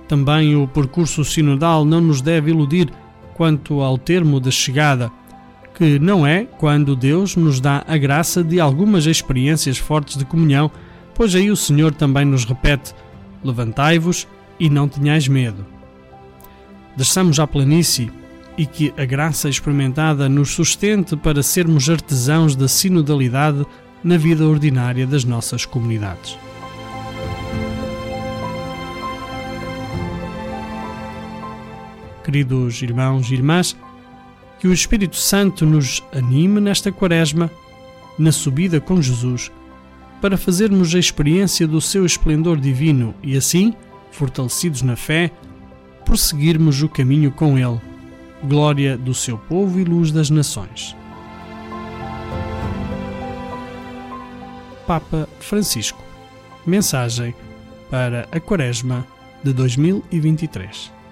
Também 0.07 0.55
o 0.55 0.67
percurso 0.67 1.23
sinodal 1.23 1.85
não 1.85 2.01
nos 2.01 2.21
deve 2.21 2.51
iludir 2.51 2.89
quanto 3.33 3.81
ao 3.81 3.97
termo 3.97 4.39
de 4.39 4.51
chegada, 4.51 5.11
que 5.75 5.97
não 5.99 6.25
é 6.25 6.45
quando 6.45 6.95
Deus 6.95 7.35
nos 7.35 7.59
dá 7.59 7.83
a 7.87 7.97
graça 7.97 8.43
de 8.43 8.59
algumas 8.59 9.05
experiências 9.05 9.77
fortes 9.77 10.17
de 10.17 10.25
comunhão, 10.25 10.71
pois 11.15 11.33
aí 11.35 11.49
o 11.49 11.55
Senhor 11.55 11.93
também 11.93 12.25
nos 12.25 12.45
repete: 12.45 12.93
Levantai-vos 13.43 14.27
e 14.59 14.69
não 14.69 14.87
tenhais 14.87 15.27
medo. 15.27 15.65
Desçamos 16.95 17.39
à 17.39 17.47
planície 17.47 18.11
e 18.57 18.65
que 18.65 18.93
a 18.97 19.05
graça 19.05 19.49
experimentada 19.49 20.29
nos 20.29 20.51
sustente 20.51 21.15
para 21.17 21.41
sermos 21.41 21.89
artesãos 21.89 22.55
da 22.55 22.67
sinodalidade 22.67 23.65
na 24.03 24.17
vida 24.17 24.45
ordinária 24.45 25.07
das 25.07 25.23
nossas 25.23 25.65
comunidades. 25.65 26.37
Queridos 32.23 32.81
irmãos 32.81 33.29
e 33.29 33.33
irmãs, 33.33 33.75
que 34.59 34.67
o 34.67 34.73
Espírito 34.73 35.17
Santo 35.17 35.65
nos 35.65 36.01
anime 36.13 36.61
nesta 36.61 36.91
quaresma, 36.91 37.51
na 38.17 38.31
subida 38.31 38.79
com 38.79 39.01
Jesus, 39.01 39.51
para 40.21 40.37
fazermos 40.37 40.95
a 40.95 40.99
experiência 40.99 41.67
do 41.67 41.81
seu 41.81 42.05
esplendor 42.05 42.57
divino 42.57 43.13
e 43.21 43.35
assim, 43.35 43.73
fortalecidos 44.09 44.81
na 44.81 44.95
fé, 44.95 45.31
prosseguirmos 46.05 46.81
o 46.81 46.87
caminho 46.87 47.29
com 47.29 47.57
Ele. 47.57 47.81
Glória 48.43 48.97
do 48.97 49.13
seu 49.13 49.37
povo 49.37 49.79
e 49.79 49.83
luz 49.83 50.11
das 50.11 50.29
nações. 50.29 50.95
Papa 54.87 55.27
Francisco. 55.39 56.01
Mensagem 56.65 57.33
para 57.89 58.27
a 58.31 58.39
Quaresma 58.39 59.05
de 59.43 59.51
2023. 59.51 61.02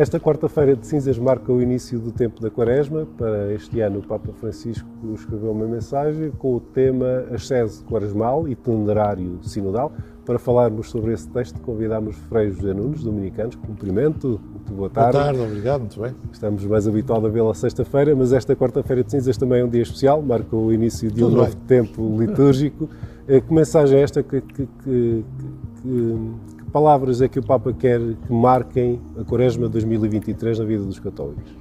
Esta 0.00 0.18
quarta-feira 0.18 0.74
de 0.74 0.86
cinzas 0.86 1.18
marca 1.18 1.52
o 1.52 1.60
início 1.60 1.98
do 1.98 2.10
tempo 2.10 2.40
da 2.40 2.48
Quaresma. 2.50 3.06
Para 3.18 3.52
este 3.52 3.80
ano, 3.82 3.98
o 3.98 4.02
Papa 4.02 4.32
Francisco 4.32 4.88
escreveu 5.12 5.50
uma 5.52 5.66
mensagem 5.66 6.30
com 6.38 6.56
o 6.56 6.60
tema 6.60 7.26
Ascese 7.30 7.84
Quaresmal, 7.84 8.48
Itinerário 8.48 9.38
Sinodal. 9.42 9.92
Para 10.24 10.38
falarmos 10.38 10.88
sobre 10.88 11.12
esse 11.12 11.28
texto, 11.28 11.60
convidamos 11.60 12.16
Frei 12.30 12.50
José 12.50 12.72
Nunes, 12.72 13.02
dominicanos. 13.02 13.56
Cumprimento, 13.56 14.40
muito 14.50 14.72
boa 14.72 14.88
tarde. 14.88 15.12
Boa 15.18 15.24
tarde, 15.26 15.40
obrigado, 15.40 15.80
muito 15.80 16.00
bem. 16.00 16.14
Estamos 16.32 16.64
mais 16.64 16.88
habituados 16.88 17.26
a 17.26 17.28
vê-la 17.28 17.52
sexta-feira, 17.52 18.16
mas 18.16 18.32
esta 18.32 18.56
quarta-feira 18.56 19.04
de 19.04 19.10
cinzas 19.10 19.36
também 19.36 19.60
é 19.60 19.64
um 19.66 19.68
dia 19.68 19.82
especial, 19.82 20.22
marca 20.22 20.56
o 20.56 20.72
início 20.72 21.10
de 21.10 21.16
Tudo 21.20 21.26
um 21.26 21.30
bem. 21.34 21.44
novo 21.44 21.56
tempo 21.66 22.16
litúrgico. 22.18 22.88
Eh, 23.28 23.40
Que 23.40 23.52
mensagem 23.54 23.96
é 24.00 24.02
esta? 24.02 24.24
Que, 24.24 24.40
que- 24.40 24.66
que- 24.82 25.24
que- 25.82 26.32
que 26.70 26.72
palavras 26.72 27.20
é 27.20 27.28
que 27.28 27.40
o 27.40 27.42
Papa 27.42 27.72
quer 27.72 27.98
que 27.98 28.32
marquem 28.32 29.00
a 29.18 29.24
Quaresma 29.24 29.68
2023 29.68 30.60
na 30.60 30.64
vida 30.64 30.84
dos 30.84 31.00
católicos? 31.00 31.52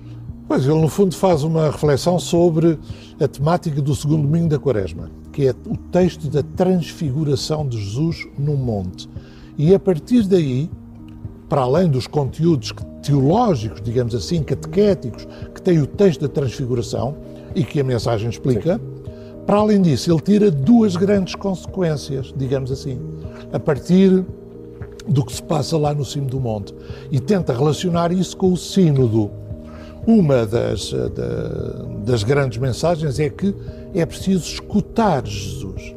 Pois, 0.48 0.66
ele 0.66 0.80
no 0.80 0.88
fundo 0.88 1.16
faz 1.16 1.44
uma 1.44 1.72
reflexão 1.72 2.20
sobre 2.20 2.78
a 3.20 3.28
temática 3.28 3.82
do 3.82 3.96
segundo 3.96 4.22
domingo 4.22 4.50
da 4.50 4.60
Quaresma, 4.60 5.10
que 5.32 5.48
é 5.48 5.56
o 5.66 5.76
texto 5.92 6.30
da 6.30 6.44
transfiguração 6.44 7.68
de 7.68 7.80
Jesus 7.80 8.28
no 8.38 8.56
monte. 8.56 9.10
E 9.58 9.74
a 9.74 9.80
partir 9.80 10.28
daí, 10.28 10.70
para 11.48 11.62
além 11.62 11.90
dos 11.90 12.06
conteúdos 12.06 12.72
teológicos, 13.02 13.82
digamos 13.82 14.14
assim, 14.14 14.44
catequéticos, 14.44 15.28
que 15.56 15.62
tem 15.62 15.80
o 15.80 15.88
texto 15.88 16.22
da 16.22 16.28
transfiguração 16.28 17.18
e 17.56 17.64
que 17.64 17.80
a 17.80 17.84
mensagem 17.84 18.30
explica, 18.30 18.80
para 19.48 19.58
além 19.58 19.82
disso, 19.82 20.12
ele 20.12 20.22
tira 20.22 20.52
duas 20.52 20.96
grandes 20.96 21.34
consequências, 21.34 22.32
digamos 22.38 22.72
assim, 22.72 23.00
a 23.52 23.60
partir 23.60 24.24
do 25.10 25.26
que 25.26 25.34
se 25.34 25.42
passa 25.44 25.78
lá 25.78 25.94
no 25.94 26.06
cimo 26.06 26.28
do 26.28 26.40
monte 26.40 26.74
e 27.12 27.20
tenta 27.20 27.52
relacionar 27.54 28.12
isso 28.12 28.38
com 28.38 28.54
o 28.54 28.58
sínodo. 28.58 29.32
Uma 30.08 30.46
das, 30.46 30.94
eh, 30.94 31.10
da- 31.10 31.86
das 32.06 32.24
grandes 32.24 32.58
mensagens 32.58 33.20
é 33.20 33.30
que 33.30 33.54
é 33.94 34.06
preciso 34.06 34.46
escutar 34.46 35.26
Jesus, 35.26 35.94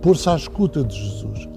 pôr-se 0.00 0.28
à 0.28 0.36
escuta 0.36 0.84
de 0.84 0.94
Jesus. 0.94 1.48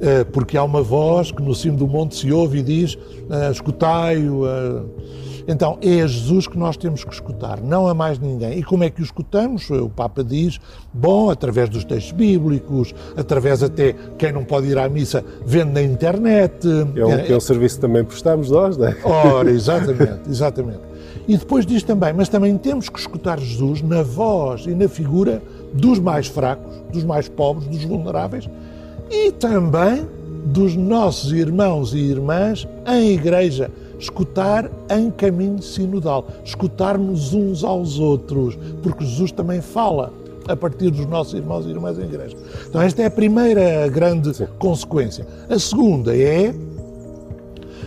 Eh, 0.00 0.24
Porque 0.24 0.56
há 0.56 0.64
uma 0.64 0.82
voz 0.82 1.30
que 1.32 1.42
no 1.42 1.54
cimo 1.54 1.76
do 1.76 1.86
monte 1.86 2.16
se 2.16 2.32
ouve 2.32 2.58
e 2.58 2.62
diz: 2.62 2.96
eh, 3.30 3.50
escutai-o. 3.50 4.44
Então 5.48 5.78
é 5.80 6.02
a 6.02 6.06
Jesus 6.06 6.46
que 6.46 6.58
nós 6.58 6.76
temos 6.76 7.02
que 7.02 7.12
escutar, 7.12 7.58
não 7.62 7.88
a 7.88 7.94
mais 7.94 8.18
ninguém. 8.18 8.58
E 8.58 8.62
como 8.62 8.84
é 8.84 8.90
que 8.90 9.00
o 9.00 9.04
escutamos? 9.04 9.70
O 9.70 9.88
Papa 9.88 10.22
diz: 10.22 10.60
bom, 10.92 11.30
através 11.30 11.70
dos 11.70 11.84
textos 11.84 12.12
bíblicos, 12.12 12.94
através 13.16 13.62
até 13.62 13.94
quem 14.18 14.30
não 14.30 14.44
pode 14.44 14.66
ir 14.66 14.76
à 14.76 14.86
missa 14.90 15.24
vendo 15.46 15.72
na 15.72 15.82
internet. 15.82 16.68
É 16.94 17.04
um, 17.04 17.24
que 17.24 17.32
é 17.32 17.36
um 17.36 17.40
serviço 17.40 17.76
que 17.76 17.80
também 17.80 18.04
prestamos 18.04 18.50
nós, 18.50 18.76
não 18.76 18.88
é? 18.88 18.96
Ora, 19.02 19.48
exatamente, 19.50 20.28
exatamente. 20.28 20.80
E 21.26 21.36
depois 21.36 21.64
diz 21.64 21.82
também, 21.82 22.12
mas 22.12 22.28
também 22.28 22.56
temos 22.58 22.88
que 22.88 22.98
escutar 22.98 23.38
Jesus 23.38 23.82
na 23.82 24.02
voz 24.02 24.66
e 24.66 24.74
na 24.74 24.88
figura 24.88 25.42
dos 25.72 25.98
mais 25.98 26.26
fracos, 26.26 26.74
dos 26.92 27.04
mais 27.04 27.28
pobres, 27.28 27.68
dos 27.68 27.84
vulneráveis 27.84 28.48
e 29.10 29.32
também 29.32 30.06
dos 30.44 30.74
nossos 30.76 31.32
irmãos 31.32 31.92
e 31.92 31.98
irmãs 31.98 32.66
em 32.86 33.12
igreja. 33.12 33.70
Escutar 33.98 34.70
em 34.90 35.10
caminho 35.10 35.60
sinodal, 35.60 36.26
escutarmos 36.44 37.34
uns 37.34 37.64
aos 37.64 37.98
outros, 37.98 38.56
porque 38.82 39.04
Jesus 39.04 39.32
também 39.32 39.60
fala 39.60 40.12
a 40.46 40.56
partir 40.56 40.90
dos 40.90 41.06
nossos 41.06 41.34
irmãos 41.34 41.66
e 41.66 41.70
irmãs 41.70 41.98
em 41.98 42.04
igreja. 42.04 42.36
Então, 42.68 42.80
esta 42.80 43.02
é 43.02 43.06
a 43.06 43.10
primeira 43.10 43.86
grande 43.88 44.32
consequência. 44.58 45.26
A 45.48 45.58
segunda 45.58 46.16
é 46.16 46.54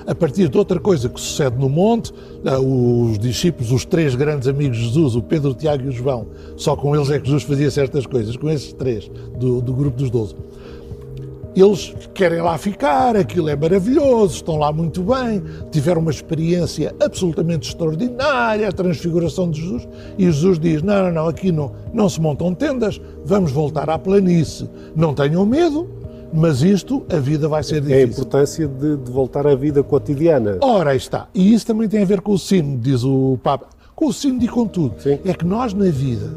a 0.05 0.15
partir 0.15 0.49
de 0.49 0.57
outra 0.57 0.79
coisa 0.79 1.09
que 1.09 1.19
sucede 1.19 1.57
no 1.57 1.69
monte, 1.69 2.13
ah, 2.45 2.59
os 2.59 3.19
discípulos, 3.19 3.71
os 3.71 3.85
três 3.85 4.15
grandes 4.15 4.47
amigos 4.47 4.77
de 4.77 4.85
Jesus, 4.85 5.15
o 5.15 5.21
Pedro, 5.21 5.51
o 5.51 5.53
Tiago 5.53 5.83
e 5.83 5.89
o 5.89 5.91
João, 5.91 6.27
só 6.57 6.75
com 6.75 6.95
eles 6.95 7.09
é 7.09 7.19
que 7.19 7.25
Jesus 7.25 7.43
fazia 7.43 7.69
certas 7.69 8.05
coisas, 8.05 8.35
com 8.35 8.49
esses 8.49 8.73
três 8.73 9.09
do, 9.37 9.61
do 9.61 9.73
grupo 9.73 9.97
dos 9.97 10.09
doze. 10.09 10.35
Eles 11.55 11.93
querem 12.13 12.41
lá 12.41 12.57
ficar, 12.57 13.15
aquilo 13.15 13.49
é 13.49 13.55
maravilhoso, 13.55 14.35
estão 14.35 14.57
lá 14.57 14.71
muito 14.71 15.03
bem, 15.03 15.43
tiveram 15.69 16.01
uma 16.01 16.11
experiência 16.11 16.95
absolutamente 16.99 17.67
extraordinária, 17.67 18.69
a 18.69 18.71
transfiguração 18.71 19.51
de 19.51 19.59
Jesus, 19.61 19.87
e 20.17 20.23
Jesus 20.25 20.57
diz: 20.59 20.81
Não, 20.81 21.03
não, 21.05 21.11
não, 21.11 21.27
aqui 21.27 21.51
não, 21.51 21.71
não 21.93 22.07
se 22.07 22.21
montam 22.21 22.53
tendas, 22.53 23.01
vamos 23.25 23.51
voltar 23.51 23.89
à 23.89 23.99
planície. 23.99 24.69
Não 24.95 25.13
tenham 25.13 25.45
medo, 25.45 25.89
mas 26.33 26.61
isto, 26.61 27.03
a 27.09 27.17
vida 27.17 27.49
vai 27.49 27.63
ser 27.63 27.75
É 27.75 27.77
a 27.77 27.81
difícil. 27.81 28.07
importância 28.23 28.67
de, 28.67 28.95
de 28.97 29.11
voltar 29.11 29.45
à 29.45 29.53
vida 29.53 29.83
cotidiana. 29.83 30.57
Ora, 30.61 30.91
aí 30.91 30.97
está. 30.97 31.27
E 31.35 31.53
isso 31.53 31.67
também 31.67 31.89
tem 31.89 32.01
a 32.01 32.05
ver 32.05 32.21
com 32.21 32.31
o 32.31 32.39
sino, 32.39 32.77
diz 32.77 33.03
o 33.03 33.37
Papa. 33.43 33.67
Com 33.93 34.05
o 34.07 34.13
sino 34.13 34.41
e 34.41 34.47
com 34.47 34.65
tudo. 34.65 34.95
É 35.25 35.33
que 35.33 35.45
nós, 35.45 35.73
na 35.73 35.85
vida, 35.89 36.29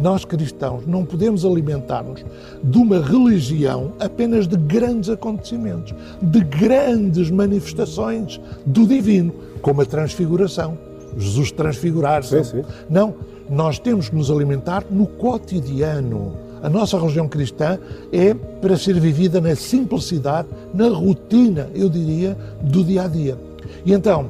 nós 0.00 0.24
cristãos, 0.24 0.86
não 0.86 1.04
podemos 1.04 1.44
alimentar-nos 1.44 2.24
de 2.62 2.78
uma 2.78 3.00
religião 3.00 3.92
apenas 3.98 4.46
de 4.46 4.56
grandes 4.56 5.10
acontecimentos, 5.10 5.94
de 6.22 6.40
grandes 6.40 7.30
manifestações 7.30 8.40
do 8.64 8.86
divino, 8.86 9.32
como 9.60 9.82
a 9.82 9.86
transfiguração. 9.86 10.78
Jesus 11.16 11.50
transfigurar-se. 11.50 12.64
Não, 12.88 13.14
nós 13.50 13.78
temos 13.78 14.08
que 14.08 14.16
nos 14.16 14.30
alimentar 14.30 14.84
no 14.90 15.06
cotidiano. 15.06 16.32
A 16.62 16.68
nossa 16.68 16.98
religião 16.98 17.28
cristã 17.28 17.78
é 18.12 18.34
para 18.34 18.76
ser 18.76 18.98
vivida 18.98 19.40
na 19.40 19.54
simplicidade, 19.54 20.48
na 20.74 20.88
rotina, 20.88 21.68
eu 21.74 21.88
diria, 21.88 22.36
do 22.60 22.84
dia 22.84 23.02
a 23.04 23.08
dia. 23.08 23.38
E 23.84 23.92
então, 23.92 24.28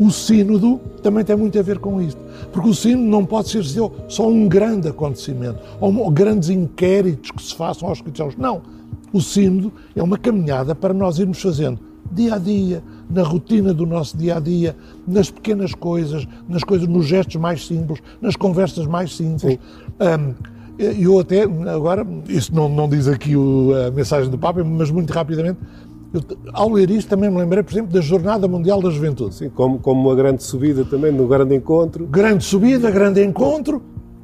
o 0.00 0.10
sínodo 0.10 0.80
também 1.02 1.22
tem 1.24 1.36
muito 1.36 1.58
a 1.58 1.62
ver 1.62 1.78
com 1.78 2.00
isto. 2.00 2.20
Porque 2.52 2.68
o 2.68 2.74
sínodo 2.74 3.06
não 3.08 3.24
pode 3.24 3.50
ser 3.50 3.62
só- 4.08 4.28
um 4.28 4.48
grande 4.48 4.88
acontecimento, 4.88 5.58
ou 5.80 5.90
um- 5.90 6.10
grandes 6.10 6.48
inquéritos 6.48 7.30
que 7.30 7.42
se 7.42 7.54
façam 7.54 7.88
aos 7.88 8.00
cristãos. 8.00 8.34
Não. 8.36 8.62
O 9.12 9.20
sínodo 9.20 9.72
é 9.94 10.02
uma 10.02 10.16
caminhada 10.16 10.74
para 10.74 10.94
nós 10.94 11.18
irmos 11.18 11.40
fazendo 11.40 11.78
dia 12.12 12.34
a 12.34 12.38
dia, 12.38 12.82
na 13.08 13.22
rotina 13.22 13.72
do 13.74 13.86
nosso 13.86 14.16
dia 14.16 14.36
a 14.36 14.40
dia, 14.40 14.74
nas 15.06 15.30
pequenas 15.30 15.74
coisas, 15.74 16.26
nas 16.48 16.64
coisas, 16.64 16.88
nos 16.88 17.06
gestos 17.06 17.36
mais 17.36 17.64
simples, 17.66 18.00
nas 18.20 18.34
conversas 18.34 18.86
mais 18.86 19.14
simples. 19.14 19.58
Hum, 20.00 20.34
eu 20.78 21.18
até, 21.20 21.42
agora, 21.42 22.04
isso 22.28 22.52
não, 22.54 22.68
não 22.68 22.88
diz 22.88 23.06
aqui 23.06 23.36
o- 23.36 23.70
a 23.86 23.90
mensagem 23.92 24.28
do 24.30 24.38
Papa, 24.38 24.64
mas 24.64 24.90
muito 24.90 25.12
rapidamente, 25.12 25.58
eu, 26.12 26.22
ao 26.52 26.68
ler 26.70 26.90
isto 26.90 27.08
também 27.08 27.30
me 27.30 27.38
lembrei, 27.38 27.62
por 27.62 27.72
exemplo, 27.72 27.92
da 27.92 28.00
Jornada 28.00 28.48
Mundial 28.48 28.82
da 28.82 28.90
Juventude. 28.90 29.34
Sim, 29.34 29.50
como, 29.50 29.78
como 29.78 30.08
uma 30.08 30.14
grande 30.14 30.42
subida 30.42 30.84
também, 30.84 31.12
no 31.12 31.26
grande 31.26 31.54
encontro. 31.54 32.06
Grande 32.06 32.44
subida, 32.44 32.90
grande 32.90 33.22
encontro, 33.22 33.82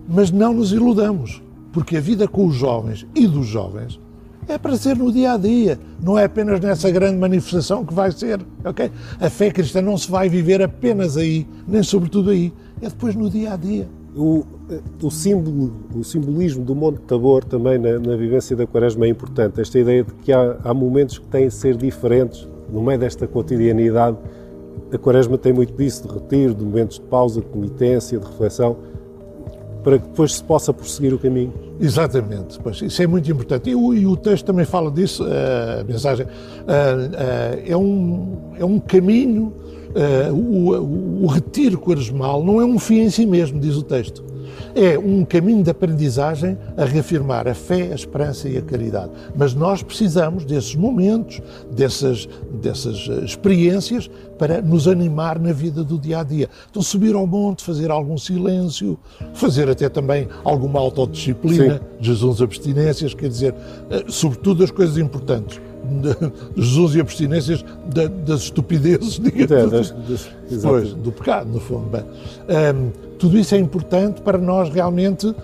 mas 0.09 0.31
não 0.31 0.53
nos 0.53 0.73
iludamos, 0.73 1.43
porque 1.73 1.97
a 1.97 2.01
vida 2.01 2.27
com 2.27 2.47
os 2.47 2.55
jovens 2.55 3.07
e 3.15 3.27
dos 3.27 3.47
jovens 3.47 4.01
é 4.49 4.59
para 4.59 4.77
ser 4.77 4.97
no 4.97 5.13
dia 5.13 5.33
a 5.33 5.37
dia, 5.37 5.79
não 6.03 6.19
é 6.19 6.25
apenas 6.25 6.61
nessa 6.61 6.91
grande 6.91 7.19
manifestação 7.19 7.85
que 7.85 7.93
vai 7.93 8.13
ser, 8.13 8.41
ok? 8.65 8.91
A 9.21 9.29
fé 9.29 9.51
cristã 9.51 9.83
não 9.83 9.99
se 9.99 10.11
vai 10.11 10.29
viver 10.29 10.63
apenas 10.63 11.17
aí, 11.17 11.47
nem 11.67 11.83
sobretudo 11.83 12.31
aí, 12.31 12.53
é 12.81 12.89
depois 12.89 13.15
no 13.15 13.29
dia 13.29 13.55
a 13.55 13.57
dia. 13.57 13.89
O, 14.17 14.45
o, 15.03 15.11
símbolo, 15.11 15.73
o 15.95 16.03
simbolismo 16.03 16.65
do 16.65 16.75
Monte 16.75 17.01
Tabor 17.01 17.45
também 17.45 17.79
na, 17.79 17.99
na 17.99 18.17
vivência 18.17 18.57
da 18.57 18.67
Quaresma 18.67 19.05
é 19.05 19.11
importante. 19.11 19.61
Esta 19.61 19.79
ideia 19.79 20.03
de 20.03 20.13
que 20.15 20.33
há, 20.33 20.57
há 20.65 20.73
momentos 20.73 21.19
que 21.19 21.27
têm 21.27 21.49
de 21.49 21.55
ser 21.55 21.77
diferentes 21.77 22.49
no 22.73 22.83
meio 22.83 22.99
desta 22.99 23.27
cotidianidade. 23.27 24.17
A 24.91 24.97
Quaresma 24.97 25.37
tem 25.37 25.53
muito 25.53 25.75
disso, 25.75 26.09
de 26.09 26.15
retiro, 26.15 26.55
de 26.55 26.65
momentos 26.65 26.99
de 26.99 27.03
pausa, 27.03 27.41
de 27.43 27.47
penitência, 27.47 28.19
de 28.19 28.25
reflexão, 28.25 28.79
para 29.85 29.99
que 29.99 30.09
depois 30.09 30.35
se 30.35 30.43
possa 30.43 30.73
prosseguir 30.73 31.13
o 31.13 31.19
caminho. 31.19 31.53
Exatamente, 31.79 32.59
pois, 32.61 32.81
isso 32.81 33.03
é 33.03 33.07
muito 33.07 33.31
importante. 33.31 33.69
E 33.69 33.75
o, 33.75 33.93
e 33.93 34.07
o 34.07 34.17
texto 34.17 34.47
também 34.47 34.65
fala 34.65 34.91
disso, 34.91 35.27
eh, 35.27 35.81
a 35.81 35.85
mensagem. 35.85 36.27
eh, 36.67 37.11
eh, 37.13 37.65
é, 37.73 37.77
um, 37.77 38.37
é 38.59 38.65
um 38.65 38.81
caminho 38.81 39.53
uh, 39.97 40.35
o, 40.35 41.25
o 41.25 41.27
retiro 41.27 41.79
quaresmal 41.79 42.45
não 42.45 42.61
é 42.61 42.65
um 42.65 42.79
fim 42.79 43.01
em 43.01 43.11
si 43.11 43.27
mesmo, 43.27 43.59
diz 43.59 43.77
o 43.77 43.83
texto 43.83 44.25
é 44.77 44.99
um 44.99 45.25
caminho 45.25 45.63
de 45.63 45.71
aprendizagem 45.71 46.59
a 46.77 46.85
reafirmar 46.85 47.49
a 47.49 47.55
fé, 47.55 47.93
a 47.93 47.95
esperança 47.95 48.47
e 48.47 48.59
a 48.59 48.63
caridade. 48.63 49.11
Mas 49.35 49.55
nós 49.55 49.83
precisamos 49.83 50.45
desses 50.45 50.75
momentos, 50.75 51.41
dessas, 51.71 52.29
dessas 52.61 53.09
eh, 53.09 53.25
experiências 53.25 54.11
para 54.39 54.61
nos 54.61 54.87
animar 54.87 55.39
na 55.39 55.53
vida 55.53 55.83
do 55.83 55.99
dia 55.99 56.21
a 56.21 56.23
dia. 56.23 56.51
Então, 56.71 56.83
subir 56.83 57.15
ao 57.15 57.27
monte, 57.27 57.65
fazer 57.65 57.91
algum 57.91 58.19
silêncio, 58.19 58.99
fazer 59.33 59.69
até 59.71 59.89
também 59.89 60.29
alguma 60.45 60.79
autodisciplina, 60.79 61.81
Jesus 61.99 62.43
abstinências, 62.43 63.15
quer 63.15 63.29
dizer, 63.29 63.55
eh, 63.89 64.05
sobretudo 64.09 64.63
as 64.63 64.71
coisas 64.71 64.99
importantes. 64.99 65.59
Jesus 66.57 66.95
e 66.95 67.01
abstinências 67.01 67.65
das 68.25 68.43
estupidezes, 68.43 69.19
digamos 69.21 69.51
é, 69.51 69.67
das, 69.67 69.91
das, 69.91 70.63
pois, 70.63 70.93
do 70.93 71.13
pecado, 71.13 71.51
no 71.51 71.61
fundo. 71.61 71.89
Bem, 71.89 72.03
um, 72.03 72.91
tudo 73.19 73.39
isso 73.39 73.55
é 73.55 73.59
importante 73.59 74.21
para 74.21 74.39
nós 74.39 74.69
realmente 74.69 75.35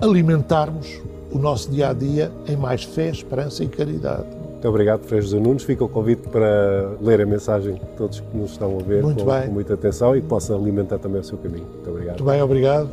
alimentarmos 0.00 1.00
o 1.30 1.38
nosso 1.38 1.70
dia 1.70 1.90
a 1.90 1.92
dia 1.92 2.30
em 2.46 2.56
mais 2.56 2.84
fé, 2.84 3.10
esperança 3.10 3.64
e 3.64 3.68
caridade. 3.68 4.26
Muito 4.52 4.68
obrigado, 4.68 5.02
Frei 5.02 5.20
José 5.20 5.38
Nunes. 5.38 5.62
Fica 5.62 5.84
o 5.84 5.88
convite 5.88 6.28
para 6.28 6.92
ler 7.00 7.20
a 7.20 7.26
mensagem 7.26 7.74
de 7.74 7.86
todos 7.96 8.20
que 8.20 8.36
nos 8.36 8.52
estão 8.52 8.78
a 8.78 8.82
ver 8.82 9.02
com, 9.02 9.14
com 9.14 9.52
muita 9.52 9.74
atenção 9.74 10.16
e 10.16 10.20
que 10.20 10.26
possa 10.26 10.54
alimentar 10.54 10.98
também 10.98 11.20
o 11.20 11.24
seu 11.24 11.36
caminho. 11.38 11.66
Muito 11.66 11.90
obrigado. 11.90 12.16
Muito 12.16 12.24
bem, 12.24 12.42
obrigado. 12.42 12.88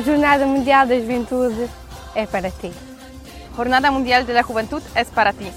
A 0.00 0.02
Jornada 0.02 0.46
Mundial 0.46 0.86
da 0.86 0.94
Juventude 0.98 1.68
é 2.14 2.24
para 2.24 2.50
ti. 2.50 2.72
Jornada 3.54 3.90
Mundial 3.90 4.24
de 4.24 4.32
la 4.32 4.42
Juventud 4.42 4.82
es 4.94 5.08
para 5.08 5.34
ti. 5.34 5.52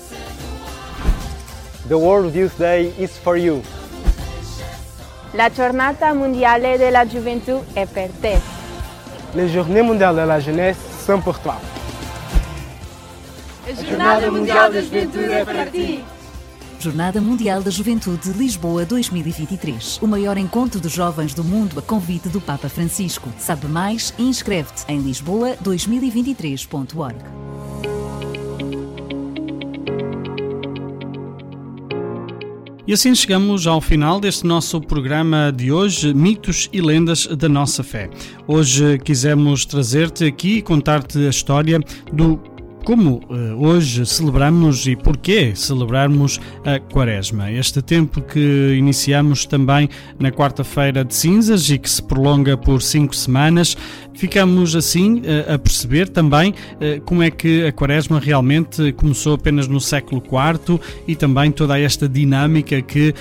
The 1.87 1.95
World 1.95 2.35
Youth 2.35 2.57
Day 2.57 2.93
is 2.99 3.17
for 3.17 3.37
you. 3.37 3.61
La 5.33 5.49
Jornada 5.49 6.13
Mondiale 6.13 6.77
de 6.77 6.91
la 6.91 7.05
Juventud 7.05 7.61
est 7.73 7.89
per 7.93 8.09
te. 8.21 8.37
Les 9.33 9.47
Journées 9.47 9.81
Mondiales 9.81 10.17
de 10.17 10.27
la 10.27 10.41
Jeunesse 10.41 10.77
sont 11.05 11.21
pour 11.21 11.39
toi. 11.39 11.55
A 13.65 13.81
Jornada 13.81 14.29
Mundial 14.29 14.73
da 14.73 14.81
Juventude 14.81 15.31
é 15.31 15.45
para 15.45 15.65
ti. 15.67 16.03
Jornada 16.83 17.21
Mundial 17.21 17.63
da 17.63 17.71
Juventude 17.71 18.33
Lisboa 18.33 18.83
2023. 18.83 19.99
O 20.01 20.07
maior 20.07 20.37
encontro 20.37 20.81
de 20.81 20.89
jovens 20.89 21.33
do 21.33 21.41
mundo 21.41 21.79
a 21.79 21.81
convite 21.81 22.27
do 22.27 22.41
Papa 22.41 22.67
Francisco. 22.67 23.31
Sabe 23.37 23.67
mais 23.67 24.13
inscreve-te 24.19 24.83
em 24.89 25.01
lisboa2023.org. 25.01 27.15
E 32.85 32.91
assim 32.91 33.15
chegamos 33.15 33.65
ao 33.65 33.79
final 33.79 34.19
deste 34.19 34.45
nosso 34.45 34.81
programa 34.81 35.53
de 35.55 35.71
hoje, 35.71 36.13
Mitos 36.13 36.69
e 36.73 36.81
Lendas 36.81 37.27
da 37.27 37.47
Nossa 37.47 37.81
Fé. 37.81 38.09
Hoje 38.45 38.99
quisemos 38.99 39.65
trazer-te 39.65 40.25
aqui 40.25 40.57
e 40.57 40.61
contar-te 40.61 41.17
a 41.25 41.29
história 41.29 41.79
do 42.11 42.37
como 42.83 43.21
uh, 43.29 43.65
hoje 43.65 44.05
celebramos 44.05 44.85
e 44.87 44.95
porquê 44.95 45.55
celebrarmos 45.55 46.39
a 46.65 46.79
Quaresma. 46.79 47.51
Este 47.51 47.81
tempo 47.81 48.21
que 48.21 48.75
iniciamos 48.77 49.45
também 49.45 49.89
na 50.19 50.31
quarta-feira 50.31 51.03
de 51.03 51.15
cinzas 51.15 51.69
e 51.69 51.77
que 51.77 51.89
se 51.89 52.03
prolonga 52.03 52.57
por 52.57 52.81
cinco 52.81 53.15
semanas, 53.15 53.77
ficamos 54.15 54.75
assim 54.75 55.19
uh, 55.19 55.53
a 55.53 55.57
perceber 55.59 56.09
também 56.09 56.51
uh, 56.51 57.01
como 57.05 57.23
é 57.23 57.31
que 57.31 57.65
a 57.65 57.71
Quaresma 57.71 58.19
realmente 58.19 58.91
começou 58.93 59.35
apenas 59.35 59.67
no 59.67 59.79
século 59.79 60.21
IV 60.21 60.79
e 61.07 61.15
também 61.15 61.51
toda 61.51 61.79
esta 61.79 62.07
dinâmica 62.07 62.81
que 62.81 63.13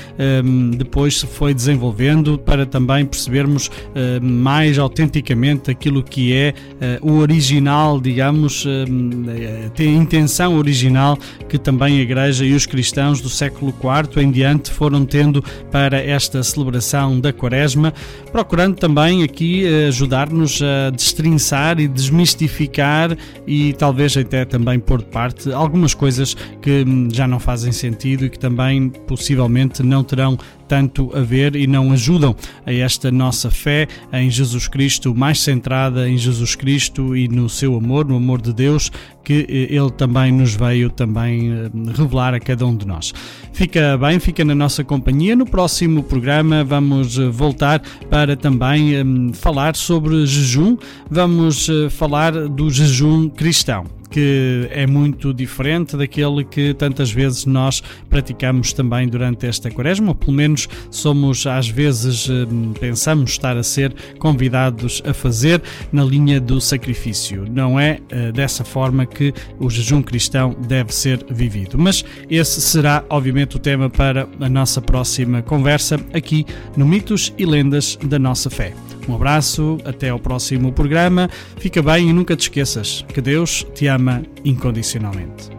um, 0.44 0.70
depois 0.70 1.20
se 1.20 1.26
foi 1.26 1.54
desenvolvendo 1.54 2.38
para 2.38 2.66
também 2.66 3.04
percebermos 3.04 3.70
mais 4.20 4.78
autenticamente 4.78 5.70
aquilo 5.70 6.02
que 6.02 6.32
é 6.32 6.54
o 7.00 7.12
original, 7.18 8.00
digamos 8.00 8.66
tem 9.74 9.96
a 9.96 10.02
intenção 10.02 10.56
original 10.56 11.18
que 11.48 11.58
também 11.58 11.98
a 11.98 12.02
Igreja 12.02 12.44
e 12.44 12.54
os 12.54 12.66
cristãos 12.66 13.20
do 13.20 13.28
século 13.28 13.72
IV 13.72 14.22
em 14.22 14.30
diante 14.30 14.70
foram 14.70 15.04
tendo 15.04 15.42
para 15.70 16.00
esta 16.00 16.42
celebração 16.42 17.20
da 17.20 17.32
Quaresma, 17.32 17.92
procurando 18.30 18.76
também 18.76 19.22
aqui 19.22 19.66
eh, 19.66 19.88
ajudar-nos 19.88 20.60
a 20.62 20.81
destrinçar 20.90 21.78
e 21.78 21.88
desmistificar 21.88 23.16
e 23.46 23.72
talvez 23.74 24.16
até 24.16 24.44
também 24.44 24.78
pôr 24.78 24.98
de 24.98 25.08
parte 25.08 25.52
algumas 25.52 25.94
coisas 25.94 26.34
que 26.60 26.84
hum, 26.86 27.08
já 27.10 27.26
não 27.26 27.38
fazem 27.38 27.72
sentido 27.72 28.26
e 28.26 28.30
que 28.30 28.38
também 28.38 28.88
possivelmente 28.88 29.82
não 29.82 30.02
terão 30.02 30.38
tanto 30.72 31.14
a 31.14 31.20
ver 31.20 31.54
e 31.54 31.66
não 31.66 31.92
ajudam 31.92 32.34
a 32.64 32.72
esta 32.72 33.10
nossa 33.10 33.50
fé 33.50 33.86
em 34.10 34.30
Jesus 34.30 34.66
Cristo, 34.66 35.14
mais 35.14 35.38
centrada 35.38 36.08
em 36.08 36.16
Jesus 36.16 36.54
Cristo 36.54 37.14
e 37.14 37.28
no 37.28 37.46
seu 37.46 37.76
amor, 37.76 38.08
no 38.08 38.16
amor 38.16 38.40
de 38.40 38.54
Deus, 38.54 38.90
que 39.22 39.46
eh, 39.50 39.76
ele 39.76 39.90
também 39.90 40.32
nos 40.32 40.54
veio 40.54 40.88
também 40.88 41.52
eh, 41.52 41.70
revelar 41.94 42.32
a 42.32 42.40
cada 42.40 42.66
um 42.66 42.74
de 42.74 42.86
nós. 42.86 43.12
Fica 43.52 43.98
bem, 43.98 44.18
fica 44.18 44.46
na 44.46 44.54
nossa 44.54 44.82
companhia. 44.82 45.36
No 45.36 45.44
próximo 45.44 46.02
programa 46.02 46.64
vamos 46.64 47.18
eh, 47.18 47.28
voltar 47.28 47.82
para 48.08 48.34
também 48.34 49.30
falar 49.34 49.76
sobre 49.76 50.24
jejum. 50.24 50.78
Vamos 51.10 51.68
falar 51.90 52.32
do 52.48 52.70
jejum 52.70 53.28
cristão 53.28 53.84
que 54.12 54.68
é 54.70 54.86
muito 54.86 55.32
diferente 55.32 55.96
daquele 55.96 56.44
que 56.44 56.74
tantas 56.74 57.10
vezes 57.10 57.46
nós 57.46 57.82
praticamos 58.10 58.74
também 58.74 59.08
durante 59.08 59.46
esta 59.46 59.70
quaresma, 59.70 60.08
ou 60.08 60.14
pelo 60.14 60.32
menos 60.32 60.68
somos 60.90 61.46
às 61.46 61.68
vezes 61.68 62.28
hum, 62.28 62.74
pensamos 62.78 63.30
estar 63.30 63.56
a 63.56 63.62
ser 63.62 63.94
convidados 64.18 65.02
a 65.06 65.14
fazer 65.14 65.62
na 65.90 66.04
linha 66.04 66.38
do 66.38 66.60
sacrifício. 66.60 67.46
Não 67.50 67.80
é 67.80 68.00
eh, 68.10 68.30
dessa 68.32 68.64
forma 68.64 69.06
que 69.06 69.32
o 69.58 69.70
jejum 69.70 70.02
cristão 70.02 70.54
deve 70.68 70.94
ser 70.94 71.24
vivido. 71.30 71.78
Mas 71.78 72.04
esse 72.28 72.60
será, 72.60 73.04
obviamente, 73.08 73.56
o 73.56 73.58
tema 73.58 73.88
para 73.88 74.28
a 74.38 74.48
nossa 74.48 74.82
próxima 74.82 75.40
conversa 75.40 75.98
aqui 76.12 76.44
no 76.76 76.86
Mitos 76.86 77.32
e 77.38 77.46
Lendas 77.46 77.98
da 78.04 78.18
Nossa 78.18 78.50
Fé. 78.50 78.74
Um 79.08 79.16
abraço, 79.16 79.78
até 79.84 80.10
ao 80.10 80.18
próximo 80.18 80.72
programa. 80.72 81.28
Fica 81.56 81.82
bem 81.82 82.08
e 82.08 82.12
nunca 82.12 82.36
te 82.36 82.42
esqueças 82.42 83.04
que 83.08 83.20
Deus 83.20 83.66
te 83.74 83.86
ama 83.88 84.01
incondicionalmente. 84.44 85.50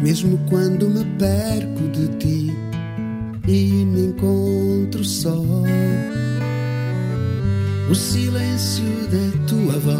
Mesmo 0.00 0.36
quando 0.50 0.88
me 0.88 1.04
perco 1.16 1.86
de 1.92 2.08
ti 2.18 2.52
e 3.46 3.84
me 3.84 4.06
encontro 4.06 5.04
só. 5.04 5.42
O 7.92 7.94
silêncio 7.94 9.06
da 9.08 9.46
tua 9.46 9.78
voz 9.78 9.96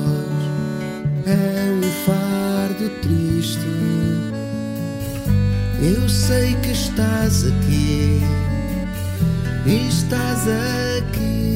é 1.26 1.70
um 1.76 1.82
fardo 2.06 2.88
triste. 3.02 3.60
Eu 5.78 6.08
sei 6.08 6.54
que 6.62 6.70
estás 6.70 7.44
aqui, 7.46 8.18
estás 9.66 10.40
aqui. 11.00 11.50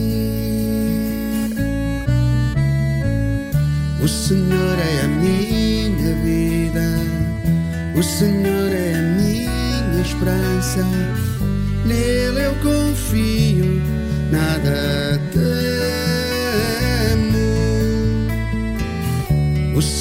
O 4.02 4.06
Senhor 4.06 4.78
é 4.78 5.04
a 5.04 5.08
minha 5.08 6.14
vida, 6.16 7.00
o 7.98 8.02
Senhor 8.02 8.72
é 8.74 8.94
a 8.94 9.02
minha 9.22 10.02
esperança 10.02 10.84
nele 11.86 12.44
eu 12.44 12.54
confio, 12.56 13.80
nada 14.30 15.18
temo. 15.32 15.95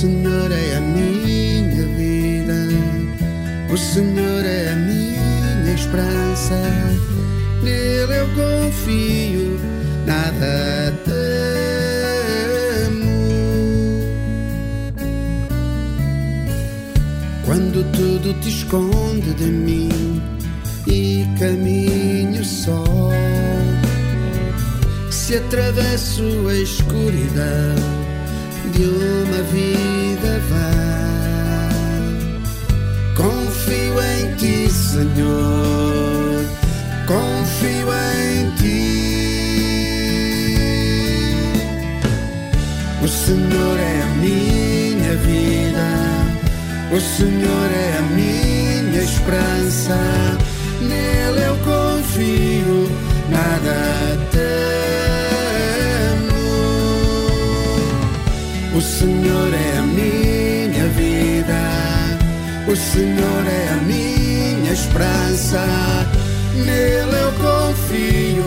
Senhor 0.05 0.51
é 0.51 0.75
a 0.75 0.81
minha 0.81 1.87
vida, 1.97 2.67
o 3.73 3.75
Senhor 3.75 4.45
é 4.45 4.69
a 4.71 4.75
minha 4.75 5.73
esperança, 5.73 6.61
nele 7.63 8.13
eu 8.13 8.27
confio, 8.35 9.59
nada 10.05 10.93
temo. 11.05 11.25
Quando 17.43 17.83
tudo 17.91 18.31
te 18.41 18.49
esconde 18.49 19.33
de 19.33 19.45
mim 19.45 20.21
e 20.85 21.25
caminho 21.39 22.45
só. 22.45 22.83
Se 25.09 25.37
atravesso 25.37 26.47
a 26.47 26.53
escuridão 26.53 27.94
de 28.75 28.83
uma 28.83 29.41
vida 29.43 30.39
vã. 30.49 31.69
Confio 33.15 33.95
em 34.01 34.35
ti, 34.35 34.69
Senhor, 34.69 36.45
confio 37.07 37.87
em 38.19 38.51
ti. 38.57 38.95
O 43.01 43.07
Senhor 43.07 43.79
é 43.79 44.01
a 44.01 44.07
minha 44.15 45.15
vida, 45.15 45.87
o 46.91 46.99
Senhor 46.99 47.71
é 47.71 47.97
a 47.97 48.01
minha 48.01 49.01
esperança. 49.01 49.97
Nele 50.81 51.41
eu 51.47 51.55
confio, 51.63 52.91
nada 53.29 53.94
O 58.75 58.81
Senhor 58.81 59.53
é 59.53 59.77
a 59.77 59.81
minha 59.83 60.87
vida, 60.89 61.61
o 62.67 62.75
Senhor 62.75 63.47
é 63.47 63.69
a 63.69 63.81
minha 63.83 64.73
esperança. 64.73 65.65
Nele 66.53 67.15
eu 67.15 67.31
confio, 67.39 68.43